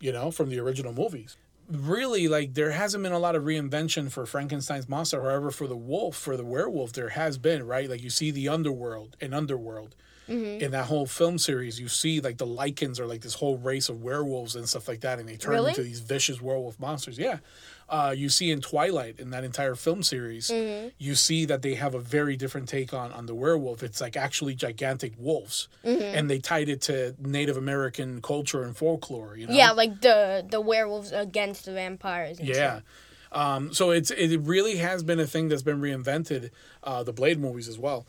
you 0.00 0.12
know, 0.12 0.30
from 0.30 0.50
the 0.50 0.58
original 0.58 0.92
movies. 0.92 1.36
Really, 1.70 2.26
like 2.26 2.54
there 2.54 2.72
hasn't 2.72 3.02
been 3.02 3.12
a 3.12 3.18
lot 3.18 3.36
of 3.36 3.44
reinvention 3.44 4.10
for 4.10 4.26
Frankenstein's 4.26 4.88
monster. 4.88 5.22
However, 5.22 5.50
for 5.50 5.66
the 5.66 5.76
wolf, 5.76 6.16
for 6.16 6.36
the 6.36 6.44
werewolf, 6.44 6.92
there 6.92 7.10
has 7.10 7.38
been 7.38 7.66
right. 7.66 7.88
Like 7.88 8.02
you 8.02 8.10
see 8.10 8.30
the 8.30 8.48
underworld 8.48 9.16
and 9.20 9.32
underworld 9.34 9.94
mm-hmm. 10.28 10.62
in 10.62 10.70
that 10.72 10.86
whole 10.86 11.06
film 11.06 11.38
series. 11.38 11.80
You 11.80 11.88
see 11.88 12.20
like 12.20 12.38
the 12.38 12.46
Lycans 12.46 12.98
are 12.98 13.06
like 13.06 13.20
this 13.20 13.34
whole 13.34 13.56
race 13.58 13.88
of 13.88 14.02
werewolves 14.02 14.56
and 14.56 14.68
stuff 14.68 14.88
like 14.88 15.00
that, 15.00 15.18
and 15.18 15.28
they 15.28 15.36
turn 15.36 15.52
Really? 15.52 15.70
into 15.70 15.82
these 15.82 16.00
vicious 16.00 16.40
werewolf 16.40 16.78
monsters. 16.78 17.18
Yeah, 17.18 17.38
uh, 17.90 18.14
you 18.16 18.28
see 18.28 18.52
in 18.52 18.60
Twilight 18.60 19.18
in 19.18 19.30
that 19.30 19.42
entire 19.42 19.74
film 19.74 20.02
series, 20.04 20.48
you 20.98 21.14
see 21.16 21.44
that 21.46 21.62
they 21.62 21.74
have 21.74 21.94
a 21.94 21.98
very 21.98 22.36
different 22.36 22.68
take 22.68 22.94
on 22.94 23.12
on 23.12 23.26
the 23.26 23.34
werewolf. 23.34 23.82
It's 23.82 24.00
like 24.00 24.16
actually 24.16 24.54
gigantic 24.54 25.12
wolves, 25.18 25.68
and 25.84 26.30
they 26.30 26.38
tied 26.38 26.68
it 26.68 26.80
to 26.82 27.16
Native 27.18 27.56
American 27.56 28.22
culture 28.22 28.62
and 28.62 28.76
folklore. 28.76 29.36
You 29.36 29.48
know? 29.48 29.54
Yeah, 29.54 29.72
like 29.72 30.00
the 30.00 30.46
the 30.48 30.60
werewolves 30.60 31.10
against 31.10 31.64
the 31.64 31.72
vampires. 31.72 32.38
And 32.38 32.48
Yeah. 32.48 32.80
Um, 33.32 33.72
so 33.74 33.90
it's 33.90 34.10
it 34.10 34.38
really 34.40 34.76
has 34.76 35.02
been 35.02 35.20
a 35.20 35.26
thing 35.26 35.48
that's 35.48 35.62
been 35.62 35.80
reinvented. 35.80 36.50
Uh, 36.84 37.02
the 37.02 37.12
Blade 37.12 37.40
movies 37.40 37.68
as 37.68 37.78
well. 37.78 38.06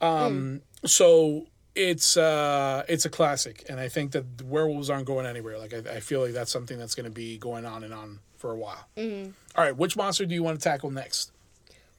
Um, 0.00 0.62
So 0.84 1.46
it's 1.76 2.16
uh, 2.16 2.84
it's 2.88 3.04
a 3.04 3.10
classic, 3.10 3.64
and 3.68 3.78
I 3.78 3.88
think 3.88 4.12
that 4.12 4.42
werewolves 4.42 4.90
aren't 4.90 5.06
going 5.06 5.26
anywhere. 5.26 5.56
Like 5.58 5.72
I, 5.72 5.96
I 5.96 6.00
feel 6.00 6.20
like 6.20 6.32
that's 6.32 6.50
something 6.50 6.78
that's 6.78 6.94
going 6.94 7.04
to 7.04 7.10
be 7.10 7.38
going 7.38 7.64
on 7.64 7.84
and 7.84 7.94
on 7.94 8.18
for 8.40 8.50
a 8.52 8.56
while. 8.56 8.86
All 8.96 9.64
right, 9.64 9.76
which 9.76 9.96
monster 9.96 10.24
do 10.24 10.34
you 10.34 10.42
want 10.42 10.58
to 10.58 10.64
tackle 10.64 10.90
next? 10.90 11.30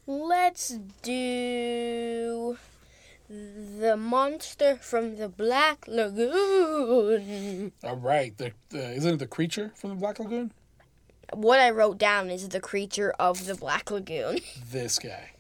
Let's 0.08 0.80
do 1.04 2.58
the 3.30 3.96
monster 3.96 4.76
from 4.78 5.18
the 5.18 5.30
Black 5.30 5.88
Lagoon. 5.88 7.72
All 7.84 7.96
right, 7.96 8.36
the, 8.38 8.52
the 8.70 8.92
isn't 8.94 9.14
it 9.14 9.20
the 9.20 9.28
creature 9.28 9.72
from 9.76 9.92
the 9.92 9.96
Black 9.96 10.20
Lagoon? 10.20 10.52
What 11.32 11.60
I 11.60 11.70
wrote 11.70 11.98
down 11.98 12.30
is 12.30 12.50
the 12.50 12.60
creature 12.60 13.14
of 13.20 13.46
the 13.46 13.56
Black 13.56 13.92
Lagoon. 13.92 14.40
This 14.72 15.00
guy. 15.00 15.32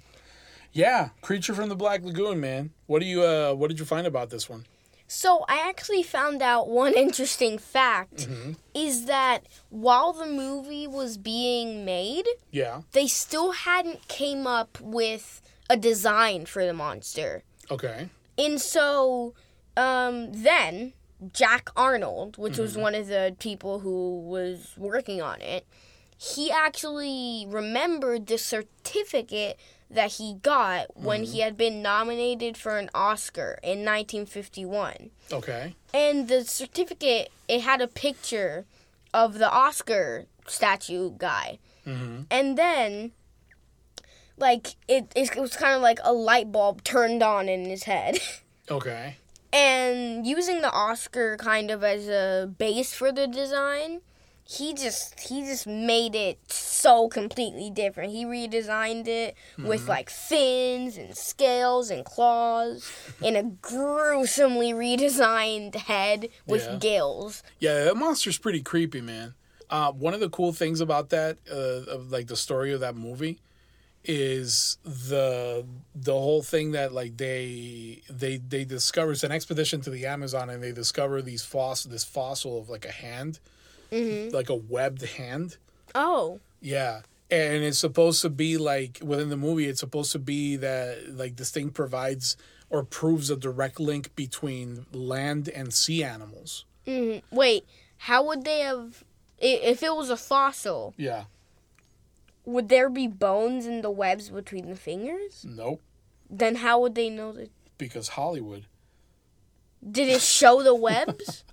Yeah, 0.71 1.09
creature 1.21 1.53
from 1.53 1.67
the 1.67 1.75
Black 1.75 2.03
Lagoon, 2.03 2.39
man. 2.39 2.69
What 2.85 2.99
do 2.99 3.05
you 3.05 3.23
uh, 3.23 3.53
what 3.53 3.69
did 3.69 3.79
you 3.79 3.85
find 3.85 4.05
about 4.07 4.29
this 4.29 4.47
one? 4.47 4.65
So 5.13 5.43
I 5.49 5.67
actually 5.67 6.03
found 6.03 6.41
out 6.41 6.69
one 6.69 6.93
interesting 7.05 7.57
fact 7.57 8.29
is 8.73 9.05
that 9.07 9.39
while 9.69 10.13
the 10.13 10.25
movie 10.25 10.87
was 10.87 11.17
being 11.17 11.83
made, 11.83 12.25
Yeah. 12.49 12.83
they 12.93 13.07
still 13.07 13.51
hadn't 13.51 14.07
came 14.07 14.47
up 14.47 14.79
with 14.79 15.41
a 15.69 15.75
design 15.75 16.45
for 16.45 16.65
the 16.65 16.73
monster. 16.73 17.43
Okay. 17.69 18.07
And 18.37 18.61
so 18.61 19.33
um, 19.75 20.31
then 20.31 20.93
Jack 21.33 21.69
Arnold, 21.75 22.37
which 22.37 22.57
was 22.57 22.77
one 22.77 22.95
of 22.95 23.07
the 23.07 23.35
people 23.37 23.79
who 23.79 24.17
was 24.21 24.75
working 24.77 25.21
on 25.21 25.41
it, 25.41 25.67
he 26.17 26.49
actually 26.49 27.45
remembered 27.49 28.27
the 28.27 28.37
certificate 28.37 29.59
that 29.93 30.13
he 30.13 30.35
got 30.41 30.95
when 30.95 31.23
he 31.23 31.39
had 31.41 31.57
been 31.57 31.81
nominated 31.81 32.57
for 32.57 32.77
an 32.77 32.89
Oscar 32.95 33.59
in 33.61 33.83
1951. 33.85 35.09
Okay. 35.31 35.75
And 35.93 36.27
the 36.27 36.45
certificate, 36.45 37.29
it 37.47 37.61
had 37.61 37.81
a 37.81 37.87
picture 37.87 38.65
of 39.13 39.37
the 39.37 39.51
Oscar 39.51 40.25
statue 40.47 41.11
guy. 41.17 41.59
Mhm. 41.85 42.25
And 42.31 42.57
then, 42.57 43.11
like, 44.37 44.75
it, 44.87 45.11
it 45.15 45.35
was 45.37 45.55
kind 45.55 45.75
of 45.75 45.81
like 45.81 45.99
a 46.03 46.13
light 46.13 46.51
bulb 46.51 46.83
turned 46.83 47.21
on 47.21 47.49
in 47.49 47.65
his 47.65 47.83
head. 47.83 48.19
Okay. 48.69 49.17
and 49.51 50.25
using 50.25 50.61
the 50.61 50.71
Oscar 50.71 51.35
kind 51.35 51.69
of 51.71 51.83
as 51.83 52.07
a 52.07 52.47
base 52.57 52.93
for 52.93 53.11
the 53.11 53.27
design, 53.27 53.99
he 54.43 54.73
just 54.73 55.19
he 55.19 55.41
just 55.43 55.65
made 55.65 56.15
it 56.15 56.39
so 56.51 57.07
completely 57.07 57.69
different. 57.69 58.11
He 58.11 58.25
redesigned 58.25 59.07
it 59.07 59.35
with 59.57 59.87
like 59.87 60.09
fins 60.09 60.97
and 60.97 61.15
scales 61.15 61.89
and 61.89 62.03
claws 62.03 62.91
and 63.21 63.37
a 63.37 63.43
gruesomely 63.43 64.73
redesigned 64.73 65.75
head 65.75 66.29
with 66.45 66.63
Yeah. 66.63 66.77
gills. 66.77 67.43
Yeah, 67.59 67.83
that 67.85 67.95
monster's 67.95 68.37
pretty 68.37 68.61
creepy, 68.61 69.01
man. 69.01 69.35
Uh, 69.69 69.91
one 69.91 70.13
of 70.13 70.19
the 70.19 70.29
cool 70.29 70.51
things 70.51 70.81
about 70.81 71.09
that, 71.11 71.37
uh, 71.49 71.55
of 71.89 72.11
like 72.11 72.27
the 72.27 72.35
story 72.35 72.73
of 72.73 72.81
that 72.81 72.95
movie, 72.95 73.39
is 74.03 74.77
the 74.83 75.63
the 75.93 76.13
whole 76.13 76.41
thing 76.41 76.71
that 76.71 76.91
like 76.91 77.17
they 77.17 78.01
they 78.09 78.37
they 78.37 78.65
discover 78.65 79.11
it's 79.11 79.23
an 79.23 79.31
expedition 79.31 79.79
to 79.81 79.89
the 79.91 80.05
Amazon 80.07 80.49
and 80.49 80.61
they 80.63 80.71
discover 80.71 81.21
these 81.21 81.43
fossil 81.43 81.91
this 81.91 82.03
fossil 82.03 82.59
of 82.59 82.69
like 82.69 82.83
a 82.83 82.91
hand, 82.91 83.39
Mm-hmm. 83.91 84.33
like 84.35 84.49
a 84.49 84.55
webbed 84.55 85.01
hand. 85.03 85.57
Oh, 85.93 86.39
Yeah. 86.61 87.01
And 87.29 87.63
it's 87.63 87.77
supposed 87.79 88.21
to 88.23 88.29
be 88.29 88.57
like 88.57 88.99
within 89.01 89.29
the 89.29 89.37
movie, 89.37 89.67
it's 89.67 89.79
supposed 89.79 90.11
to 90.11 90.19
be 90.19 90.57
that 90.57 91.15
like 91.15 91.37
this 91.37 91.49
thing 91.49 91.69
provides 91.69 92.35
or 92.69 92.83
proves 92.83 93.29
a 93.29 93.37
direct 93.37 93.79
link 93.79 94.13
between 94.15 94.85
land 94.91 95.47
and 95.49 95.73
sea 95.73 96.03
animals. 96.03 96.65
Mm-hmm. 96.85 97.33
wait, 97.35 97.65
how 97.97 98.25
would 98.27 98.43
they 98.43 98.59
have? 98.59 99.03
If 99.39 99.81
it 99.81 99.95
was 99.95 100.09
a 100.09 100.17
fossil, 100.17 100.93
Yeah. 100.97 101.23
would 102.45 102.67
there 102.69 102.89
be 102.89 103.07
bones 103.07 103.65
in 103.65 103.81
the 103.81 103.91
webs 103.91 104.29
between 104.29 104.69
the 104.69 104.75
fingers? 104.75 105.45
Nope. 105.47 105.81
Then 106.29 106.55
how 106.55 106.79
would 106.81 106.95
they 106.95 107.09
know 107.09 107.31
that? 107.31 107.49
Because 107.77 108.09
Hollywood. 108.09 108.65
Did 109.89 110.09
it 110.09 110.21
show 110.21 110.61
the 110.63 110.75
webs? 110.75 111.43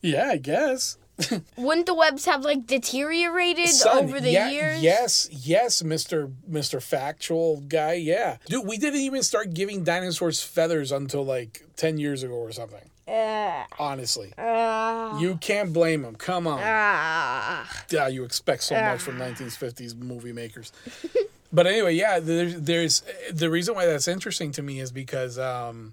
Yeah, 0.00 0.28
I 0.30 0.36
guess. 0.36 0.96
Wouldn't 1.56 1.86
the 1.86 1.94
webs 1.94 2.24
have 2.24 2.44
like 2.44 2.66
deteriorated 2.66 3.68
Son, 3.68 4.04
over 4.04 4.20
the 4.20 4.30
yeah, 4.30 4.50
years? 4.50 4.82
Yes, 4.82 5.28
yes, 5.30 5.82
Mister 5.82 6.30
Mister 6.46 6.80
Factual 6.80 7.60
guy. 7.68 7.94
Yeah, 7.94 8.38
dude, 8.46 8.66
we 8.66 8.78
didn't 8.78 9.00
even 9.00 9.22
start 9.22 9.54
giving 9.54 9.84
dinosaurs 9.84 10.42
feathers 10.42 10.90
until 10.90 11.24
like 11.24 11.64
ten 11.76 11.98
years 11.98 12.22
ago 12.22 12.34
or 12.34 12.50
something. 12.50 12.90
Uh, 13.06 13.64
Honestly, 13.78 14.32
uh, 14.38 15.18
you 15.20 15.36
can't 15.36 15.72
blame 15.72 16.02
them. 16.02 16.16
Come 16.16 16.46
on. 16.46 16.60
ah. 16.62 17.70
yeah, 17.90 18.08
you 18.08 18.24
expect 18.24 18.62
so 18.62 18.74
much 18.74 19.02
from 19.02 19.18
1950s 19.18 19.94
movie 19.94 20.32
makers. 20.32 20.72
but 21.52 21.66
anyway, 21.66 21.94
yeah, 21.94 22.18
there's, 22.18 22.60
there's 22.62 23.02
the 23.30 23.50
reason 23.50 23.74
why 23.74 23.84
that's 23.84 24.08
interesting 24.08 24.52
to 24.52 24.62
me 24.62 24.80
is 24.80 24.90
because 24.90 25.38
um, 25.38 25.92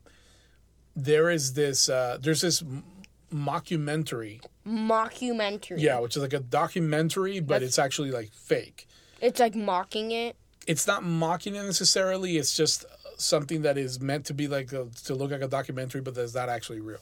there 0.95 1.30
is 1.30 1.54
this 1.54 1.89
uh, 1.89 2.18
there's 2.22 2.41
this 2.41 2.64
mockumentary, 3.34 4.42
Mockumentary. 4.68 5.80
yeah, 5.80 6.00
which 6.00 6.16
is 6.16 6.22
like 6.22 6.34
a 6.34 6.40
documentary, 6.40 7.40
but 7.40 7.56
That's- 7.56 7.70
it's 7.70 7.80
actually 7.80 8.12
like 8.12 8.32
fake. 8.34 8.88
It's 9.22 9.40
like 9.40 9.56
mocking 9.56 10.12
it. 10.12 10.36
It's 10.68 10.88
not 10.88 11.04
mocking 11.04 11.56
it 11.56 11.64
necessarily. 11.64 12.38
It's 12.38 12.56
just 12.56 12.86
something 13.18 13.62
that 13.64 13.78
is 13.78 14.00
meant 14.00 14.26
to 14.26 14.34
be 14.34 14.48
like 14.48 14.72
a, 14.74 14.88
to 15.06 15.14
look 15.16 15.32
like 15.32 15.42
a 15.42 15.48
documentary, 15.48 16.02
but 16.02 16.16
that's 16.16 16.34
not 16.34 16.50
actually 16.50 16.80
real. 16.80 17.00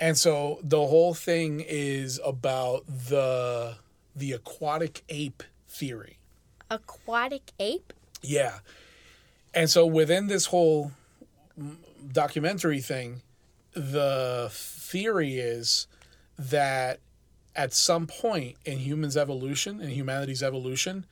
And 0.00 0.16
so 0.16 0.58
the 0.62 0.78
whole 0.86 1.14
thing 1.14 1.64
is 1.66 2.20
about 2.24 2.84
the 2.86 3.76
the 4.16 4.32
aquatic 4.32 5.02
ape 5.08 5.42
theory. 5.68 6.18
Aquatic 6.70 7.50
ape? 7.58 7.92
Yeah. 8.22 8.58
And 9.52 9.68
so 9.68 9.86
within 9.86 10.28
this 10.28 10.46
whole 10.46 10.92
mm, 11.60 11.76
documentary 12.12 12.80
thing, 12.80 13.22
the 13.74 14.48
theory 14.52 15.34
is 15.38 15.86
that 16.38 17.00
at 17.56 17.72
some 17.72 18.06
point 18.06 18.56
in 18.64 18.78
humans' 18.78 19.16
evolution, 19.16 19.80
in 19.80 19.90
humanity's 19.90 20.42
evolution, 20.42 21.06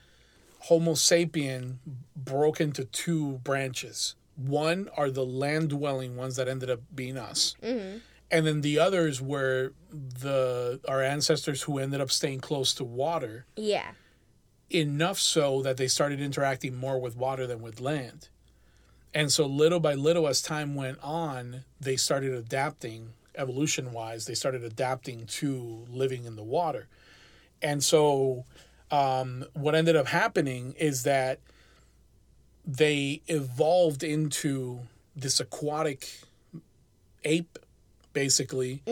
Homo 0.60 0.92
sapien 0.92 1.76
broke 2.16 2.60
into 2.60 2.84
two 2.84 3.38
branches. 3.44 4.14
One 4.36 4.88
are 4.96 5.10
the 5.10 5.24
land 5.26 5.70
dwelling 5.70 6.16
ones 6.16 6.36
that 6.36 6.48
ended 6.48 6.70
up 6.70 6.80
being 6.94 7.16
us. 7.18 7.54
Mm-hmm. 7.62 7.98
And 8.30 8.46
then 8.46 8.60
the 8.62 8.78
others 8.78 9.20
were 9.20 9.72
the 9.90 10.80
our 10.88 11.02
ancestors 11.02 11.62
who 11.62 11.78
ended 11.78 12.00
up 12.00 12.10
staying 12.10 12.40
close 12.40 12.72
to 12.74 12.84
water 12.84 13.44
Yeah. 13.56 13.90
enough 14.70 15.18
so 15.18 15.60
that 15.62 15.76
they 15.76 15.86
started 15.86 16.18
interacting 16.20 16.74
more 16.74 16.98
with 16.98 17.14
water 17.14 17.46
than 17.46 17.60
with 17.60 17.78
land. 17.80 18.28
And 19.14 19.30
so 19.30 19.46
little 19.46 19.80
by 19.80 19.94
little 19.94 20.26
as 20.26 20.40
time 20.40 20.74
went 20.74 20.98
on, 21.02 21.64
they 21.80 21.96
started 21.96 22.32
adapting 22.32 23.10
evolution 23.34 23.92
wise, 23.92 24.26
they 24.26 24.34
started 24.34 24.62
adapting 24.64 25.26
to 25.26 25.86
living 25.90 26.24
in 26.24 26.36
the 26.36 26.42
water. 26.42 26.86
And 27.62 27.82
so 27.82 28.44
um, 28.90 29.44
what 29.54 29.74
ended 29.74 29.96
up 29.96 30.06
happening 30.06 30.74
is 30.78 31.02
that 31.04 31.40
they 32.66 33.22
evolved 33.26 34.02
into 34.02 34.80
this 35.16 35.40
aquatic 35.40 36.08
ape, 37.24 37.58
basically, 38.12 38.82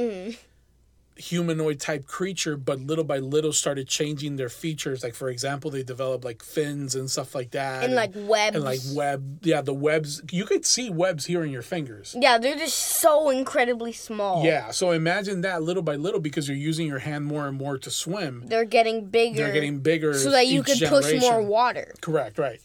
humanoid 1.21 1.79
type 1.81 2.07
creature, 2.07 2.57
but 2.57 2.81
little 2.81 3.05
by 3.05 3.19
little 3.19 3.53
started 3.53 3.87
changing 3.89 4.37
their 4.37 4.49
features. 4.49 5.03
Like 5.05 5.15
for 5.15 5.29
example, 5.29 5.71
they 5.71 5.83
developed 5.83 6.25
like 6.25 6.43
fins 6.43 6.95
and 6.95 7.11
stuff 7.11 7.35
like 7.35 7.53
that, 7.53 7.85
And 7.85 7.95
like 7.95 8.13
webs. 8.15 8.57
and 8.57 8.65
like 8.65 8.81
web. 8.93 9.39
Yeah, 9.45 9.61
the 9.63 9.75
webs. 9.75 10.23
You 10.31 10.45
could 10.45 10.67
see 10.67 10.91
webs 10.91 11.27
here 11.27 11.45
in 11.45 11.51
your 11.51 11.63
fingers. 11.63 12.17
yeah, 12.19 12.39
they're 12.39 12.57
just 12.57 12.77
so 12.79 13.31
incredibly 13.31 13.93
small. 13.93 14.45
Yeah, 14.45 14.71
so 14.71 14.91
imagine 14.91 15.43
that 15.43 15.63
little 15.63 15.83
by 15.83 15.97
little 15.97 16.21
because 16.21 16.49
you're 16.49 16.57
using 16.57 16.87
your 16.87 16.99
hand 17.01 17.25
more 17.27 17.47
and 17.47 17.57
more 17.57 17.79
to 17.79 17.91
swim. 17.91 18.43
They're 18.47 18.65
getting 18.65 19.07
bigger. 19.07 19.37
They're 19.45 19.53
getting 19.53 19.81
bigger 19.81 20.15
so 20.15 20.31
that 20.31 20.47
you 20.49 20.63
could 20.63 20.79
push 20.89 21.13
more 21.21 21.43
water. 21.43 21.95
Correct, 22.01 22.39
right. 22.39 22.61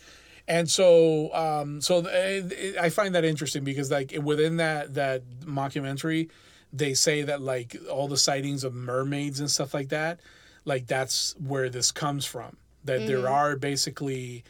And 0.48 0.70
so, 0.70 1.34
um, 1.34 1.82
so 1.82 2.04
th- 2.04 2.76
I 2.78 2.90
find 2.90 3.16
that 3.16 3.26
interesting 3.26 3.64
because, 3.64 3.90
like, 3.90 4.14
within 4.22 4.58
that 4.58 4.94
that 4.94 5.24
mockumentary, 5.44 6.30
they 6.78 6.94
say 6.94 7.22
that 7.24 7.42
like 7.42 7.76
all 7.92 8.08
the 8.08 8.18
sightings 8.18 8.64
of 8.64 8.74
mermaids 8.74 9.40
and 9.40 9.50
stuff 9.50 9.74
like 9.74 9.90
that, 9.90 10.20
like 10.66 10.88
that's 10.88 11.36
where 11.40 11.70
this 11.70 11.92
comes 11.92 12.26
from. 12.26 12.58
That 12.84 13.08
there 13.08 13.28
are 13.28 13.56
basically 13.56 14.44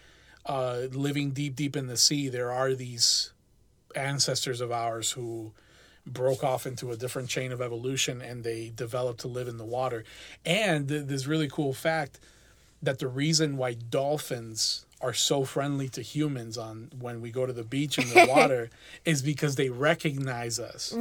uh, 0.46 0.88
living 0.92 1.32
deep, 1.32 1.56
deep 1.56 1.78
in 1.78 1.88
the 1.88 1.96
sea. 1.96 2.28
There 2.28 2.52
are 2.52 2.74
these 2.74 3.32
ancestors 3.96 4.60
of 4.60 4.72
ours 4.72 5.12
who 5.12 5.54
broke 6.06 6.44
off 6.44 6.66
into 6.66 6.92
a 6.92 6.98
different 6.98 7.30
chain 7.30 7.52
of 7.52 7.62
evolution 7.62 8.22
and 8.22 8.44
they 8.44 8.72
developed 8.76 9.22
to 9.22 9.28
live 9.28 9.48
in 9.48 9.58
the 9.58 9.66
water. 9.66 10.04
And 10.46 10.88
th- 10.88 11.08
this 11.08 11.28
really 11.28 11.48
cool 11.48 11.74
fact 11.74 12.20
that 12.82 13.00
the 13.00 13.08
reason 13.08 13.58
why 13.58 13.74
dolphins 13.74 14.86
are 15.06 15.14
so 15.14 15.46
friendly 15.46 15.88
to 15.88 16.02
humans 16.02 16.58
on 16.58 16.90
when 17.00 17.22
we 17.22 17.30
go 17.30 17.46
to 17.46 17.54
the 17.54 17.64
beach 17.64 18.00
in 18.00 18.10
the 18.10 18.26
water 18.36 18.72
is 19.06 19.22
because 19.22 19.56
they 19.56 19.70
recognize 19.70 20.60
us. 20.60 20.92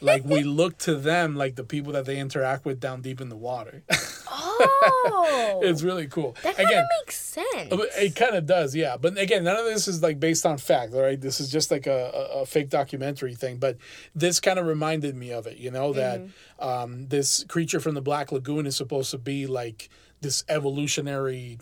like 0.00 0.24
we 0.24 0.42
look 0.42 0.78
to 0.78 0.94
them 0.96 1.36
like 1.36 1.54
the 1.54 1.62
people 1.64 1.92
that 1.92 2.06
they 2.06 2.18
interact 2.18 2.64
with 2.64 2.80
down 2.80 3.02
deep 3.02 3.20
in 3.20 3.28
the 3.28 3.36
water. 3.36 3.82
Oh. 4.30 5.60
it's 5.62 5.82
really 5.82 6.06
cool. 6.06 6.34
that 6.42 6.56
kind 6.56 6.68
Again, 6.68 6.82
of 6.82 6.88
makes 7.02 7.20
sense. 7.20 7.68
It 7.98 8.16
kind 8.16 8.34
of 8.34 8.46
does, 8.46 8.74
yeah. 8.74 8.96
But 8.96 9.18
again, 9.18 9.44
none 9.44 9.56
of 9.56 9.66
this 9.66 9.86
is 9.86 10.02
like 10.02 10.18
based 10.18 10.46
on 10.46 10.56
fact, 10.56 10.94
all 10.94 11.02
right? 11.02 11.20
This 11.20 11.40
is 11.40 11.50
just 11.50 11.70
like 11.70 11.86
a, 11.86 12.10
a, 12.14 12.40
a 12.40 12.46
fake 12.46 12.70
documentary 12.70 13.34
thing. 13.34 13.58
But 13.58 13.76
this 14.14 14.40
kind 14.40 14.58
of 14.58 14.66
reminded 14.66 15.14
me 15.14 15.30
of 15.30 15.46
it, 15.46 15.58
you 15.58 15.70
know, 15.70 15.92
that 15.92 16.22
um, 16.58 17.06
this 17.08 17.44
creature 17.48 17.80
from 17.80 17.94
the 17.94 18.00
Black 18.00 18.32
Lagoon 18.32 18.66
is 18.66 18.76
supposed 18.76 19.10
to 19.10 19.18
be 19.18 19.46
like 19.46 19.90
this 20.22 20.42
evolutionary 20.48 21.58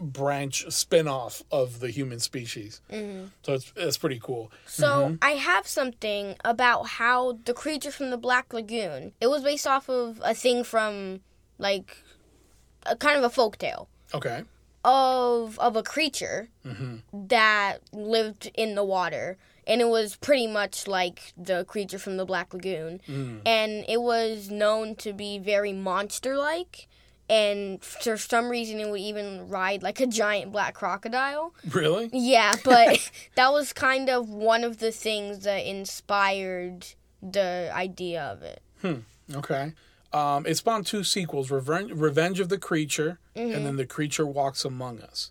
branch 0.00 0.64
spin-off 0.70 1.42
of 1.52 1.80
the 1.80 1.90
human 1.90 2.18
species. 2.20 2.80
So 2.90 3.52
it's 3.54 3.72
it's 3.76 3.98
pretty 3.98 4.18
cool. 4.22 4.50
So 4.66 4.86
Mm-hmm. 4.86 5.14
I 5.22 5.32
have 5.32 5.66
something 5.66 6.36
about 6.44 6.84
how 6.98 7.38
the 7.44 7.52
creature 7.54 7.90
from 7.90 8.10
the 8.10 8.16
Black 8.16 8.52
Lagoon. 8.52 9.12
It 9.20 9.28
was 9.28 9.42
based 9.42 9.66
off 9.66 9.88
of 9.90 10.20
a 10.24 10.34
thing 10.34 10.64
from 10.64 11.20
like 11.58 11.96
a 12.86 12.96
kind 12.96 13.18
of 13.18 13.24
a 13.24 13.30
folk 13.30 13.58
tale 13.58 13.88
Okay. 14.14 14.42
of 14.84 15.58
of 15.58 15.76
a 15.76 15.82
creature 15.82 16.48
Mm-hmm. 16.64 16.96
that 17.28 17.78
lived 17.92 18.50
in 18.54 18.74
the 18.74 18.84
water 18.84 19.36
and 19.66 19.80
it 19.82 19.88
was 19.88 20.16
pretty 20.16 20.46
much 20.46 20.86
like 20.88 21.32
the 21.36 21.64
creature 21.64 21.98
from 21.98 22.16
the 22.16 22.24
Black 22.24 22.52
Lagoon 22.54 23.00
Mm. 23.06 23.40
and 23.46 23.84
it 23.88 24.00
was 24.00 24.50
known 24.50 24.94
to 24.96 25.12
be 25.12 25.38
very 25.38 25.72
monster 25.74 26.36
like 26.38 26.88
and 27.30 27.82
for 27.82 28.16
some 28.16 28.48
reason 28.48 28.80
it 28.80 28.90
would 28.90 29.00
even 29.00 29.48
ride 29.48 29.84
like 29.84 30.00
a 30.00 30.06
giant 30.06 30.50
black 30.50 30.74
crocodile. 30.74 31.54
Really? 31.70 32.10
Yeah, 32.12 32.56
but 32.64 33.10
that 33.36 33.52
was 33.52 33.72
kind 33.72 34.10
of 34.10 34.28
one 34.28 34.64
of 34.64 34.78
the 34.78 34.90
things 34.90 35.44
that 35.44 35.64
inspired 35.64 36.86
the 37.22 37.70
idea 37.72 38.22
of 38.22 38.42
it. 38.42 38.60
Hmm. 38.82 39.00
Okay. 39.32 39.72
Um, 40.12 40.44
it 40.44 40.56
spawned 40.56 40.86
two 40.86 41.04
sequels: 41.04 41.52
Revenge, 41.52 41.92
Revenge 41.92 42.40
of 42.40 42.48
the 42.48 42.58
Creature, 42.58 43.20
and 43.36 43.64
then 43.64 43.76
The 43.76 43.86
Creature 43.86 44.26
Walks 44.26 44.64
Among 44.64 45.00
Us. 45.00 45.30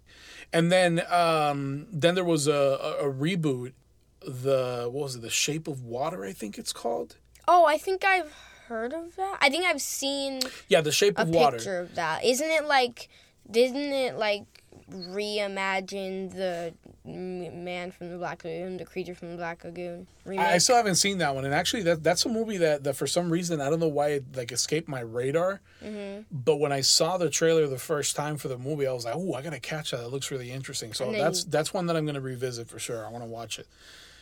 And 0.54 0.72
then, 0.72 1.02
um, 1.12 1.86
then 1.92 2.16
there 2.16 2.24
was 2.24 2.48
a, 2.48 2.54
a, 2.54 3.10
a 3.10 3.14
reboot. 3.14 3.74
The 4.22 4.88
what 4.90 5.04
was 5.04 5.16
it? 5.16 5.22
The 5.22 5.30
Shape 5.30 5.68
of 5.68 5.84
Water, 5.84 6.24
I 6.24 6.32
think 6.32 6.58
it's 6.58 6.72
called. 6.72 7.18
Oh, 7.46 7.66
I 7.66 7.78
think 7.78 8.06
I've 8.06 8.34
heard 8.70 8.94
of 8.94 9.16
that. 9.18 9.38
I 9.42 9.50
think 9.50 9.66
I've 9.66 9.82
seen 9.82 10.40
Yeah, 10.70 10.82
The 10.82 10.92
Shape 10.92 11.18
a 11.18 11.24
of 11.24 11.30
Water. 11.30 11.58
picture 11.58 11.80
of 11.80 11.96
that. 11.96 12.24
Isn't 12.24 12.50
it 12.50 12.66
like? 12.66 13.10
Didn't 13.52 13.92
it 13.92 14.16
like 14.16 14.64
reimagine 14.92 16.32
the 16.34 16.74
man 17.06 17.92
from 17.92 18.10
the 18.12 18.18
Black 18.18 18.44
Lagoon, 18.44 18.78
the 18.78 18.86
creature 18.86 19.16
from 19.16 19.32
the 19.32 19.38
Black 19.38 19.64
Lagoon? 19.64 20.08
Remake? 20.26 20.46
I, 20.46 20.58
still 20.60 20.76
haven't 20.76 20.96
seen 20.96 21.18
that 21.20 21.34
one, 21.36 21.46
and 21.46 21.54
actually, 21.54 21.84
that 21.84 22.04
that's 22.04 22.26
a 22.26 22.30
movie 22.30 22.58
that, 22.58 22.84
that 22.84 22.96
for 22.96 23.08
some 23.08 23.32
reason 23.32 23.60
I 23.62 23.70
don't 23.70 23.80
know 23.80 23.88
why 23.88 24.10
it 24.10 24.36
like 24.36 24.52
escaped 24.52 24.88
my 24.88 25.00
radar. 25.00 25.62
Mm-hmm. 25.84 26.22
But 26.32 26.58
when 26.58 26.72
I 26.72 26.82
saw 26.82 27.18
the 27.18 27.30
trailer 27.30 27.68
the 27.68 27.78
first 27.80 28.16
time 28.16 28.38
for 28.38 28.48
the 28.48 28.58
movie, 28.58 28.88
I 28.88 28.94
was 28.94 29.06
like, 29.06 29.16
"Oh, 29.16 29.34
I 29.34 29.42
gotta 29.42 29.60
catch 29.60 29.92
that. 29.92 29.98
That 29.98 30.10
looks 30.10 30.32
really 30.32 30.52
interesting." 30.52 30.94
So 30.94 31.12
that's 31.12 31.44
that's 31.46 31.74
one 31.74 31.88
that 31.88 31.96
I'm 31.96 32.06
gonna 32.06 32.22
revisit 32.22 32.70
for 32.70 32.80
sure. 32.80 33.06
I 33.06 33.10
want 33.10 33.24
to 33.24 33.30
watch 33.30 33.60
it. 33.60 33.68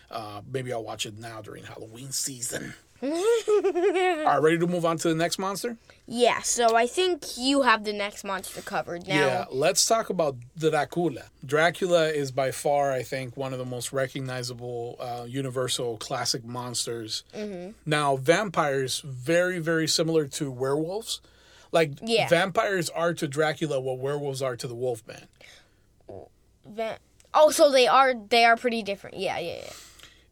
Uh, 0.10 0.42
maybe 0.50 0.72
I'll 0.72 0.84
watch 0.86 1.06
it 1.06 1.18
now 1.20 1.42
during 1.42 1.66
Halloween 1.66 2.12
season. 2.12 2.74
All 3.04 3.10
right, 3.12 4.38
ready 4.42 4.58
to 4.60 4.68
move 4.68 4.86
on 4.86 4.98
to 4.98 5.10
the 5.10 5.16
next 5.16 5.38
monster? 5.40 5.78
yeah. 6.08 6.42
So 6.42 6.76
I 6.76 6.88
think 6.88 7.38
you 7.38 7.64
have 7.64 7.84
the 7.84 7.94
next 7.94 8.24
monster 8.24 8.62
covered 8.62 9.08
now. 9.08 9.16
Yeah, 9.16 9.46
let's 9.52 9.86
talk 9.86 10.10
about 10.10 10.38
Dracula. 10.58 11.24
Dracula 11.46 12.08
is 12.10 12.32
by 12.32 12.52
far, 12.52 12.92
I 12.92 13.04
think, 13.04 13.36
one 13.38 13.52
of 13.54 13.60
the 13.60 13.66
most 13.66 13.92
recognizable 13.94 14.96
uh, 15.00 15.26
universal 15.28 15.98
classic 15.98 16.46
monsters. 16.46 17.24
Mm-hmm. 17.36 17.72
Now, 17.86 18.16
vampires 18.18 19.02
very, 19.02 19.60
very 19.60 19.88
similar 19.88 20.26
to 20.28 20.50
werewolves. 20.52 21.22
Like 21.72 21.92
Yeah. 22.02 22.30
vampires 22.30 22.90
are 22.90 23.14
to 23.14 23.28
Dracula 23.28 23.80
what 23.80 24.00
werewolves 24.00 24.42
are 24.42 24.56
to 24.56 24.68
the 24.68 24.76
Wolfman. 24.76 25.28
Va- 26.66 27.00
oh, 27.34 27.52
so 27.52 27.70
they 27.72 27.88
are 27.88 28.14
they 28.14 28.46
are 28.46 28.56
pretty 28.56 28.82
different. 28.84 29.18
Yeah, 29.18 29.38
yeah, 29.40 29.58
yeah. 29.58 29.70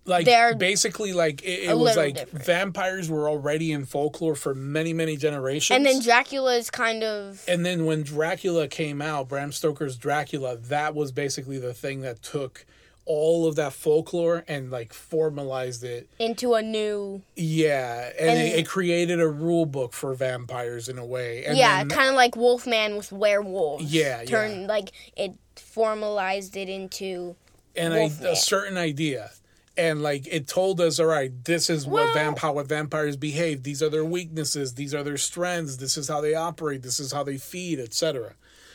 Like 0.07 0.25
They're 0.25 0.55
basically, 0.55 1.13
like 1.13 1.41
it, 1.43 1.69
it 1.69 1.77
was 1.77 1.97
like 1.97 2.15
different. 2.15 2.45
vampires 2.45 3.09
were 3.09 3.27
already 3.27 3.71
in 3.71 3.85
folklore 3.85 4.35
for 4.35 4.53
many, 4.53 4.93
many 4.93 5.17
generations. 5.17 5.75
And 5.75 5.85
then 5.85 5.99
Dracula 6.01 6.55
is 6.55 6.69
kind 6.69 7.03
of 7.03 7.43
And 7.47 7.65
then 7.65 7.85
when 7.85 8.03
Dracula 8.03 8.67
came 8.67 9.01
out, 9.01 9.27
Bram 9.27 9.51
Stoker's 9.51 9.97
Dracula, 9.97 10.57
that 10.57 10.93
was 10.93 11.11
basically 11.11 11.57
the 11.57 11.73
thing 11.73 12.01
that 12.01 12.21
took 12.21 12.65
all 13.07 13.47
of 13.47 13.55
that 13.55 13.71
folklore 13.73 14.43
and 14.47 14.71
like 14.71 14.91
formalized 14.93 15.83
it. 15.83 16.09
into 16.19 16.53
a 16.55 16.61
new 16.61 17.21
Yeah, 17.35 18.11
and, 18.19 18.29
And- 18.29 18.39
it, 18.39 18.59
it 18.59 18.67
created 18.67 19.19
a 19.19 19.27
rule 19.27 19.65
book 19.65 19.93
for 19.93 20.13
vampires 20.13 20.89
in 20.89 20.97
a 20.97 21.05
way. 21.05 21.45
And 21.45 21.57
yeah, 21.57 21.83
kind 21.85 22.09
of 22.09 22.15
like 22.15 22.35
Wolfman 22.35 22.95
with 22.95 23.11
werewolves. 23.11 23.93
Yeah, 23.93 24.21
yeah. 24.21 24.65
Like 24.67 24.91
it 25.15 25.33
formalized 25.55 26.55
it 26.57 26.69
into 26.69 27.35
and 27.75 27.93
I, 27.93 28.11
a 28.27 28.35
certain 28.35 28.77
idea. 28.77 29.31
And 29.77 30.01
like 30.03 30.27
it 30.27 30.47
told 30.47 30.79
us, 30.81 30.99
all 30.99 31.05
right, 31.05 31.31
this 31.43 31.69
is 31.69 31.85
what 31.85 32.05
Well- 32.05 32.13
vamp 32.13 32.39
how 32.39 32.61
vampires 32.63 33.15
behave. 33.17 33.63
These 33.63 33.81
are 33.83 33.89
their 33.89 34.05
weaknesses. 34.05 34.73
These 34.75 34.93
are 34.93 35.03
their 35.03 35.17
strengths. 35.17 35.77
This 35.77 35.97
is 35.97 36.07
how 36.07 36.21
they 36.21 36.35
operate. 36.35 36.81
This 36.81 36.99
is 36.99 37.11
how 37.11 37.23
they 37.23 37.37
feed, 37.37 37.79
etc. 37.79 38.33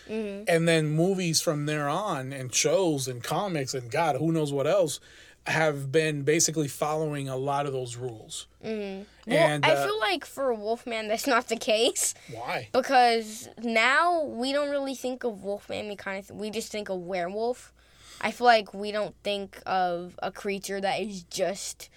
Mm-hmm. 0.09 0.45
And 0.49 0.67
then 0.69 0.89
movies 0.89 1.41
from 1.41 1.67
there 1.67 1.89
on, 1.89 2.33
and 2.33 2.53
shows 2.55 3.07
and 3.07 3.23
comics 3.23 3.75
and 3.75 3.91
God, 3.91 4.17
who 4.17 4.33
knows 4.33 4.53
what 4.53 4.67
else, 4.67 4.99
have 5.47 5.91
been 5.91 6.23
basically 6.23 6.69
following 6.69 7.29
a 7.29 7.37
lot 7.37 7.65
of 7.67 7.73
those 7.73 7.97
rules. 7.97 8.47
Well, 8.63 9.05
And 9.27 9.65
I 9.65 9.71
uh, 9.73 9.87
feel 9.87 9.99
like 9.99 10.25
for 10.27 10.53
Wolfman, 10.53 11.09
that's 11.09 11.27
not 11.27 11.49
the 11.49 11.57
case 11.57 12.15
why? 12.31 12.69
because 12.73 13.49
now 13.63 14.25
we 14.25 14.53
don't 14.53 14.69
really 14.71 14.95
think 14.95 15.25
of 15.25 15.43
Wolfman. 15.43 15.89
We 15.89 15.97
kind 15.97 16.19
of 16.19 16.27
th- 16.29 16.39
we 16.39 16.51
just 16.51 16.71
think 16.71 16.89
of 16.91 16.99
werewolf. 17.01 17.73
I 18.21 18.31
feel 18.31 18.47
like 18.47 18.75
we 18.75 18.93
don't 18.93 19.15
think 19.23 19.61
of 19.67 20.19
a 20.23 20.31
creature 20.31 20.81
that 20.81 21.01
is 21.01 21.23
just 21.25 21.89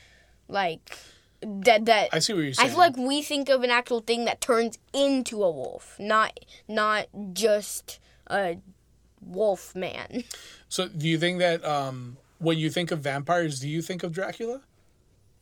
like 0.47 0.97
that. 1.41 1.85
That 1.85 2.09
I 2.13 2.19
see 2.19 2.33
what 2.33 2.43
you're 2.43 2.53
saying. 2.53 2.67
I 2.67 2.69
feel 2.69 2.79
like 2.79 2.97
we 2.97 3.21
think 3.21 3.49
of 3.49 3.63
an 3.63 3.69
actual 3.69 3.99
thing 4.01 4.25
that 4.25 4.41
turns 4.41 4.77
into 4.93 5.43
a 5.43 5.51
wolf, 5.51 5.95
not 5.99 6.39
not 6.67 7.07
just 7.33 7.99
a 8.27 8.57
wolf 9.21 9.75
man. 9.75 10.23
so, 10.69 10.87
do 10.87 11.07
you 11.07 11.17
think 11.17 11.39
that 11.39 11.63
um, 11.65 12.17
when 12.39 12.57
you 12.57 12.69
think 12.69 12.91
of 12.91 12.99
vampires, 12.99 13.59
do 13.59 13.67
you 13.67 13.81
think 13.81 14.03
of 14.03 14.11
Dracula? 14.11 14.61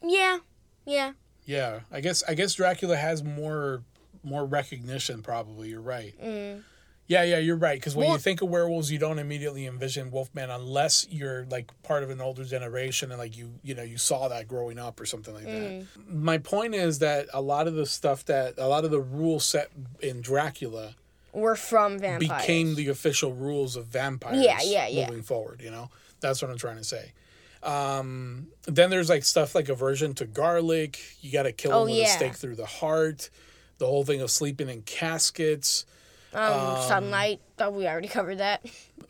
yeah, 0.04 0.40
yeah. 0.86 1.14
Yeah, 1.46 1.82
I 1.92 2.02
guess 2.02 2.24
I 2.28 2.34
guess 2.34 2.54
Dracula 2.54 2.96
has 2.96 3.24
more 3.24 3.84
more 4.24 4.46
recognition. 4.46 5.22
Probably, 5.22 5.70
you're 5.70 5.82
right. 5.82 6.14
Yeah, 7.12 7.24
yeah, 7.24 7.40
you're 7.40 7.58
right. 7.58 7.78
Because 7.78 7.94
when 7.94 8.10
you 8.10 8.18
think 8.18 8.42
of 8.42 8.48
werewolves, 8.50 8.90
you 8.90 8.98
don't 8.98 9.20
immediately 9.20 9.66
envision 9.68 10.12
Wolfman 10.12 10.50
unless 10.50 11.06
you're 11.10 11.46
like 11.52 11.70
part 11.84 12.04
of 12.04 12.10
an 12.10 12.22
older 12.22 12.46
generation 12.46 13.12
and 13.12 13.20
like 13.20 13.36
you 13.38 13.52
you 13.64 13.76
know 13.76 13.84
you 13.84 13.98
saw 13.98 14.30
that 14.30 14.48
growing 14.48 14.80
up 14.80 14.98
or 15.00 15.06
something 15.06 15.34
like 15.34 15.44
that. 15.46 15.86
My 16.08 16.38
point 16.38 16.74
is 16.74 17.00
that 17.00 17.28
a 17.34 17.42
lot 17.42 17.68
of 17.68 17.74
the 17.74 17.86
stuff 17.86 18.24
that 18.26 18.54
a 18.58 18.68
lot 18.68 18.86
of 18.86 18.92
the 18.92 19.02
rules 19.02 19.44
set 19.46 19.72
in 20.00 20.22
Dracula 20.22 20.96
We're 21.34 21.56
from 21.58 22.00
vampires. 22.00 22.42
became 22.42 22.76
the 22.76 22.88
official 22.88 23.34
rules 23.34 23.76
of 23.76 23.88
vampires. 23.88 24.42
Yeah, 24.42 24.60
yeah, 24.64 24.88
yeah. 24.88 25.08
Moving 25.10 25.24
forward, 25.24 25.62
you 25.62 25.70
know, 25.72 25.90
that's 26.22 26.42
what 26.42 26.50
I'm 26.50 26.58
trying 26.58 26.78
to 26.78 26.86
say. 26.86 27.12
Um, 27.62 28.48
then 28.64 28.90
there's 28.90 29.10
like 29.10 29.24
stuff 29.24 29.54
like 29.54 29.68
aversion 29.70 30.14
to 30.16 30.26
garlic. 30.26 31.00
You 31.22 31.32
got 31.32 31.44
to 31.44 31.52
kill 31.52 31.74
Oh, 31.74 31.86
them 31.86 31.94
with 31.96 32.06
a 32.06 32.08
stake 32.10 32.36
through 32.36 32.56
the 32.56 32.66
heart. 32.66 33.30
The 33.78 33.86
whole 33.86 34.04
thing 34.06 34.22
of 34.22 34.32
sleeping 34.32 34.70
in 34.70 34.82
caskets. 34.84 35.86
Um, 36.34 36.82
sunlight. 36.88 37.40
Thought 37.58 37.74
we 37.74 37.88
already 37.88 38.08
covered 38.08 38.38
that. 38.40 38.66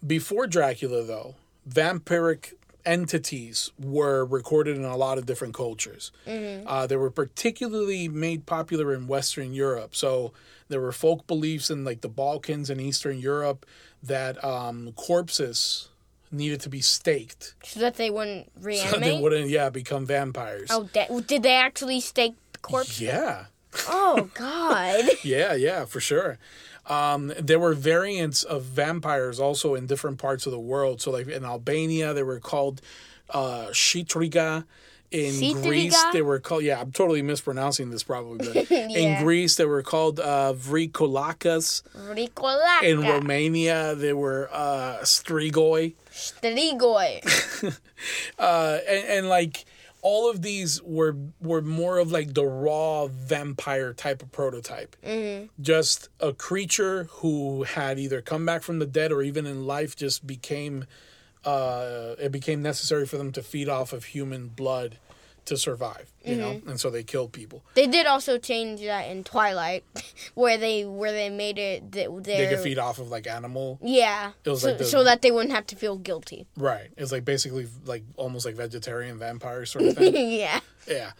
Before 0.05 0.47
Dracula, 0.47 1.03
though, 1.03 1.35
vampiric 1.69 2.53
entities 2.85 3.71
were 3.79 4.25
recorded 4.25 4.75
in 4.75 4.83
a 4.83 4.97
lot 4.97 5.17
of 5.17 5.25
different 5.25 5.53
cultures. 5.53 6.11
Uh, 6.27 6.87
they 6.87 6.95
were 6.95 7.11
particularly 7.11 8.07
made 8.07 8.45
popular 8.45 8.93
in 8.93 9.07
Western 9.07 9.53
Europe. 9.53 9.95
So 9.95 10.33
there 10.67 10.81
were 10.81 10.91
folk 10.91 11.27
beliefs 11.27 11.69
in 11.69 11.83
like 11.85 12.01
the 12.01 12.09
Balkans 12.09 12.69
and 12.69 12.81
Eastern 12.81 13.19
Europe 13.19 13.65
that 14.01 14.43
um, 14.43 14.93
corpses 14.95 15.89
needed 16.31 16.61
to 16.61 16.69
be 16.69 16.81
staked 16.81 17.53
so 17.63 17.79
that 17.81 17.97
they 17.97 18.09
wouldn't 18.09 18.47
so 18.55 18.61
reanimate. 18.65 19.01
they 19.01 19.19
wouldn't, 19.21 19.49
yeah, 19.49 19.69
become 19.69 20.05
vampires. 20.05 20.69
oh, 20.71 20.89
da- 20.93 21.19
did 21.27 21.43
they 21.43 21.53
actually 21.55 21.99
stake 21.99 22.33
the 22.53 22.59
corpse? 22.59 22.99
Yeah, 22.99 23.45
Oh 23.87 24.29
God. 24.33 25.05
yeah, 25.23 25.53
yeah, 25.53 25.85
for 25.85 25.99
sure. 25.99 26.37
Um, 26.91 27.31
there 27.39 27.57
were 27.59 27.73
variants 27.73 28.43
of 28.43 28.63
vampires 28.63 29.39
also 29.39 29.75
in 29.75 29.87
different 29.87 30.17
parts 30.19 30.45
of 30.45 30.51
the 30.51 30.59
world. 30.59 31.01
So, 31.01 31.09
like 31.11 31.27
in 31.27 31.45
Albania, 31.45 32.13
they 32.13 32.23
were 32.23 32.39
called 32.41 32.81
uh, 33.29 33.67
Shitriga. 33.71 34.65
In 35.09 35.33
Shitriga? 35.33 35.63
Greece, 35.63 36.03
they 36.13 36.21
were 36.21 36.39
called. 36.39 36.63
Yeah, 36.63 36.81
I'm 36.81 36.91
totally 36.91 37.21
mispronouncing 37.21 37.91
this 37.91 38.03
probably, 38.03 38.45
but 38.45 38.69
Yeah. 38.71 38.87
in 38.87 39.23
Greece, 39.23 39.55
they 39.55 39.65
were 39.65 39.83
called 39.83 40.19
uh, 40.19 40.53
Vrikolakas. 40.53 41.81
In 42.83 43.01
Romania, 43.01 43.95
they 43.95 44.13
were 44.13 44.49
uh, 44.51 44.99
Strigoi. 45.03 45.93
Strigoi. 46.11 47.21
uh, 48.39 48.79
and, 48.87 49.05
and 49.07 49.29
like 49.29 49.65
all 50.01 50.29
of 50.29 50.41
these 50.41 50.81
were 50.83 51.15
were 51.39 51.61
more 51.61 51.99
of 51.99 52.11
like 52.11 52.33
the 52.33 52.45
raw 52.45 53.07
vampire 53.07 53.93
type 53.93 54.21
of 54.23 54.31
prototype. 54.31 54.95
Mm-hmm. 55.05 55.47
Just 55.61 56.09
a 56.19 56.33
creature 56.33 57.05
who 57.09 57.63
had 57.63 57.99
either 57.99 58.21
come 58.21 58.45
back 58.45 58.63
from 58.63 58.79
the 58.79 58.85
dead 58.85 59.11
or 59.11 59.21
even 59.21 59.45
in 59.45 59.65
life 59.65 59.95
just 59.95 60.25
became 60.25 60.85
uh, 61.45 62.15
it 62.19 62.31
became 62.31 62.61
necessary 62.61 63.05
for 63.05 63.17
them 63.17 63.31
to 63.31 63.41
feed 63.41 63.69
off 63.69 63.93
of 63.93 64.05
human 64.05 64.47
blood 64.47 64.97
to 65.45 65.57
survive. 65.57 66.11
You 66.23 66.35
know, 66.35 66.51
Mm-hmm. 66.53 66.69
and 66.69 66.79
so 66.79 66.91
they 66.91 67.01
killed 67.03 67.31
people. 67.31 67.63
They 67.73 67.87
did 67.87 68.05
also 68.05 68.37
change 68.37 68.81
that 68.81 69.09
in 69.09 69.23
Twilight, 69.23 69.83
where 70.35 70.57
they 70.57 70.85
where 70.85 71.11
they 71.11 71.29
made 71.31 71.57
it 71.57 71.91
that 71.93 72.23
They 72.23 72.37
they 72.37 72.47
could 72.47 72.59
feed 72.63 72.77
off 72.77 72.99
of 72.99 73.09
like 73.09 73.25
animal. 73.25 73.79
Yeah. 73.81 74.33
It 74.43 74.49
was 74.49 74.61
so, 74.61 74.67
like 74.69 74.77
the- 74.77 74.85
so 74.85 75.03
that 75.03 75.23
they 75.23 75.31
wouldn't 75.31 75.53
have 75.55 75.65
to 75.67 75.75
feel 75.75 75.97
guilty. 75.97 76.45
Right. 76.55 76.89
It's 76.95 77.11
like 77.11 77.25
basically 77.25 77.67
like 77.85 78.03
almost 78.17 78.45
like 78.45 78.55
vegetarian 78.55 79.17
vampire 79.17 79.65
sort 79.65 79.85
of 79.85 79.97
thing. 79.97 80.13
yeah. 80.31 80.59
Yeah. 80.87 81.11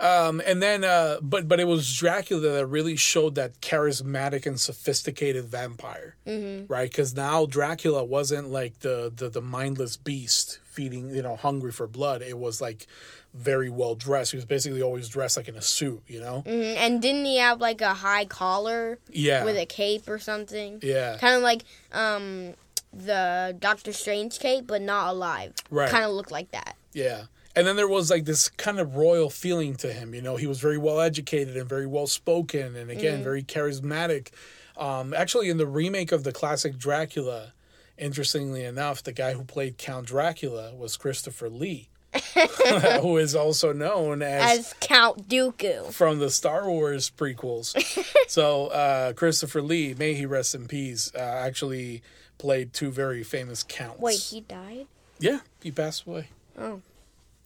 Um, 0.00 0.42
and 0.44 0.60
then, 0.60 0.82
uh, 0.84 1.18
but 1.22 1.46
but 1.48 1.60
it 1.60 1.66
was 1.68 1.96
Dracula 1.96 2.40
that 2.42 2.66
really 2.66 2.96
showed 2.96 3.36
that 3.36 3.60
charismatic 3.60 4.44
and 4.44 4.58
sophisticated 4.60 5.44
vampire, 5.44 6.16
mm-hmm. 6.26 6.70
right? 6.70 6.90
Because 6.90 7.14
now 7.14 7.46
Dracula 7.46 8.02
wasn't 8.04 8.50
like 8.50 8.80
the, 8.80 9.12
the 9.14 9.28
the 9.28 9.40
mindless 9.40 9.96
beast 9.96 10.58
feeding, 10.74 11.14
you 11.14 11.22
know, 11.22 11.36
hungry 11.36 11.70
for 11.72 11.86
blood. 11.86 12.20
It 12.20 12.36
was 12.38 12.60
like 12.60 12.86
very 13.32 13.70
well 13.70 13.94
dressed. 13.94 14.32
He 14.32 14.36
was 14.36 14.44
basically 14.44 14.82
always 14.82 15.08
dressed 15.08 15.36
like 15.36 15.48
in 15.48 15.54
a 15.56 15.62
suit, 15.62 16.02
you 16.08 16.20
know. 16.20 16.42
Mhm. 16.46 16.76
And 16.76 17.00
didn't 17.02 17.24
he 17.24 17.38
have 17.38 17.60
like 17.60 17.80
a 17.80 17.94
high 17.94 18.24
collar 18.24 18.98
Yeah. 19.10 19.44
with 19.44 19.56
a 19.56 19.66
cape 19.66 20.08
or 20.08 20.18
something? 20.18 20.80
yeah. 20.82 21.16
Kind 21.18 21.36
of 21.36 21.42
like 21.42 21.62
um 21.92 22.54
the 22.92 23.56
Doctor 23.58 23.92
Strange 23.92 24.38
cape, 24.38 24.66
but 24.66 24.80
not 24.82 25.08
alive. 25.10 25.52
Right. 25.70 25.88
Kind 25.90 26.04
of 26.04 26.12
looked 26.12 26.30
like 26.30 26.50
that. 26.52 26.76
Yeah. 26.92 27.24
And 27.56 27.66
then 27.66 27.76
there 27.76 27.88
was 27.88 28.10
like 28.10 28.24
this 28.24 28.48
kind 28.48 28.78
of 28.80 28.96
royal 28.96 29.30
feeling 29.30 29.76
to 29.76 29.92
him. 29.92 30.14
You 30.14 30.22
know, 30.22 30.36
he 30.36 30.46
was 30.46 30.58
very 30.60 30.78
well 30.78 31.00
educated 31.00 31.56
and 31.56 31.68
very 31.68 31.86
well 31.86 32.06
spoken, 32.08 32.74
and 32.76 32.90
again, 32.90 33.22
very 33.22 33.42
charismatic. 33.44 34.28
Um, 34.76 35.14
actually, 35.14 35.50
in 35.50 35.56
the 35.56 35.66
remake 35.66 36.10
of 36.10 36.24
the 36.24 36.32
classic 36.32 36.78
Dracula, 36.78 37.52
interestingly 37.98 38.64
enough, 38.64 39.02
the 39.02 39.12
guy 39.12 39.32
who 39.34 39.44
played 39.44 39.78
Count 39.78 40.06
Dracula 40.06 40.74
was 40.74 40.96
Christopher 40.96 41.48
Lee, 41.48 41.88
who 43.00 43.16
is 43.16 43.34
also 43.34 43.72
known 43.72 44.22
as, 44.22 44.58
As 44.58 44.74
Count 44.80 45.28
Dooku. 45.28 45.92
from 45.92 46.18
the 46.18 46.30
Star 46.30 46.68
Wars 46.68 47.10
prequels. 47.10 47.74
so 48.28 48.68
uh, 48.68 49.12
Christopher 49.12 49.62
Lee, 49.62 49.94
may 49.98 50.14
he 50.14 50.26
rest 50.26 50.54
in 50.54 50.66
peace, 50.66 51.12
uh, 51.14 51.18
actually 51.18 52.02
played 52.38 52.72
two 52.72 52.90
very 52.90 53.22
famous 53.22 53.62
counts. 53.62 54.00
Wait, 54.00 54.18
he 54.18 54.40
died? 54.42 54.86
Yeah, 55.18 55.40
he 55.62 55.70
passed 55.70 56.06
away. 56.06 56.28
Oh. 56.58 56.82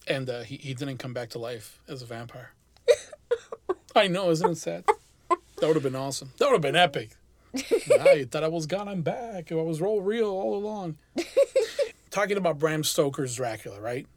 And 0.07 0.29
uh, 0.29 0.41
he, 0.41 0.57
he 0.57 0.73
didn't 0.73 0.97
come 0.97 1.13
back 1.13 1.29
to 1.29 1.39
life 1.39 1.79
as 1.87 2.01
a 2.01 2.05
vampire. 2.05 2.51
I 3.95 4.07
know, 4.07 4.29
isn't 4.31 4.49
it 4.51 4.57
sad? 4.57 4.85
That 5.29 5.67
would 5.67 5.75
have 5.75 5.83
been 5.83 5.95
awesome. 5.95 6.31
That 6.37 6.45
would 6.45 6.53
have 6.53 6.61
been 6.61 6.75
epic. 6.75 7.11
You 7.53 8.25
thought 8.25 8.43
I 8.43 8.47
was 8.47 8.65
gone, 8.65 8.87
I'm 8.87 9.01
back. 9.01 9.51
I 9.51 9.55
was 9.55 9.81
all 9.81 10.01
real 10.01 10.29
all 10.29 10.55
along. 10.55 10.97
Talking 12.11 12.37
about 12.37 12.57
Bram 12.59 12.83
Stoker's 12.83 13.35
Dracula, 13.35 13.79
right? 13.79 14.07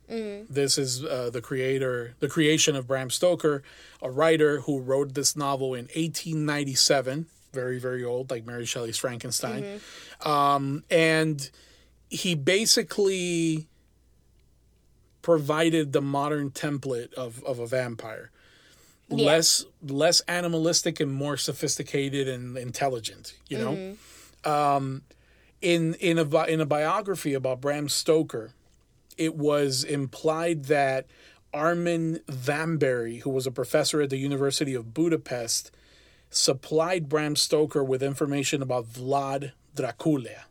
This 0.51 0.78
is 0.78 1.05
uh, 1.05 1.30
the 1.30 1.41
creator, 1.43 2.14
the 2.20 2.28
creation 2.28 2.74
of 2.74 2.87
Bram 2.87 3.11
Stoker, 3.11 3.62
a 4.01 4.11
writer 4.11 4.61
who 4.61 4.80
wrote 4.80 5.14
this 5.14 5.37
novel 5.37 5.74
in 5.74 5.85
1897. 5.95 7.26
Very, 7.53 7.78
very 7.78 8.03
old, 8.03 8.30
like 8.30 8.47
Mary 8.47 8.64
Shelley's 8.64 8.97
Frankenstein. 8.97 9.62
Um, 10.24 10.85
and 10.91 11.51
he 12.09 12.35
basically 12.35 13.68
provided 15.20 15.93
the 15.93 16.01
modern 16.03 16.51
template 16.51 17.12
of, 17.14 17.43
of 17.45 17.59
a 17.59 17.66
vampire. 17.66 18.30
Yeah. 19.18 19.26
Less 19.26 19.64
less 19.82 20.20
animalistic 20.28 21.00
and 21.00 21.12
more 21.12 21.36
sophisticated 21.36 22.28
and 22.28 22.56
intelligent, 22.56 23.34
you 23.48 23.58
know? 23.58 23.96
Um, 24.50 25.02
in 25.60 25.94
in 25.94 26.18
a 26.18 26.44
in 26.44 26.60
a 26.60 26.66
biography 26.66 27.34
about 27.34 27.60
Bram 27.60 27.88
Stoker, 27.88 28.52
it 29.16 29.36
was 29.36 29.84
implied 29.84 30.64
that 30.64 31.06
Ármin 31.54 32.22
Vámbéry, 32.24 33.20
who 33.22 33.30
was 33.30 33.46
a 33.46 33.50
professor 33.50 34.00
at 34.00 34.10
the 34.10 34.16
University 34.16 34.74
of 34.74 34.94
Budapest, 34.94 35.70
supplied 36.30 37.08
Bram 37.08 37.36
Stoker 37.36 37.84
with 37.84 38.02
information 38.02 38.62
about 38.62 38.86
Vlad 38.86 39.52
Dracula, 39.74 40.46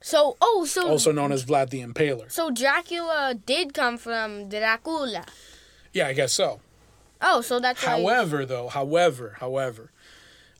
So, 0.00 0.36
oh, 0.40 0.64
so 0.64 0.88
also 0.88 1.12
known 1.12 1.32
as 1.32 1.44
Vlad 1.44 1.70
the 1.70 1.80
Impaler. 1.82 2.30
so 2.30 2.50
Dracula 2.50 3.34
did 3.34 3.74
come 3.74 3.98
from 3.98 4.48
Dracula. 4.48 5.24
Yeah, 5.92 6.08
I 6.08 6.12
guess 6.12 6.32
so. 6.32 6.60
Oh, 7.26 7.40
so 7.40 7.58
that's. 7.58 7.82
However, 7.82 8.44
though, 8.44 8.68
however, 8.68 9.36
however, 9.40 9.90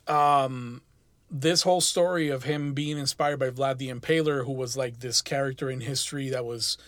um, 0.09 0.81
this 1.31 1.63
whole 1.63 1.81
story 1.83 2.29
of 2.31 2.45
him 2.45 2.73
being 2.73 2.97
inspired 2.99 3.39
by 3.39 3.51
Vlad 3.51 3.77
the 3.79 3.91
Impaler, 3.91 4.45
who 4.47 4.53
was 4.53 4.77
like 4.77 5.01
this 5.01 5.21
character 5.21 5.69
in 5.71 5.81
history 5.83 6.31
that 6.31 6.45
was 6.45 6.79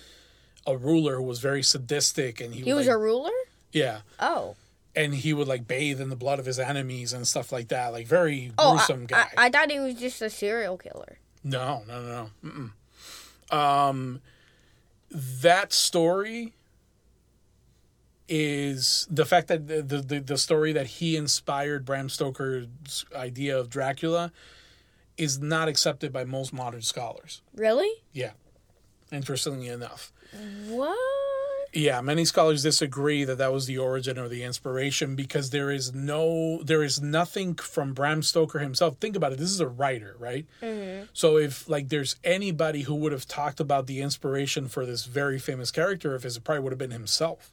a 0.66 0.76
ruler 0.76 1.16
who 1.16 1.22
was 1.22 1.40
very 1.40 1.62
sadistic 1.62 2.40
and 2.40 2.54
he, 2.54 2.62
He 2.62 2.72
would, 2.72 2.78
was 2.78 2.86
like, 2.86 2.94
a 2.96 2.98
ruler. 2.98 3.30
yeah, 3.72 3.98
Oh. 4.18 4.56
and 4.96 5.14
he 5.14 5.32
would 5.32 5.46
like 5.46 5.68
bathe 5.68 6.00
in 6.00 6.08
the 6.08 6.16
blood 6.16 6.38
of 6.40 6.46
his 6.46 6.58
enemies 6.58 7.12
and 7.12 7.28
stuff 7.28 7.52
like 7.52 7.68
that. 7.68 7.88
Like 7.92 8.06
very 8.06 8.52
Oh, 8.58 8.72
gruesome 8.76 9.02
I, 9.02 9.06
guy. 9.06 9.28
I, 9.36 9.46
I 9.46 9.50
thought 9.50 9.70
he 9.70 9.78
was 9.78 9.94
just 9.94 10.20
a 10.22 10.30
serial 10.30 10.76
killer. 10.78 11.18
No, 11.44 11.84
no, 11.86 12.02
no, 12.02 12.30
no. 12.42 12.70
Mm-mm. 13.52 13.56
Um, 13.56 14.20
that 15.12 15.72
story 15.72 16.54
is 18.28 19.06
the 19.10 19.24
fact 19.24 19.48
that 19.48 19.68
the, 19.68 19.82
the 19.82 20.20
the 20.20 20.38
story 20.38 20.72
that 20.72 20.86
he 20.86 21.16
inspired 21.16 21.84
Bram 21.84 22.08
Stoker's 22.08 23.04
idea 23.14 23.56
of 23.58 23.70
Dracula 23.70 24.32
is 25.16 25.38
not 25.38 25.68
accepted 25.68 26.12
by 26.12 26.24
most 26.24 26.52
modern 26.52 26.82
scholars. 26.82 27.42
Really? 27.54 27.90
Yeah, 28.12 28.32
interestingly 29.10 29.68
enough. 29.68 30.12
What? 30.68 30.98
Yeah, 31.72 32.00
many 32.00 32.24
scholars 32.24 32.62
disagree 32.62 33.24
that 33.24 33.36
that 33.36 33.52
was 33.52 33.66
the 33.66 33.76
origin 33.76 34.18
or 34.18 34.28
the 34.28 34.42
inspiration 34.42 35.14
because 35.14 35.50
there 35.50 35.70
is 35.70 35.92
no, 35.92 36.62
there 36.62 36.82
is 36.82 37.02
nothing 37.02 37.54
from 37.54 37.92
Bram 37.92 38.22
Stoker 38.22 38.60
himself. 38.60 38.96
Think 38.96 39.14
about 39.14 39.32
it. 39.32 39.38
This 39.38 39.50
is 39.50 39.60
a 39.60 39.68
writer, 39.68 40.16
right? 40.18 40.46
Mm-hmm. 40.62 41.06
So 41.12 41.36
if 41.36 41.68
like 41.68 41.90
there's 41.90 42.16
anybody 42.24 42.82
who 42.82 42.94
would 42.94 43.12
have 43.12 43.26
talked 43.26 43.60
about 43.60 43.86
the 43.86 44.00
inspiration 44.00 44.68
for 44.68 44.86
this 44.86 45.04
very 45.04 45.38
famous 45.38 45.70
character 45.70 46.14
of 46.14 46.22
his, 46.22 46.38
it 46.38 46.44
probably 46.44 46.62
would 46.62 46.72
have 46.72 46.78
been 46.78 46.92
himself. 46.92 47.52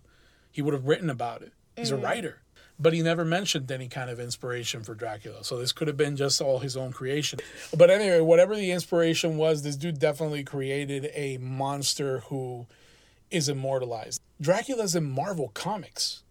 He 0.54 0.62
would 0.62 0.74
have 0.74 0.86
written 0.86 1.10
about 1.10 1.42
it. 1.42 1.52
He's 1.76 1.92
a 1.92 1.98
mm. 1.98 2.04
writer, 2.04 2.44
but 2.80 2.94
he 2.94 3.02
never 3.02 3.26
mentioned 3.26 3.70
any 3.72 3.90
kind 3.90 4.10
of 4.12 4.20
inspiration 4.20 4.84
for 4.84 4.94
Dracula. 4.94 5.44
So 5.44 5.58
this 5.58 5.72
could 5.72 5.88
have 5.88 5.98
been 5.98 6.16
just 6.16 6.40
all 6.40 6.60
his 6.60 6.78
own 6.78 6.94
creation. 6.94 7.40
But 7.76 7.90
anyway, 7.90 8.22
whatever 8.22 8.56
the 8.56 8.72
inspiration 8.72 9.38
was, 9.38 9.64
this 9.64 9.76
dude 9.76 10.00
definitely 10.00 10.44
created 10.44 11.10
a 11.16 11.40
monster 11.40 12.20
who 12.20 12.68
is 13.32 13.50
immortalized. 13.50 14.22
Dracula's 14.40 14.96
in 14.96 15.10
Marvel 15.10 15.50
Comics. 15.56 16.22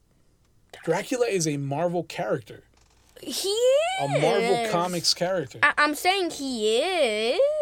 Dracula 0.84 1.26
is 1.26 1.48
a 1.48 1.56
Marvel 1.56 2.04
character, 2.04 2.62
He 3.22 3.48
is. 3.48 4.00
a. 4.00 4.08
Marvel 4.20 4.68
Comics 4.70 5.14
character. 5.14 5.58
I, 5.62 5.72
I'm 5.78 5.94
saying 5.94 6.30
he 6.30 6.68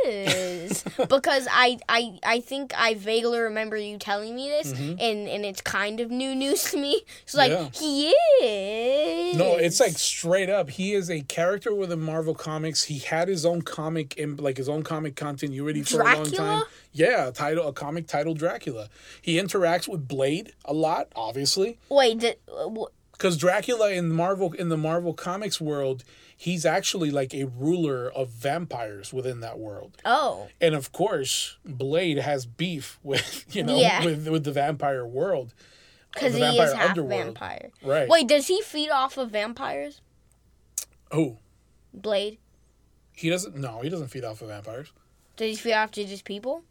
is 0.04 0.82
because 1.08 1.46
I, 1.50 1.78
I 1.88 2.18
I 2.22 2.40
think 2.40 2.72
I 2.76 2.94
vaguely 2.94 3.38
remember 3.40 3.76
you 3.76 3.98
telling 3.98 4.34
me 4.34 4.48
this, 4.48 4.72
and 4.72 4.98
and 5.00 5.44
it's 5.44 5.60
kind 5.60 6.00
of 6.00 6.10
new 6.10 6.34
news 6.34 6.64
to 6.70 6.78
me. 6.78 7.02
So 7.26 7.38
like 7.38 7.50
Mm-hmm. 7.50 7.64
Yeah. 7.64 7.70
he 7.80 8.08
is. 8.46 9.36
No, 9.36 9.56
it's 9.56 9.80
like 9.80 9.92
straight 9.98 10.48
up. 10.48 10.70
He 10.70 10.94
is 10.94 11.10
a 11.10 11.20
character 11.22 11.74
within 11.74 12.00
Marvel 12.00 12.34
Comics. 12.34 12.84
He 12.84 12.98
had 12.98 13.28
his 13.28 13.44
own 13.44 13.62
comic, 13.62 14.16
in, 14.16 14.36
like 14.36 14.56
his 14.56 14.68
own 14.68 14.82
comic 14.82 15.16
continuity 15.16 15.82
for 15.82 16.00
a 16.00 16.04
long 16.16 16.30
time. 16.30 16.62
Yeah, 16.92 17.28
a 17.28 17.32
title, 17.32 17.68
a 17.68 17.72
comic 17.72 18.06
titled 18.06 18.38
Dracula. 18.38 18.88
He 19.20 19.36
interacts 19.36 19.88
with 19.88 20.06
Blade 20.08 20.52
a 20.64 20.72
lot, 20.72 21.08
obviously, 21.14 21.78
wait. 21.88 22.18
Did, 22.20 22.36
uh, 22.48 22.68
wh- 22.68 22.90
because 23.20 23.36
Dracula 23.36 23.90
in 23.90 24.10
Marvel 24.10 24.52
in 24.54 24.70
the 24.70 24.78
Marvel 24.78 25.12
Comics 25.12 25.60
world, 25.60 26.04
he's 26.34 26.64
actually 26.64 27.10
like 27.10 27.34
a 27.34 27.44
ruler 27.44 28.10
of 28.10 28.30
vampires 28.30 29.12
within 29.12 29.40
that 29.40 29.58
world. 29.58 29.98
oh, 30.06 30.48
and 30.58 30.74
of 30.74 30.90
course 30.92 31.58
blade 31.66 32.16
has 32.16 32.46
beef 32.46 32.98
with 33.04 33.44
you 33.54 33.62
know 33.62 33.78
Yeah. 33.78 34.02
with, 34.04 34.26
with 34.26 34.44
the 34.44 34.52
vampire 34.52 35.06
world 35.06 35.52
uh, 35.52 36.08
because 36.14 36.32
he 36.34 36.40
vampire 36.40 36.66
is 36.68 36.72
half 36.72 36.88
underworld. 36.90 37.24
vampire. 37.24 37.70
right 37.84 38.08
Wait, 38.08 38.26
does 38.26 38.46
he 38.46 38.62
feed 38.62 38.88
off 38.88 39.18
of 39.18 39.30
vampires? 39.30 40.00
who 41.12 41.36
Blade. 41.92 42.38
he 43.12 43.28
doesn't 43.28 43.54
no 43.56 43.80
he 43.82 43.90
doesn't 43.90 44.08
feed 44.08 44.24
off 44.24 44.40
of 44.42 44.48
vampires 44.48 44.92
Does 45.36 45.50
he 45.50 45.56
feed 45.56 45.74
off 45.74 45.90
to 45.92 46.04
just 46.06 46.24
people? 46.24 46.64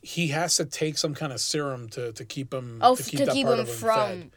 he 0.00 0.28
has 0.28 0.54
to 0.56 0.64
take 0.64 0.96
some 0.96 1.12
kind 1.12 1.32
of 1.32 1.40
serum 1.40 1.88
to, 1.88 2.12
to 2.12 2.24
keep 2.24 2.54
him 2.54 2.78
Oh, 2.80 2.94
to 2.94 3.02
keep, 3.02 3.18
to 3.18 3.26
that 3.26 3.34
keep 3.34 3.46
part 3.46 3.58
him 3.58 3.62
of 3.62 3.68
him 3.68 3.74
from. 3.76 4.08
fed. 4.20 4.30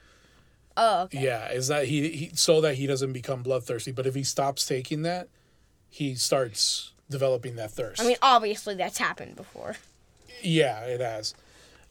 Oh, 0.78 1.04
okay. 1.04 1.22
yeah 1.22 1.52
is 1.52 1.68
that 1.68 1.86
he, 1.88 2.10
he 2.10 2.32
so 2.34 2.62
that 2.62 2.76
he 2.76 2.88
doesn't 2.88 3.14
become 3.14 3.44
bloodthirsty 3.44 3.92
but 3.92 4.08
if 4.08 4.16
he 4.16 4.24
stops 4.24 4.66
taking 4.66 5.02
that 5.02 5.28
he 5.90 6.16
starts 6.16 6.94
developing 7.10 7.56
that 7.58 7.72
thirst 7.72 8.02
I 8.02 8.06
mean, 8.08 8.18
obviously 8.22 8.76
that's 8.76 8.98
happened 8.98 9.36
before. 9.36 9.76
Yeah, 10.42 10.82
it 10.86 11.02
has. 11.02 11.36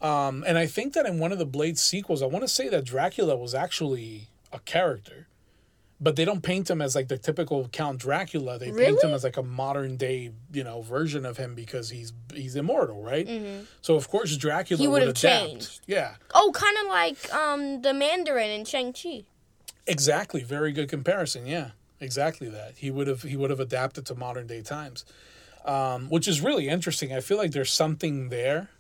Um, 0.01 0.45
and 0.47 0.57
I 0.59 0.67
think 0.67 0.95
that 0.95 1.07
in 1.07 1.19
one 1.19 1.31
of 1.31 1.39
the 1.39 1.47
Blade 1.47 1.79
sequels, 1.79 2.23
I 2.23 2.27
want 2.27 2.43
to 2.43 2.49
say 2.49 2.69
that 2.69 2.85
Dracula 2.85 3.37
was 3.37 3.55
actually 3.55 4.29
a 4.53 4.59
character, 4.61 5.29
but 6.01 6.17
they 6.17 6.25
don't 6.25 6.43
paint 6.43 6.71
him 6.71 6.81
as 6.81 6.95
like 6.95 7.09
the 7.09 7.19
typical 7.19 7.69
Count 7.69 7.99
Dracula. 8.01 8.59
They 8.59 8.73
paint 8.73 9.03
him 9.05 9.11
as 9.13 9.23
like 9.25 9.37
a 9.37 9.43
modern 9.43 9.97
day, 9.97 10.31
you 10.53 10.65
know, 10.65 10.81
version 10.83 11.27
of 11.27 11.37
him 11.37 11.55
because 11.55 11.91
he's 11.91 12.13
he's 12.33 12.57
immortal, 12.57 13.03
right? 13.03 13.29
So 13.83 13.97
of 13.97 14.09
course 14.09 14.37
Dracula 14.37 14.79
Mm-hmm. 14.79 14.83
He 14.83 14.89
would 14.89 15.03
adapt. 15.03 15.19
changed. 15.19 15.81
Yeah, 15.87 16.15
Oh, 16.35 16.51
kind 16.55 16.77
of 16.83 16.87
like 16.89 17.35
um 17.35 17.83
the 17.83 17.93
Mandarin 17.93 18.51
in 18.51 18.65
Shang 18.65 18.93
Chi. 18.93 19.25
exactly. 19.87 20.43
Very 20.43 20.73
good 20.73 20.89
comparison. 20.89 21.47
Yeah, 21.47 21.71
exactly 22.01 22.49
that. 22.49 22.75
He 22.79 22.91
would 22.91 23.07
have 23.07 23.23
he 23.23 23.37
would 23.37 23.51
have 23.51 23.61
adapted 23.61 24.07
to 24.07 24.15
modern 24.15 24.47
day 24.47 24.63
times, 24.63 25.05
um, 25.65 26.09
which 26.09 26.27
is 26.27 26.41
really 26.41 26.69
interesting. 26.69 27.13
I 27.13 27.21
feel 27.21 27.37
like 27.39 27.51
there's 27.53 27.73
something 27.73 28.29
there, 28.31 28.71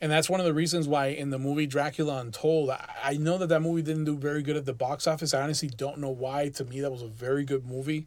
and 0.00 0.10
that's 0.10 0.30
one 0.30 0.40
of 0.40 0.46
the 0.46 0.54
reasons 0.54 0.88
why 0.88 1.06
in 1.06 1.30
the 1.30 1.38
movie 1.38 1.66
Dracula 1.66 2.20
Untold, 2.20 2.70
I, 3.02 3.16
know 3.18 3.36
that 3.38 3.48
that 3.48 3.60
movie 3.60 3.82
didn't 3.82 4.04
do 4.04 4.16
very 4.16 4.42
good 4.42 4.56
at 4.56 4.64
the 4.64 4.72
box 4.72 5.06
office. 5.06 5.34
I 5.34 5.42
honestly 5.42 5.68
don't 5.68 5.98
know 5.98 6.10
why. 6.10 6.48
To 6.50 6.64
me, 6.64 6.80
that 6.80 6.90
was 6.90 7.02
a 7.02 7.08
very 7.08 7.44
good 7.44 7.66
movie. 7.66 8.06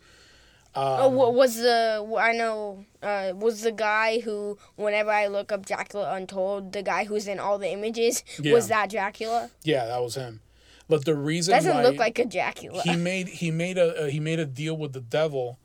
oh, 0.75 1.29
was 1.29 1.57
the 1.57 2.17
I 2.19 2.33
know 2.33 2.85
uh, 3.03 3.33
was 3.35 3.61
the 3.61 3.71
guy 3.71 4.21
who 4.21 4.57
whenever 4.75 5.11
I 5.11 5.27
look 5.27 5.51
up 5.51 5.65
Dracula 5.65 6.15
Untold, 6.15 6.73
the 6.73 6.81
guy 6.81 7.05
who's 7.05 7.27
in 7.27 7.39
all 7.39 7.59
the 7.59 7.71
images 7.71 8.23
was 8.43 8.69
that 8.69 8.89
Dracula? 8.89 9.51
Yeah, 9.63 9.85
that 9.85 10.01
was 10.01 10.15
him. 10.15 10.41
But 10.89 11.05
the 11.05 11.15
reason 11.15 11.53
Doesn't 11.53 11.81
look 11.81 11.97
like 11.97 12.19
a 12.19 12.25
Dracula. 12.25 12.81
he 12.83 12.95
made 13.09 13.27
he 13.27 13.51
made 13.51 13.77
a, 13.77 14.05
a 14.05 14.09
he 14.09 14.19
made 14.19 14.39
a 14.39 14.45
deal 14.45 14.75
with 14.75 14.93
the 14.93 14.99
devil, 14.99 15.59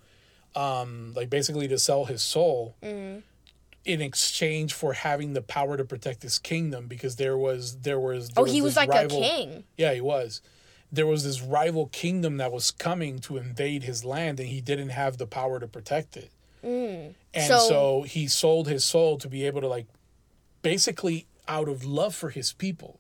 um, 0.55 1.13
like 1.17 1.31
basically 1.31 1.69
to 1.69 1.79
sell 1.79 2.05
his 2.05 2.23
soul. 2.23 2.77
Mm-hmm. 2.83 3.21
In 3.85 4.03
exchange 4.03 4.75
for 4.75 4.93
having 4.93 5.33
the 5.33 5.41
power 5.41 5.77
to 5.79 5.85
protect 5.85 6.23
his 6.23 6.39
kingdom, 6.39 6.89
because 6.89 7.17
there 7.17 7.39
was 7.39 7.79
there 7.79 7.99
was 7.99 8.31
oh, 8.37 8.45
there 8.45 8.53
he 8.53 8.61
was 8.61 8.77
like 8.77 8.91
rival- 8.91 9.19
a 9.19 9.29
king. 9.29 9.65
Yeah, 9.79 9.95
he 9.95 10.01
was. 10.03 10.43
There 10.93 11.07
was 11.07 11.25
this 11.25 11.41
rival 11.43 11.87
kingdom 11.87 12.37
that 12.39 12.51
was 12.53 12.71
coming 12.71 13.19
to 13.21 13.37
invade 13.39 13.83
his 13.85 14.05
land, 14.05 14.41
and 14.41 14.49
he 14.49 14.61
didn't 14.61 14.91
have 14.91 15.17
the 15.19 15.27
power 15.27 15.59
to 15.61 15.67
protect 15.67 16.17
it. 16.17 16.31
And 16.63 17.15
Mm. 17.35 17.47
So- 17.47 17.59
so, 17.69 18.03
he 18.03 18.27
sold 18.27 18.69
his 18.69 18.85
soul 18.85 19.17
to 19.19 19.29
be 19.29 19.47
able 19.47 19.61
to, 19.61 19.69
like, 19.69 19.87
basically 20.63 21.27
out 21.47 21.69
of 21.69 21.85
love 21.85 22.15
for 22.15 22.31
his 22.31 22.53
people. 22.53 22.99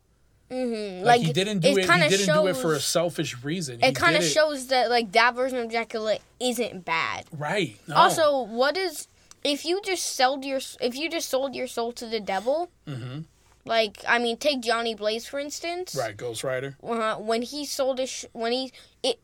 Mm-hmm. 0.50 1.04
Like, 1.04 1.18
Like, 1.18 1.26
he 1.26 1.32
didn't 1.32 1.60
do 1.60 1.68
it 1.68 1.78
it. 1.78 1.90
He 1.90 2.08
didn't 2.08 2.34
do 2.34 2.46
it 2.46 2.56
for 2.56 2.72
a 2.74 2.80
selfish 2.80 3.42
reason. 3.44 3.82
It 3.82 3.94
kind 3.94 4.16
of 4.16 4.24
shows 4.24 4.68
that 4.68 4.88
like 4.88 5.12
that 5.12 5.34
version 5.34 5.58
of 5.58 5.70
Dracula 5.70 6.18
isn't 6.40 6.84
bad. 6.84 7.26
right. 7.32 7.76
No. 7.86 7.96
Also, 7.96 8.42
what 8.44 8.76
is 8.78 9.08
if 9.44 9.64
you 9.64 9.80
just 9.84 10.04
sold 10.16 10.44
your 10.44 10.60
if 10.80 10.94
you 10.96 11.08
just 11.10 11.28
sold 11.28 11.54
your 11.54 11.66
soul 11.66 11.92
to 11.92 12.06
the 12.06 12.20
devil? 12.20 12.70
Mhm. 12.86 13.24
Like 13.64 14.02
I 14.08 14.18
mean, 14.18 14.38
take 14.38 14.60
Johnny 14.62 14.94
Blaze 14.94 15.26
for 15.26 15.38
instance. 15.38 15.94
right, 15.94 16.16
Ghost 16.16 16.42
Rider. 16.42 16.76
Uh, 16.82 17.16
when 17.16 17.42
he 17.42 17.66
sold 17.66 17.98
his 17.98 18.24
when 18.32 18.52
he 18.52 18.72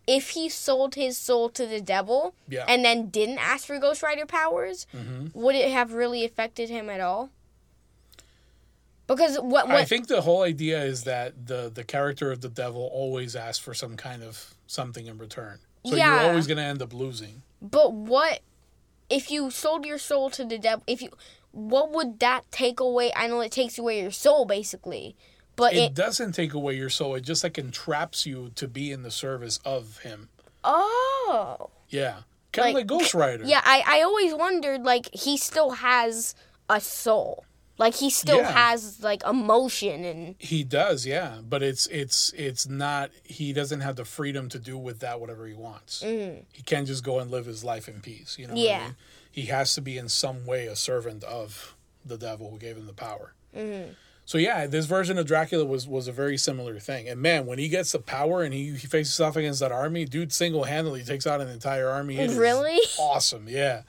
if 0.07 0.31
he 0.31 0.49
sold 0.51 0.95
his 0.97 1.17
soul 1.17 1.49
to 1.51 1.67
the 1.67 1.81
devil 1.81 2.35
Yeah. 2.49 2.61
Mm-hmm. 2.61 2.71
and 2.71 2.85
then 2.85 3.09
didn't 3.09 3.39
ask 3.39 3.67
for 3.67 3.79
Ghost 3.79 4.03
Rider 4.03 4.27
powers, 4.27 4.87
would 5.33 5.55
it 5.55 5.71
have 5.73 5.93
really 5.95 6.25
affected 6.25 6.69
him 6.69 6.91
at 6.91 7.01
all? 7.01 7.31
Because 9.07 9.37
what 9.37 9.71
I 9.71 9.85
think 9.85 10.07
the 10.09 10.23
whole 10.23 10.43
idea 10.43 10.83
is 10.83 11.05
that 11.05 11.47
the 11.47 11.71
the 11.73 11.85
character 11.85 12.33
of 12.33 12.41
the 12.41 12.49
devil 12.49 12.89
always 12.93 13.37
asks 13.37 13.59
for 13.63 13.75
some 13.75 13.97
kind 13.97 14.23
of 14.23 14.55
something 14.67 15.07
in 15.07 15.19
return. 15.19 15.59
So 15.85 15.95
Yeah. 15.97 16.21
you're 16.23 16.31
always 16.31 16.47
going 16.47 16.57
to 16.59 16.65
end 16.65 16.81
up 16.83 16.93
losing. 16.95 17.43
but 17.61 17.93
what 17.93 18.41
if 19.15 19.31
you 19.31 19.51
sold 19.51 19.85
your 19.87 19.99
soul 19.99 20.31
to 20.31 20.45
the 20.45 20.59
devil? 20.59 20.83
If 20.87 21.01
you 21.03 21.11
what 21.53 21.93
would 21.93 22.19
that 22.21 22.43
take 22.51 22.81
away? 22.81 23.13
I 23.15 23.29
know 23.29 23.41
it 23.41 23.53
takes 23.53 23.79
away 23.79 24.01
your 24.03 24.11
soul 24.11 24.45
basically, 24.45 25.15
but 25.57 25.73
it, 25.75 25.79
it, 25.79 25.95
doesn't 25.95 26.33
take 26.33 26.53
away 26.55 26.75
your 26.77 26.91
soul. 26.91 27.15
It 27.15 27.21
just 27.23 27.45
like 27.45 27.59
entraps 27.59 28.27
you 28.27 28.51
to 28.57 28.67
be 28.67 28.91
in 28.91 29.03
the 29.03 29.11
service 29.11 29.59
of 29.65 29.99
him. 29.99 30.29
oh 30.65 31.71
Yeah, 31.89 32.23
kind 32.53 32.69
of 32.71 32.75
Like- 32.75 32.75
like, 32.75 32.87
Ghost 32.87 33.15
Rider. 33.15 33.45
yeah. 33.45 33.63
I 33.65 33.83
I 33.87 34.03
always 34.03 34.35
wondered 34.35 34.83
like 34.83 35.09
he 35.15 35.37
still 35.37 35.71
has 35.73 36.35
a 36.69 36.81
soul, 36.81 37.45
like 37.79 37.95
he 37.95 38.11
still 38.11 38.39
Yeah. 38.39 38.53
has 38.53 39.03
like 39.03 39.25
emotion 39.25 40.05
and 40.05 40.35
he 40.39 40.63
does. 40.65 41.05
Yeah, 41.07 41.39
but 41.49 41.63
it's 41.63 41.87
it's 41.89 42.33
it's 42.37 42.69
not. 42.69 43.11
He 43.25 43.53
doesn't 43.53 43.81
have 43.81 43.97
the 43.97 44.05
freedom 44.05 44.49
to 44.51 44.59
do 44.59 44.79
with 44.79 45.01
that 45.01 45.21
whatever 45.21 45.47
he 45.47 45.55
wants. 45.55 46.01
He 46.03 46.63
can't 46.65 46.87
just 46.87 47.03
go 47.05 47.19
and 47.19 47.31
live 47.31 47.47
his 47.47 47.65
life 47.65 47.89
in 47.89 48.01
peace. 48.01 48.37
You 48.39 48.47
know. 48.47 48.55
what 48.55 48.61
I 48.61 48.63
Mm. 48.63 48.67
Yeah. 48.69 48.85
mean? 48.85 48.97
He 49.31 49.43
has 49.47 49.75
to 49.75 49.81
be 49.81 49.99
in 49.99 50.09
some 50.09 50.47
way 50.47 50.67
a 50.67 50.77
servant 50.77 51.25
of 51.25 51.75
the 52.05 52.17
devil 52.17 52.51
who 52.51 52.59
gave 52.59 52.77
him 52.77 52.87
the 52.87 52.93
power. 52.93 53.35
Mm-hmm. 53.57 53.93
So 54.27 54.39
yeah, 54.39 54.67
this 54.67 54.87
version 54.87 55.19
of 55.19 55.27
Dracula 55.27 55.65
was 55.65 55.87
was 55.89 56.07
a 56.09 56.13
very 56.13 56.39
similar 56.39 56.79
thing. 56.79 57.09
And 57.09 57.21
man, 57.21 57.45
when 57.45 57.59
he 57.59 57.69
gets 57.69 57.93
the 57.93 57.99
power 57.99 58.43
and 58.43 58.55
he, 58.55 58.71
he 58.71 58.87
faces 58.87 59.21
off 59.21 59.37
against 59.37 59.61
that 59.61 59.73
army, 59.73 60.05
dude 60.05 60.33
single 60.33 60.65
handedly 60.65 61.03
takes 61.03 61.27
out 61.27 61.41
an 61.41 61.49
entire 61.49 61.89
army. 61.89 62.17
It 62.19 62.31
Really? 62.39 62.79
awesome. 62.99 63.49
Yeah, 63.49 63.83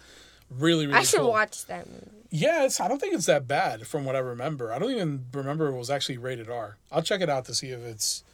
Really, 0.50 0.88
really 0.88 0.98
I 1.00 1.04
should 1.04 1.20
cool. 1.22 1.30
watch 1.30 1.66
that 1.68 1.88
movie. 1.90 2.12
Yeah, 2.36 2.66
it's. 2.66 2.82
I 2.82 2.90
don't 2.90 3.00
think 3.00 3.14
it's 3.14 3.28
that 3.28 3.48
bad 3.48 3.88
from 3.88 4.04
what 4.04 4.16
I 4.16 4.20
remember. 4.20 4.74
I 4.74 4.80
don't 4.80 4.92
even 4.92 5.26
remember 5.34 5.68
it 5.68 5.78
was 5.78 5.90
actually 5.90 6.18
rated 6.18 6.50
R. 6.50 6.78
I'll 6.92 7.02
check 7.02 7.22
it 7.22 7.30
out 7.30 7.46
to 7.46 7.56
see 7.56 7.70
if 7.70 7.80
it's 7.80 8.26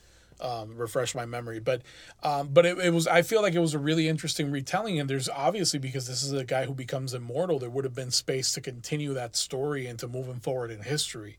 um, 0.41 0.75
refresh 0.75 1.13
my 1.13 1.25
memory. 1.25 1.59
But 1.59 1.83
um, 2.23 2.49
but 2.51 2.65
it, 2.65 2.79
it 2.79 2.89
was. 2.93 3.05
I 3.05 3.21
feel 3.21 3.43
like 3.43 3.53
it 3.53 3.59
was 3.59 3.75
a 3.75 3.79
really 3.79 4.07
interesting 4.07 4.49
retelling. 4.49 4.99
And 4.99 5.07
there's 5.07 5.29
obviously 5.29 5.77
because 5.77 6.07
this 6.07 6.23
is 6.23 6.31
a 6.31 6.43
guy 6.43 6.65
who 6.65 6.73
becomes 6.73 7.13
immortal, 7.13 7.59
there 7.59 7.69
would 7.69 7.85
have 7.85 7.93
been 7.93 8.09
space 8.09 8.51
to 8.53 8.61
continue 8.61 9.13
that 9.13 9.35
story 9.35 9.85
and 9.85 9.99
to 9.99 10.07
move 10.07 10.25
him 10.25 10.39
forward 10.39 10.71
in 10.71 10.81
history. 10.81 11.37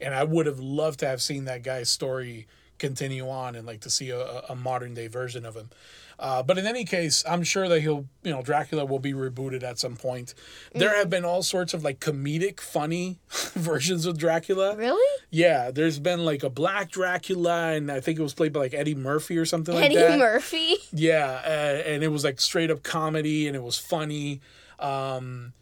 And 0.00 0.14
I 0.14 0.22
would 0.22 0.46
have 0.46 0.60
loved 0.60 1.00
to 1.00 1.08
have 1.08 1.20
seen 1.20 1.44
that 1.46 1.64
guy's 1.64 1.90
story 1.90 2.46
continue 2.78 3.28
on 3.28 3.56
and 3.56 3.66
like 3.66 3.80
to 3.80 3.90
see 3.90 4.10
a, 4.10 4.42
a 4.48 4.54
modern 4.54 4.94
day 4.94 5.08
version 5.08 5.44
of 5.44 5.56
him. 5.56 5.70
Uh, 6.18 6.42
but 6.42 6.56
in 6.56 6.66
any 6.66 6.84
case, 6.84 7.22
I'm 7.28 7.42
sure 7.42 7.68
that 7.68 7.80
he'll, 7.80 8.06
you 8.22 8.30
know, 8.30 8.40
Dracula 8.40 8.86
will 8.86 8.98
be 8.98 9.12
rebooted 9.12 9.62
at 9.62 9.78
some 9.78 9.96
point. 9.96 10.32
There 10.72 10.96
have 10.96 11.10
been 11.10 11.26
all 11.26 11.42
sorts 11.42 11.74
of 11.74 11.84
like 11.84 12.00
comedic, 12.00 12.58
funny 12.60 13.18
versions 13.52 14.06
of 14.06 14.16
Dracula. 14.16 14.76
Really? 14.76 15.22
Yeah, 15.30 15.70
there's 15.70 15.98
been 15.98 16.24
like 16.24 16.42
a 16.42 16.48
black 16.48 16.90
Dracula, 16.90 17.72
and 17.72 17.92
I 17.92 18.00
think 18.00 18.18
it 18.18 18.22
was 18.22 18.32
played 18.32 18.52
by 18.54 18.60
like 18.60 18.72
Eddie 18.74 18.94
Murphy 18.94 19.36
or 19.36 19.44
something 19.44 19.74
like 19.74 19.92
Eddie. 19.92 20.16
Murphy. 20.18 20.76
Yeah, 20.90 21.40
uh, 21.44 21.88
and 21.88 22.02
it 22.02 22.08
was 22.08 22.24
like 22.24 22.40
straight 22.40 22.70
up 22.70 22.82
comedy, 22.82 23.46
and 23.46 23.54
it 23.54 23.62
was 23.62 23.76
funny. 23.76 24.40
Um, 24.78 25.52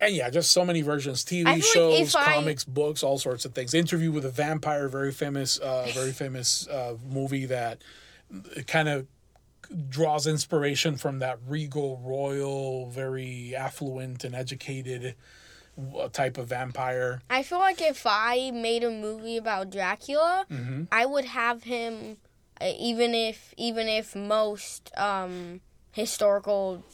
and 0.00 0.12
yeah, 0.16 0.28
just 0.30 0.50
so 0.50 0.64
many 0.64 0.82
versions: 0.82 1.24
TV 1.24 1.44
like 1.44 1.62
shows, 1.62 2.00
if 2.00 2.16
I- 2.16 2.34
comics, 2.34 2.64
books, 2.64 3.04
all 3.04 3.18
sorts 3.18 3.44
of 3.44 3.54
things. 3.54 3.74
Interview 3.74 4.10
with 4.10 4.24
a 4.24 4.30
Vampire, 4.30 4.88
very 4.88 5.12
famous, 5.12 5.58
uh, 5.58 5.88
very 5.94 6.10
famous 6.10 6.66
uh, 6.66 6.96
movie 7.08 7.46
that 7.46 7.78
kind 8.66 8.88
of 8.88 9.06
draws 9.88 10.26
inspiration 10.26 10.96
from 10.96 11.18
that 11.20 11.38
regal, 11.46 11.98
royal, 12.04 12.90
very 12.90 13.54
affluent 13.56 14.24
and 14.24 14.34
educated 14.34 15.14
uh, 15.98 16.08
type 16.08 16.36
of 16.38 16.48
vampire. 16.48 17.22
I 17.30 17.42
feel 17.42 17.58
like 17.58 17.80
if 17.80 18.02
I 18.06 18.50
made 18.52 18.84
a 18.84 18.90
movie 18.90 19.36
about 19.36 19.70
Dracula, 19.70 20.46
Mm-hmm. 20.50 20.84
I 20.92 21.06
would 21.06 21.24
have 21.24 21.62
him, 21.64 22.18
uh, 22.60 22.72
even 22.78 23.14
if 23.14 23.54
even 23.56 23.88
if 23.88 24.14
most 24.14 24.90
um, 24.96 25.60
historical, 25.92 26.84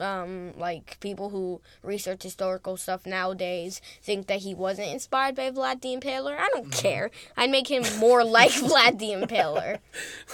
um, 0.00 0.52
like 0.58 0.98
people 1.00 1.30
who 1.30 1.60
research 1.82 2.22
historical 2.22 2.76
stuff 2.76 3.06
nowadays 3.06 3.80
think 4.02 4.26
that 4.28 4.40
he 4.40 4.54
wasn't 4.54 4.88
inspired 4.88 5.34
by 5.36 5.50
Vlad 5.50 5.80
the 5.82 5.96
Impaler. 5.96 6.36
I 6.38 6.48
don't 6.48 6.70
Mm-hmm. 6.70 6.80
care. 6.80 7.10
I'd 7.36 7.50
make 7.50 7.68
him 7.70 7.82
more 7.98 8.24
like 8.38 8.50
Vlad 8.52 8.98
the 8.98 9.10
Impaler. 9.10 9.78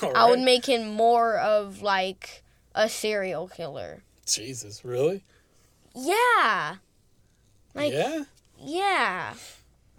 All 0.03 0.17
I 0.17 0.29
would 0.31 0.41
make 0.41 0.67
him 0.67 0.89
more 0.89 1.39
of 1.39 1.83
like 1.83 2.43
a 2.75 2.89
serial 2.89 3.49
killer. 3.49 4.03
Jesus, 4.27 4.85
really? 4.85 5.23
Yeah. 5.95 6.77
Like 7.75 7.93
yeah. 7.93 8.25
Yeah. 8.59 9.35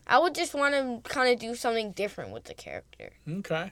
I 0.05 0.19
would 0.19 0.35
just 0.35 0.53
want 0.53 0.73
to 0.73 1.09
kind 1.09 1.33
of 1.33 1.39
do 1.39 1.53
something 1.55 1.91
different 1.91 2.31
with 2.31 2.45
the 2.45 2.53
character. 2.53 3.11
Okay. 3.29 3.71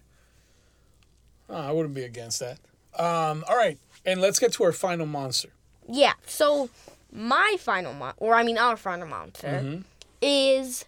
Oh, 1.49 1.55
I 1.55 1.71
wouldn't 1.71 1.93
be 1.95 2.03
against 2.03 2.39
that. 2.39 2.59
Um, 2.97 3.43
all 3.47 3.55
right, 3.55 3.77
and 4.05 4.19
let's 4.21 4.39
get 4.39 4.53
to 4.53 4.63
our 4.63 4.71
final 4.71 5.05
monster. 5.05 5.49
Yeah. 5.87 6.13
So 6.25 6.69
my 7.11 7.55
final 7.59 7.93
mon- 7.93 8.13
or 8.17 8.35
I 8.35 8.43
mean 8.43 8.57
our 8.57 8.77
final 8.77 9.07
monster 9.07 9.47
Mm-hmm. 9.47 9.81
is 10.21 10.85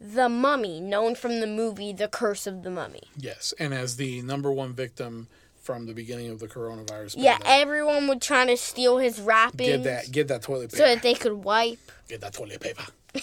the 0.00 0.28
mummy, 0.28 0.80
known 0.80 1.14
from 1.14 1.40
the 1.40 1.46
movie 1.46 1.92
The 1.92 2.08
Curse 2.08 2.46
of 2.46 2.62
the 2.62 2.70
Mummy. 2.70 3.04
Yes, 3.16 3.54
and 3.58 3.72
as 3.72 3.96
the 3.96 4.20
number 4.22 4.52
one 4.52 4.72
victim 4.74 5.26
from 5.60 5.86
the 5.86 5.94
beginning 5.94 6.30
of 6.30 6.38
the 6.38 6.46
coronavirus. 6.46 7.14
Yeah, 7.16 7.38
pandemic. 7.38 7.60
everyone 7.60 8.08
would 8.08 8.20
try 8.22 8.44
to 8.46 8.56
steal 8.56 8.98
his 8.98 9.18
wrappings 9.20 9.68
get 9.68 9.82
that, 9.84 10.12
get 10.12 10.28
that 10.28 10.42
toilet 10.42 10.70
paper. 10.70 10.76
so 10.76 10.84
that 10.94 11.02
they 11.02 11.14
could 11.14 11.32
wipe. 11.44 11.78
get 12.08 12.20
that 12.20 12.34
toilet 12.34 12.60
paper. 12.60 12.84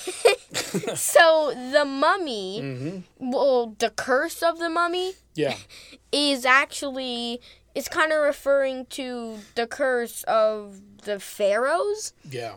So 0.95 1.53
the 1.71 1.85
mummy, 1.85 2.59
Mm-hmm. 2.61 3.31
well, 3.31 3.75
the 3.79 3.89
curse 3.89 4.41
of 4.43 4.59
the 4.59 4.69
mummy 4.69 5.13
Yeah, 5.35 5.55
is 6.11 6.45
actually 6.45 7.41
it's 7.75 7.87
kind 7.87 8.11
of 8.11 8.21
referring 8.21 8.85
to 8.87 9.37
the 9.55 9.65
curse 9.67 10.23
of 10.23 10.79
the 11.05 11.19
pharaohs. 11.19 12.13
yeah, 12.29 12.55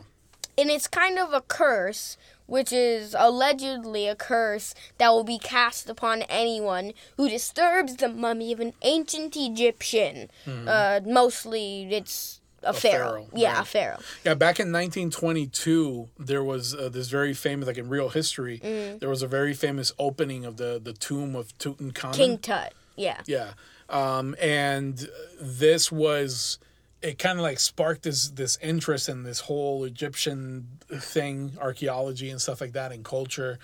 and 0.57 0.69
it's 0.69 0.87
kind 0.87 1.17
of 1.19 1.33
a 1.33 1.41
curse 1.41 2.17
which 2.47 2.71
is 2.71 3.13
allegedly 3.19 4.07
a 4.07 4.15
curse 4.15 4.73
that 4.99 5.09
will 5.09 5.25
be 5.25 5.37
cast 5.37 5.89
upon 5.89 6.21
anyone 6.29 6.93
who 7.17 7.27
disturbs 7.27 7.97
the 7.97 8.07
mummy 8.07 8.53
of 8.53 8.61
an 8.61 8.71
ancient 8.83 9.35
Egyptian. 9.35 10.29
Uh, 10.47 11.01
mostly, 11.05 11.89
it's 11.91 12.39
a, 12.63 12.71
pharaoh. 12.71 13.25
pharaoh, 13.25 13.27
Yeah, 13.35 13.53
right. 13.55 13.61
a 13.63 13.65
pharaoh. 13.65 13.99
yeah. 14.23 14.33
Back 14.33 14.61
in 14.61 14.71
1922, 14.71 16.07
there 16.17 16.43
was 16.43 16.73
uh, 16.73 16.89
this 16.89 17.09
very 17.09 17.33
famous, 17.33 17.67
like 17.67 17.77
in 17.77 17.89
real 17.89 18.09
history, 18.09 18.59
Mm. 18.63 18.99
there 19.01 19.09
was 19.09 19.21
a 19.21 19.27
very 19.27 19.53
famous 19.53 19.91
opening 19.99 20.45
of 20.45 20.55
the 20.57 20.79
the 20.81 20.93
tomb 20.93 21.35
of 21.35 21.55
Tutankhamun. 21.57 22.13
King 22.13 22.37
Tut. 22.37 22.73
Yeah. 22.95 23.21
Yeah. 23.25 23.51
Um, 23.89 24.35
and 24.41 25.09
this 25.39 25.91
was 25.91 26.59
it 27.01 27.19
kind 27.19 27.37
of 27.37 27.43
like 27.43 27.59
sparked 27.59 28.03
this 28.03 28.29
this 28.29 28.57
interest 28.61 29.09
in 29.09 29.23
this 29.23 29.41
whole 29.41 29.83
Egyptian 29.83 30.67
thing, 30.89 31.53
archaeology 31.59 32.29
and 32.29 32.41
stuff 32.41 32.61
like 32.61 32.73
that 32.73 32.91
and 32.91 33.03
culture. 33.03 33.59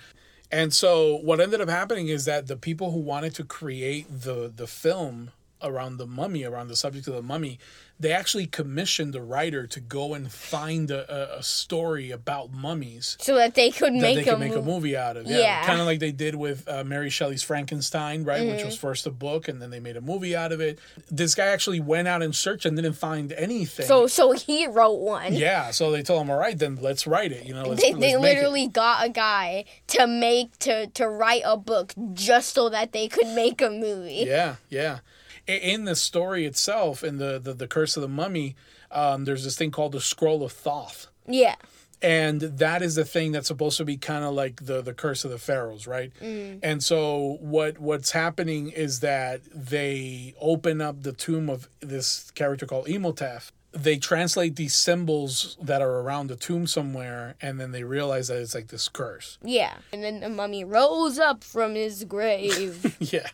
And 0.50 0.72
so 0.72 1.16
what 1.16 1.40
ended 1.40 1.60
up 1.60 1.68
happening 1.68 2.08
is 2.08 2.26
that 2.26 2.46
the 2.46 2.56
people 2.56 2.92
who 2.92 3.00
wanted 3.00 3.34
to 3.36 3.44
create 3.44 4.06
the 4.08 4.52
the 4.54 4.66
film 4.66 5.30
around 5.64 5.96
the 5.96 6.06
mummy, 6.06 6.44
around 6.44 6.68
the 6.68 6.76
subject 6.76 7.06
of 7.08 7.14
the 7.14 7.22
mummy, 7.22 7.58
they 7.98 8.10
actually 8.12 8.46
commissioned 8.46 9.14
a 9.14 9.22
writer 9.22 9.68
to 9.68 9.78
go 9.80 10.14
and 10.14 10.30
find 10.32 10.90
a, 10.90 11.34
a, 11.36 11.38
a 11.38 11.42
story 11.44 12.10
about 12.10 12.52
mummies 12.52 13.16
So 13.20 13.36
that 13.36 13.54
they 13.54 13.70
could 13.70 13.94
that 13.94 14.02
make, 14.02 14.16
they 14.16 14.22
a, 14.22 14.24
could 14.34 14.40
make 14.40 14.56
a 14.56 14.60
movie 14.62 14.96
out 14.96 15.16
of. 15.16 15.26
Yeah, 15.26 15.38
Yeah. 15.38 15.56
Mm-hmm. 15.58 15.66
kind 15.66 15.80
of 15.80 15.86
like 15.86 16.00
they 16.00 16.10
did 16.10 16.34
with 16.34 16.68
uh, 16.68 16.82
Mary 16.82 17.08
Shelley's 17.08 17.44
Frankenstein, 17.44 18.24
right? 18.24 18.46
Which 18.48 18.64
was 18.64 18.76
first 18.76 19.06
a 19.06 19.10
book, 19.12 19.46
and 19.46 19.62
then 19.62 19.70
they 19.70 19.78
made 19.80 19.96
a 19.96 20.00
movie 20.00 20.34
out 20.34 20.50
of 20.50 20.60
it. 20.60 20.80
This 21.10 21.36
guy 21.36 21.46
actually 21.46 21.78
went 21.80 22.08
out 22.08 22.20
and 22.20 22.34
searched 22.34 22.66
and 22.66 22.76
didn't 22.76 22.94
find 22.94 23.32
anything. 23.32 23.86
So, 23.86 24.08
so 24.08 24.32
he 24.32 24.66
wrote 24.66 24.98
one. 25.00 25.32
yeah, 25.34 25.70
so 25.70 25.92
they 25.92 26.02
told 26.02 26.22
him, 26.22 26.30
"All 26.30 26.38
right, 26.38 26.58
then 26.58 26.76
let's 26.80 27.06
write 27.06 27.30
it." 27.30 27.46
You 27.46 27.54
know, 27.54 27.62
let's, 27.62 27.80
They, 27.80 27.92
let's 27.92 28.00
they 28.00 28.16
make 28.16 28.16
it." 28.16 28.20
literally 28.20 28.66
got 28.66 29.06
a 29.06 29.08
guy 29.08 29.64
to 29.88 30.06
make 30.08 30.58
to 30.60 30.88
to 30.88 31.08
write 31.08 31.42
a 31.44 31.56
book 31.56 31.94
just 32.12 32.54
so 32.54 32.68
that 32.70 32.90
they 32.92 33.06
could 33.06 33.28
make 33.28 33.62
a 33.62 33.70
movie. 33.70 34.24
Yeah, 34.26 34.56
yeah. 34.68 34.98
In 35.46 35.84
the 35.84 35.94
story 35.96 36.46
itself, 36.46 37.04
in 37.04 37.18
the 37.18 37.38
the, 37.38 37.52
the 37.54 37.66
Curse 37.68 37.96
of 37.96 38.02
the 38.02 38.08
Mummy, 38.08 38.56
um, 38.90 39.24
there's 39.24 39.44
this 39.44 39.56
thing 39.56 39.70
called 39.70 39.92
the 39.92 40.00
Scroll 40.00 40.42
of 40.42 40.52
Thoth. 40.52 41.08
Yeah. 41.26 41.56
and 42.02 42.40
that 42.42 42.82
is 42.82 42.96
the 42.96 43.04
thing 43.04 43.32
that's 43.32 43.48
supposed 43.48 43.78
to 43.78 43.84
be 43.84 43.96
kind 43.96 44.24
of 44.24 44.34
like 44.34 44.66
the 44.66 44.82
the 44.82 44.92
curse 44.92 45.24
of 45.24 45.30
the 45.30 45.38
pharaohs 45.38 45.86
right 45.86 46.12
and 46.20 46.82
so 46.84 47.38
what 47.40 47.78
what's 47.78 48.10
happening 48.10 48.68
is 48.70 49.00
that 49.00 49.40
they 49.54 50.34
open 50.40 50.82
up 50.82 51.02
the 51.02 51.12
tomb 51.14 51.48
of 51.48 51.66
this 51.80 52.30
character 52.32 52.66
called 52.66 52.88
Imhotep 52.88 53.44
they 53.72 53.96
translate 53.96 54.56
these 54.56 54.74
symbols 54.74 55.56
that 55.62 55.80
are 55.80 56.00
around 56.00 56.26
the 56.28 56.36
tomb 56.36 56.66
somewhere 56.66 57.36
and 57.40 57.58
then 57.58 57.72
they 57.72 57.84
realize 57.84 58.28
that 58.28 58.38
it's 58.38 58.54
like 58.54 58.68
this 58.68 58.88
curse 58.90 59.38
Yeah. 59.42 59.74
And 59.92 60.04
then 60.04 60.20
the 60.20 60.28
mummy 60.28 60.62
rose 60.62 61.18
up 61.18 61.42
from 61.42 61.74
his 61.74 62.04
grave. 62.04 62.96
yeah 63.00 63.28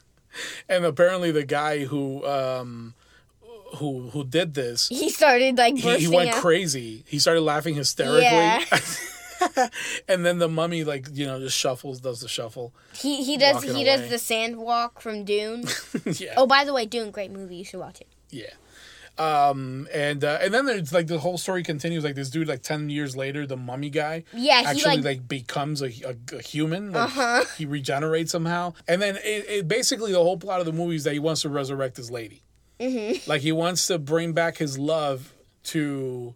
and 0.68 0.84
apparently 0.84 1.30
the 1.30 1.44
guy 1.44 1.84
who 1.84 2.26
um 2.26 2.94
who 3.76 4.10
who 4.10 4.24
did 4.24 4.54
this 4.54 4.88
he 4.88 5.10
started 5.10 5.56
like 5.56 5.76
he, 5.76 5.98
he 5.98 6.08
went 6.08 6.30
out. 6.30 6.36
crazy. 6.36 7.04
He 7.06 7.18
started 7.18 7.42
laughing 7.42 7.74
hysterically. 7.74 8.22
Yeah. 8.22 8.64
and 10.08 10.24
then 10.26 10.38
the 10.38 10.48
mummy, 10.48 10.84
like 10.84 11.08
you 11.12 11.26
know, 11.26 11.38
just 11.38 11.56
shuffles, 11.56 12.00
does 12.00 12.20
the 12.20 12.28
shuffle. 12.28 12.74
He 12.94 13.22
he 13.22 13.36
does 13.36 13.62
he 13.62 13.70
away. 13.70 13.84
does 13.84 14.10
the 14.10 14.18
sand 14.18 14.56
walk 14.56 15.00
from 15.00 15.24
Dune. 15.24 15.64
yeah, 16.04 16.34
oh, 16.36 16.46
by 16.46 16.64
the 16.64 16.74
way, 16.74 16.84
Dune, 16.86 17.10
great 17.10 17.30
movie. 17.30 17.56
You 17.56 17.64
should 17.64 17.80
watch 17.80 18.00
it. 18.00 18.08
yeah. 18.30 18.50
Um, 19.20 19.86
and 19.92 20.24
uh, 20.24 20.38
and 20.40 20.54
then 20.54 20.64
there's 20.64 20.94
like 20.94 21.06
the 21.06 21.18
whole 21.18 21.36
story 21.36 21.62
continues. 21.62 22.04
Like 22.04 22.14
this 22.14 22.30
dude, 22.30 22.48
like 22.48 22.62
ten 22.62 22.88
years 22.88 23.14
later, 23.14 23.46
the 23.46 23.56
mummy 23.56 23.90
guy, 23.90 24.24
Yeah, 24.32 24.62
actually 24.64 24.96
like, 24.96 25.04
like, 25.04 25.28
becomes 25.28 25.82
a, 25.82 25.88
a, 26.06 26.36
a 26.36 26.40
human. 26.40 26.92
Like, 26.92 27.04
Uh-huh. 27.08 27.44
He 27.58 27.66
regenerates 27.66 28.32
somehow, 28.32 28.72
and 28.88 29.02
then 29.02 29.16
it, 29.16 29.44
it 29.48 29.68
basically 29.68 30.12
the 30.12 30.18
whole 30.18 30.38
plot 30.38 30.60
of 30.60 30.66
the 30.66 30.72
movie 30.72 30.96
is 30.96 31.04
that 31.04 31.12
he 31.12 31.18
wants 31.18 31.42
to 31.42 31.50
resurrect 31.50 31.98
his 31.98 32.10
lady. 32.10 32.42
Mm-hmm. 32.80 33.28
Like 33.30 33.42
he 33.42 33.52
wants 33.52 33.86
to 33.88 33.98
bring 33.98 34.32
back 34.32 34.56
his 34.56 34.78
love 34.78 35.34
to. 35.64 36.34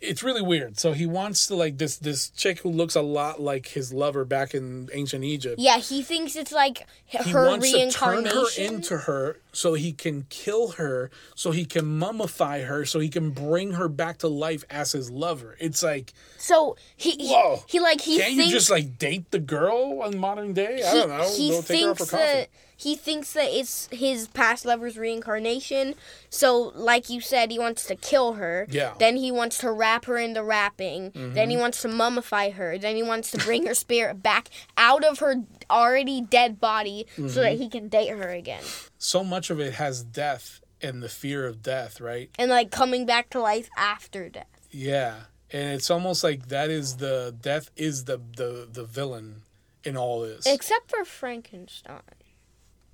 It's 0.00 0.22
really 0.22 0.42
weird. 0.42 0.78
So 0.78 0.92
he 0.92 1.06
wants 1.06 1.46
to 1.48 1.56
like 1.56 1.78
this 1.78 1.96
this 1.96 2.30
chick 2.30 2.60
who 2.60 2.68
looks 2.70 2.94
a 2.94 3.02
lot 3.02 3.40
like 3.40 3.66
his 3.68 3.92
lover 3.92 4.24
back 4.24 4.54
in 4.54 4.88
ancient 4.92 5.24
Egypt. 5.24 5.58
yeah, 5.58 5.78
he 5.78 6.02
thinks 6.02 6.36
it's 6.36 6.52
like 6.52 6.86
h- 7.12 7.22
He 7.24 7.30
her 7.30 7.46
wants 7.46 7.72
to 7.72 7.90
turn 7.90 8.24
her 8.26 8.44
into 8.56 8.96
her 8.98 9.38
so 9.52 9.74
he 9.74 9.92
can 9.92 10.26
kill 10.30 10.68
her, 10.72 11.10
so 11.34 11.50
he 11.50 11.64
can 11.64 11.84
mummify 11.84 12.64
her, 12.66 12.84
so 12.84 13.00
he 13.00 13.08
can 13.08 13.30
bring 13.30 13.72
her 13.72 13.88
back 13.88 14.18
to 14.18 14.28
life 14.28 14.64
as 14.70 14.92
his 14.92 15.10
lover. 15.10 15.56
It's 15.58 15.82
like, 15.82 16.12
so 16.36 16.76
he 16.96 17.12
he, 17.12 17.32
Whoa. 17.32 17.64
he 17.66 17.80
like 17.80 18.00
he 18.00 18.18
can't 18.18 18.34
thinks 18.36 18.46
you 18.46 18.52
just 18.52 18.70
like 18.70 18.98
date 18.98 19.30
the 19.32 19.40
girl 19.40 20.04
in 20.04 20.16
modern 20.18 20.52
day? 20.52 20.82
I 20.86 20.94
don't 20.94 21.08
know. 21.08 21.28
he 21.36 21.50
Go 21.50 21.62
take 21.62 21.82
her 21.82 21.90
out 21.90 21.98
for 21.98 22.04
thinks 22.04 22.10
coffee. 22.10 22.46
He 22.78 22.94
thinks 22.94 23.32
that 23.32 23.48
it's 23.50 23.88
his 23.90 24.28
past 24.28 24.64
lover's 24.64 24.96
reincarnation. 24.96 25.96
So, 26.30 26.70
like 26.76 27.10
you 27.10 27.20
said, 27.20 27.50
he 27.50 27.58
wants 27.58 27.84
to 27.86 27.96
kill 27.96 28.34
her. 28.34 28.68
Yeah. 28.70 28.94
Then 29.00 29.16
he 29.16 29.32
wants 29.32 29.58
to 29.58 29.72
wrap 29.72 30.04
her 30.04 30.16
in 30.16 30.34
the 30.34 30.44
wrapping. 30.44 31.10
Then 31.12 31.50
he 31.50 31.56
mm-hmm. 31.56 31.62
wants 31.62 31.82
to 31.82 31.88
mummify 31.88 32.52
her. 32.52 32.78
Then 32.78 32.94
he 32.94 33.02
wants 33.02 33.32
to 33.32 33.38
bring 33.38 33.66
her 33.66 33.74
spirit 33.74 34.22
back 34.22 34.48
out 34.76 35.04
of 35.04 35.18
her 35.18 35.42
already 35.68 36.20
dead 36.20 36.60
body 36.60 37.06
so 37.16 37.22
that 37.22 37.54
mm-hmm. 37.54 37.62
he 37.62 37.68
can 37.68 37.88
date 37.88 38.10
her 38.10 38.30
again. 38.30 38.62
So 38.96 39.24
much 39.24 39.50
of 39.50 39.58
it 39.58 39.74
has 39.74 40.04
death 40.04 40.60
and 40.80 41.02
the 41.02 41.08
fear 41.08 41.48
of 41.48 41.60
death, 41.60 42.00
right? 42.00 42.30
And 42.38 42.48
like 42.48 42.70
coming 42.70 43.06
back 43.06 43.28
to 43.30 43.40
life 43.40 43.68
after 43.76 44.28
death. 44.28 44.46
Yeah. 44.70 45.16
And 45.50 45.74
it's 45.74 45.90
almost 45.90 46.22
like 46.22 46.46
that 46.46 46.70
is 46.70 46.98
the 46.98 47.34
death 47.40 47.72
is 47.74 48.04
the 48.04 48.20
the 48.36 48.68
the 48.70 48.84
villain 48.84 49.42
in 49.82 49.96
all 49.96 50.20
this. 50.20 50.46
Except 50.46 50.90
for 50.90 51.04
Frankenstein. 51.04 52.02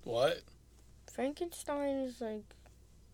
What? 0.04 0.40
Frankenstein 1.12 1.96
is 1.96 2.20
like 2.20 2.42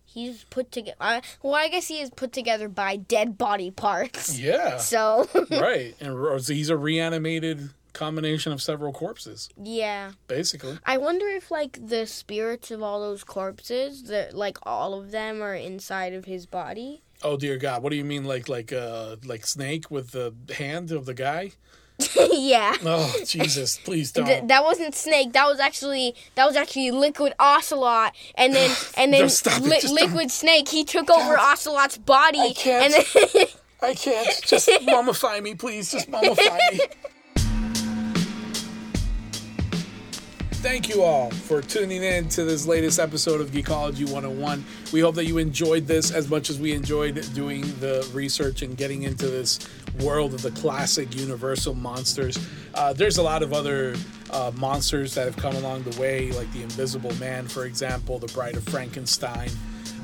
he's 0.05 0.43
put 0.45 0.71
together. 0.71 1.21
Well, 1.41 1.55
I 1.55 1.69
guess 1.69 1.87
he 1.87 1.99
is 1.99 2.09
put 2.09 2.31
together 2.31 2.67
by 2.67 2.95
dead 2.95 3.37
body 3.37 3.71
parts. 3.71 4.37
Yeah. 4.37 4.77
So 4.79 5.27
right. 5.51 5.95
And 5.99 6.45
he's 6.47 6.69
a 6.69 6.77
reanimated 6.77 7.69
combination 7.93 8.51
of 8.51 8.61
several 8.61 8.93
corpses, 8.93 9.49
yeah, 9.61 10.11
basically. 10.27 10.79
I 10.85 10.97
wonder 10.97 11.27
if 11.27 11.51
like 11.51 11.77
the 11.87 12.07
spirits 12.07 12.71
of 12.71 12.81
all 12.81 12.99
those 13.01 13.23
corpses, 13.23 14.03
that 14.03 14.33
like 14.33 14.57
all 14.63 14.93
of 14.93 15.11
them 15.11 15.41
are 15.41 15.55
inside 15.55 16.13
of 16.13 16.25
his 16.25 16.45
body. 16.45 17.01
Oh 17.23 17.37
dear 17.37 17.57
God! 17.57 17.83
What 17.83 17.91
do 17.91 17.97
you 17.97 18.05
mean, 18.05 18.23
like 18.25 18.49
like 18.49 18.73
uh 18.73 19.17
like 19.25 19.45
Snake 19.45 19.91
with 19.91 20.11
the 20.11 20.33
hand 20.57 20.91
of 20.91 21.05
the 21.05 21.13
guy? 21.13 21.51
yeah. 22.31 22.75
Oh 22.85 23.15
Jesus! 23.25 23.77
Please 23.77 24.11
don't. 24.11 24.25
Th- 24.25 24.43
that 24.45 24.63
wasn't 24.63 24.95
Snake. 24.95 25.33
That 25.33 25.45
was 25.47 25.59
actually 25.59 26.15
that 26.35 26.45
was 26.45 26.55
actually 26.55 26.91
Liquid 26.91 27.33
Ocelot, 27.39 28.13
and 28.35 28.53
then 28.53 28.69
and 28.97 29.13
then 29.13 29.21
it, 29.21 29.23
Li- 29.23 29.29
just 29.29 29.43
don't. 29.85 29.93
Liquid 29.95 30.31
Snake. 30.31 30.67
He 30.69 30.83
took 30.83 31.09
over 31.09 31.37
Ocelot's 31.37 31.97
body, 31.97 32.39
I 32.39 32.53
can't. 32.53 32.93
and 32.95 33.05
then 33.33 33.45
I 33.81 33.93
can't. 33.93 34.41
Just 34.43 34.67
mummify 34.83 35.41
me, 35.41 35.55
please. 35.55 35.91
Just 35.91 36.09
mummify 36.11 36.59
me. 36.71 36.79
Thank 40.61 40.89
you 40.89 41.01
all 41.01 41.31
for 41.31 41.59
tuning 41.59 42.03
in 42.03 42.29
to 42.29 42.43
this 42.43 42.67
latest 42.67 42.99
episode 42.99 43.41
of 43.41 43.49
Geekology 43.49 44.05
101. 44.05 44.63
We 44.93 44.99
hope 44.99 45.15
that 45.15 45.25
you 45.25 45.39
enjoyed 45.39 45.87
this 45.87 46.11
as 46.11 46.29
much 46.29 46.51
as 46.51 46.59
we 46.59 46.71
enjoyed 46.73 47.15
doing 47.33 47.61
the 47.79 48.07
research 48.13 48.61
and 48.61 48.77
getting 48.77 49.01
into 49.01 49.25
this 49.25 49.57
world 50.01 50.35
of 50.35 50.43
the 50.43 50.51
classic 50.51 51.15
Universal 51.15 51.73
monsters. 51.73 52.37
Uh, 52.75 52.93
there's 52.93 53.17
a 53.17 53.23
lot 53.23 53.41
of 53.41 53.53
other 53.53 53.95
uh, 54.29 54.51
monsters 54.55 55.15
that 55.15 55.25
have 55.25 55.35
come 55.35 55.55
along 55.55 55.81
the 55.81 55.99
way, 55.99 56.31
like 56.33 56.53
the 56.53 56.61
Invisible 56.61 57.15
Man, 57.15 57.47
for 57.47 57.65
example, 57.65 58.19
the 58.19 58.27
Bride 58.27 58.55
of 58.55 58.63
Frankenstein 58.65 59.49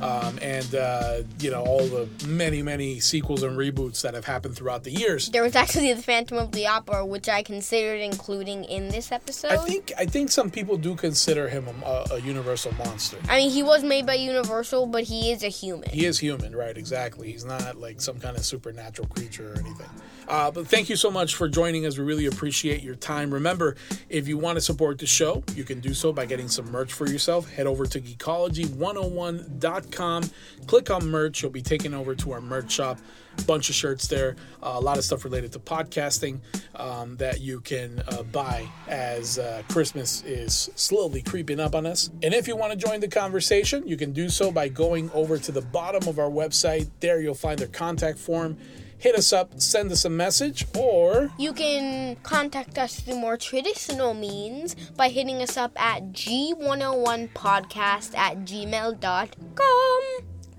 um, 0.01 0.37
and 0.41 0.75
uh, 0.75 1.21
you 1.39 1.51
know 1.51 1.63
all 1.63 1.85
the 1.85 2.07
many 2.27 2.61
many 2.61 2.99
sequels 2.99 3.43
and 3.43 3.57
reboots 3.57 4.01
that 4.01 4.13
have 4.13 4.25
happened 4.25 4.55
throughout 4.55 4.83
the 4.83 4.91
years. 4.91 5.29
there 5.29 5.43
was 5.43 5.55
actually 5.55 5.93
the 5.93 6.01
Phantom 6.01 6.37
of 6.37 6.51
the 6.51 6.67
Opera, 6.67 7.05
which 7.05 7.29
I 7.29 7.43
considered 7.43 8.01
including 8.01 8.63
in 8.65 8.89
this 8.89 9.11
episode. 9.11 9.51
I 9.51 9.57
think 9.57 9.91
I 9.97 10.05
think 10.05 10.31
some 10.31 10.49
people 10.49 10.77
do 10.77 10.95
consider 10.95 11.47
him 11.47 11.67
a, 11.85 12.05
a 12.11 12.19
universal 12.19 12.73
monster. 12.75 13.17
I 13.29 13.37
mean, 13.37 13.51
he 13.51 13.63
was 13.63 13.83
made 13.83 14.05
by 14.05 14.15
Universal, 14.15 14.87
but 14.87 15.03
he 15.03 15.31
is 15.31 15.43
a 15.43 15.49
human. 15.49 15.89
He 15.89 16.05
is 16.05 16.19
human, 16.19 16.55
right? 16.55 16.77
Exactly. 16.77 17.31
He's 17.31 17.45
not 17.45 17.77
like 17.77 18.01
some 18.01 18.19
kind 18.19 18.37
of 18.37 18.45
supernatural 18.45 19.07
creature 19.07 19.53
or 19.53 19.59
anything. 19.59 19.89
Uh, 20.27 20.51
but 20.51 20.67
thank 20.67 20.89
you 20.89 20.95
so 20.97 21.09
much 21.09 21.35
for 21.35 21.47
joining 21.47 21.85
us. 21.85 21.97
We 21.97 22.03
really 22.03 22.25
appreciate 22.25 22.83
your 22.83 22.95
time. 22.95 23.33
Remember, 23.33 23.77
if 24.09 24.27
you 24.27 24.37
want 24.37 24.57
to 24.57 24.61
support 24.61 24.99
the 24.99 25.05
show, 25.05 25.41
you 25.55 25.63
can 25.63 25.79
do 25.79 25.93
so 25.93 26.11
by 26.11 26.25
getting 26.25 26.49
some 26.49 26.69
merch 26.69 26.91
for 26.91 27.07
yourself. 27.07 27.49
Head 27.49 27.65
over 27.65 27.85
to 27.85 28.01
geekology101.com, 28.01 29.86
click 29.91 30.89
on 30.89 31.09
merch. 31.09 31.41
You'll 31.41 31.51
be 31.51 31.61
taken 31.61 31.93
over 31.93 32.15
to 32.15 32.31
our 32.31 32.41
merch 32.41 32.71
shop. 32.71 32.99
Bunch 33.45 33.69
of 33.69 33.75
shirts 33.75 34.07
there, 34.07 34.35
uh, 34.63 34.73
a 34.75 34.79
lot 34.79 34.97
of 34.97 35.03
stuff 35.03 35.23
related 35.23 35.51
to 35.51 35.59
podcasting 35.59 36.39
um, 36.73 37.17
that 37.17 37.39
you 37.39 37.59
can 37.61 38.01
uh, 38.07 38.23
buy 38.23 38.67
as 38.87 39.37
uh, 39.37 39.61
Christmas 39.69 40.23
is 40.23 40.71
slowly 40.75 41.21
creeping 41.21 41.59
up 41.59 41.75
on 41.75 41.85
us. 41.85 42.09
And 42.23 42.33
if 42.33 42.47
you 42.47 42.55
want 42.55 42.71
to 42.71 42.77
join 42.77 42.99
the 42.99 43.07
conversation, 43.07 43.87
you 43.87 43.95
can 43.95 44.11
do 44.11 44.29
so 44.29 44.51
by 44.51 44.69
going 44.69 45.11
over 45.13 45.37
to 45.37 45.51
the 45.51 45.61
bottom 45.61 46.07
of 46.09 46.17
our 46.17 46.31
website. 46.31 46.89
There 46.99 47.21
you'll 47.21 47.35
find 47.35 47.61
our 47.61 47.67
contact 47.67 48.17
form 48.17 48.57
hit 48.97 49.15
us 49.15 49.33
up, 49.33 49.59
send 49.61 49.91
us 49.91 50.05
a 50.05 50.09
message, 50.09 50.65
or. 50.77 51.31
You 51.37 51.53
can 51.53 52.15
contact 52.23 52.77
us 52.77 52.99
through 52.99 53.17
more 53.17 53.37
traditional 53.37 54.13
means 54.13 54.75
by 54.95 55.09
hitting 55.09 55.41
us 55.41 55.57
up 55.57 55.71
at 55.79 56.11
g101podcast 56.11 58.15
at 58.15 58.39
gmail.com. 58.39 60.01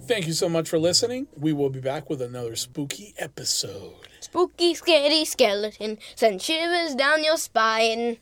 Thank 0.03 0.27
you 0.27 0.33
so 0.33 0.49
much 0.49 0.69
for 0.69 0.79
listening. 0.79 1.27
We 1.37 1.53
will 1.53 1.69
be 1.69 1.81
back 1.81 2.09
with 2.09 2.23
another 2.23 2.57
spooky 2.57 3.15
episode. 3.19 4.09
Spooky, 4.21 4.75
scary 4.75 5.25
skeleton, 5.27 5.99
send 6.15 6.41
shivers 6.41 6.95
down 6.95 7.23
your 7.23 7.37
spine. 7.37 8.17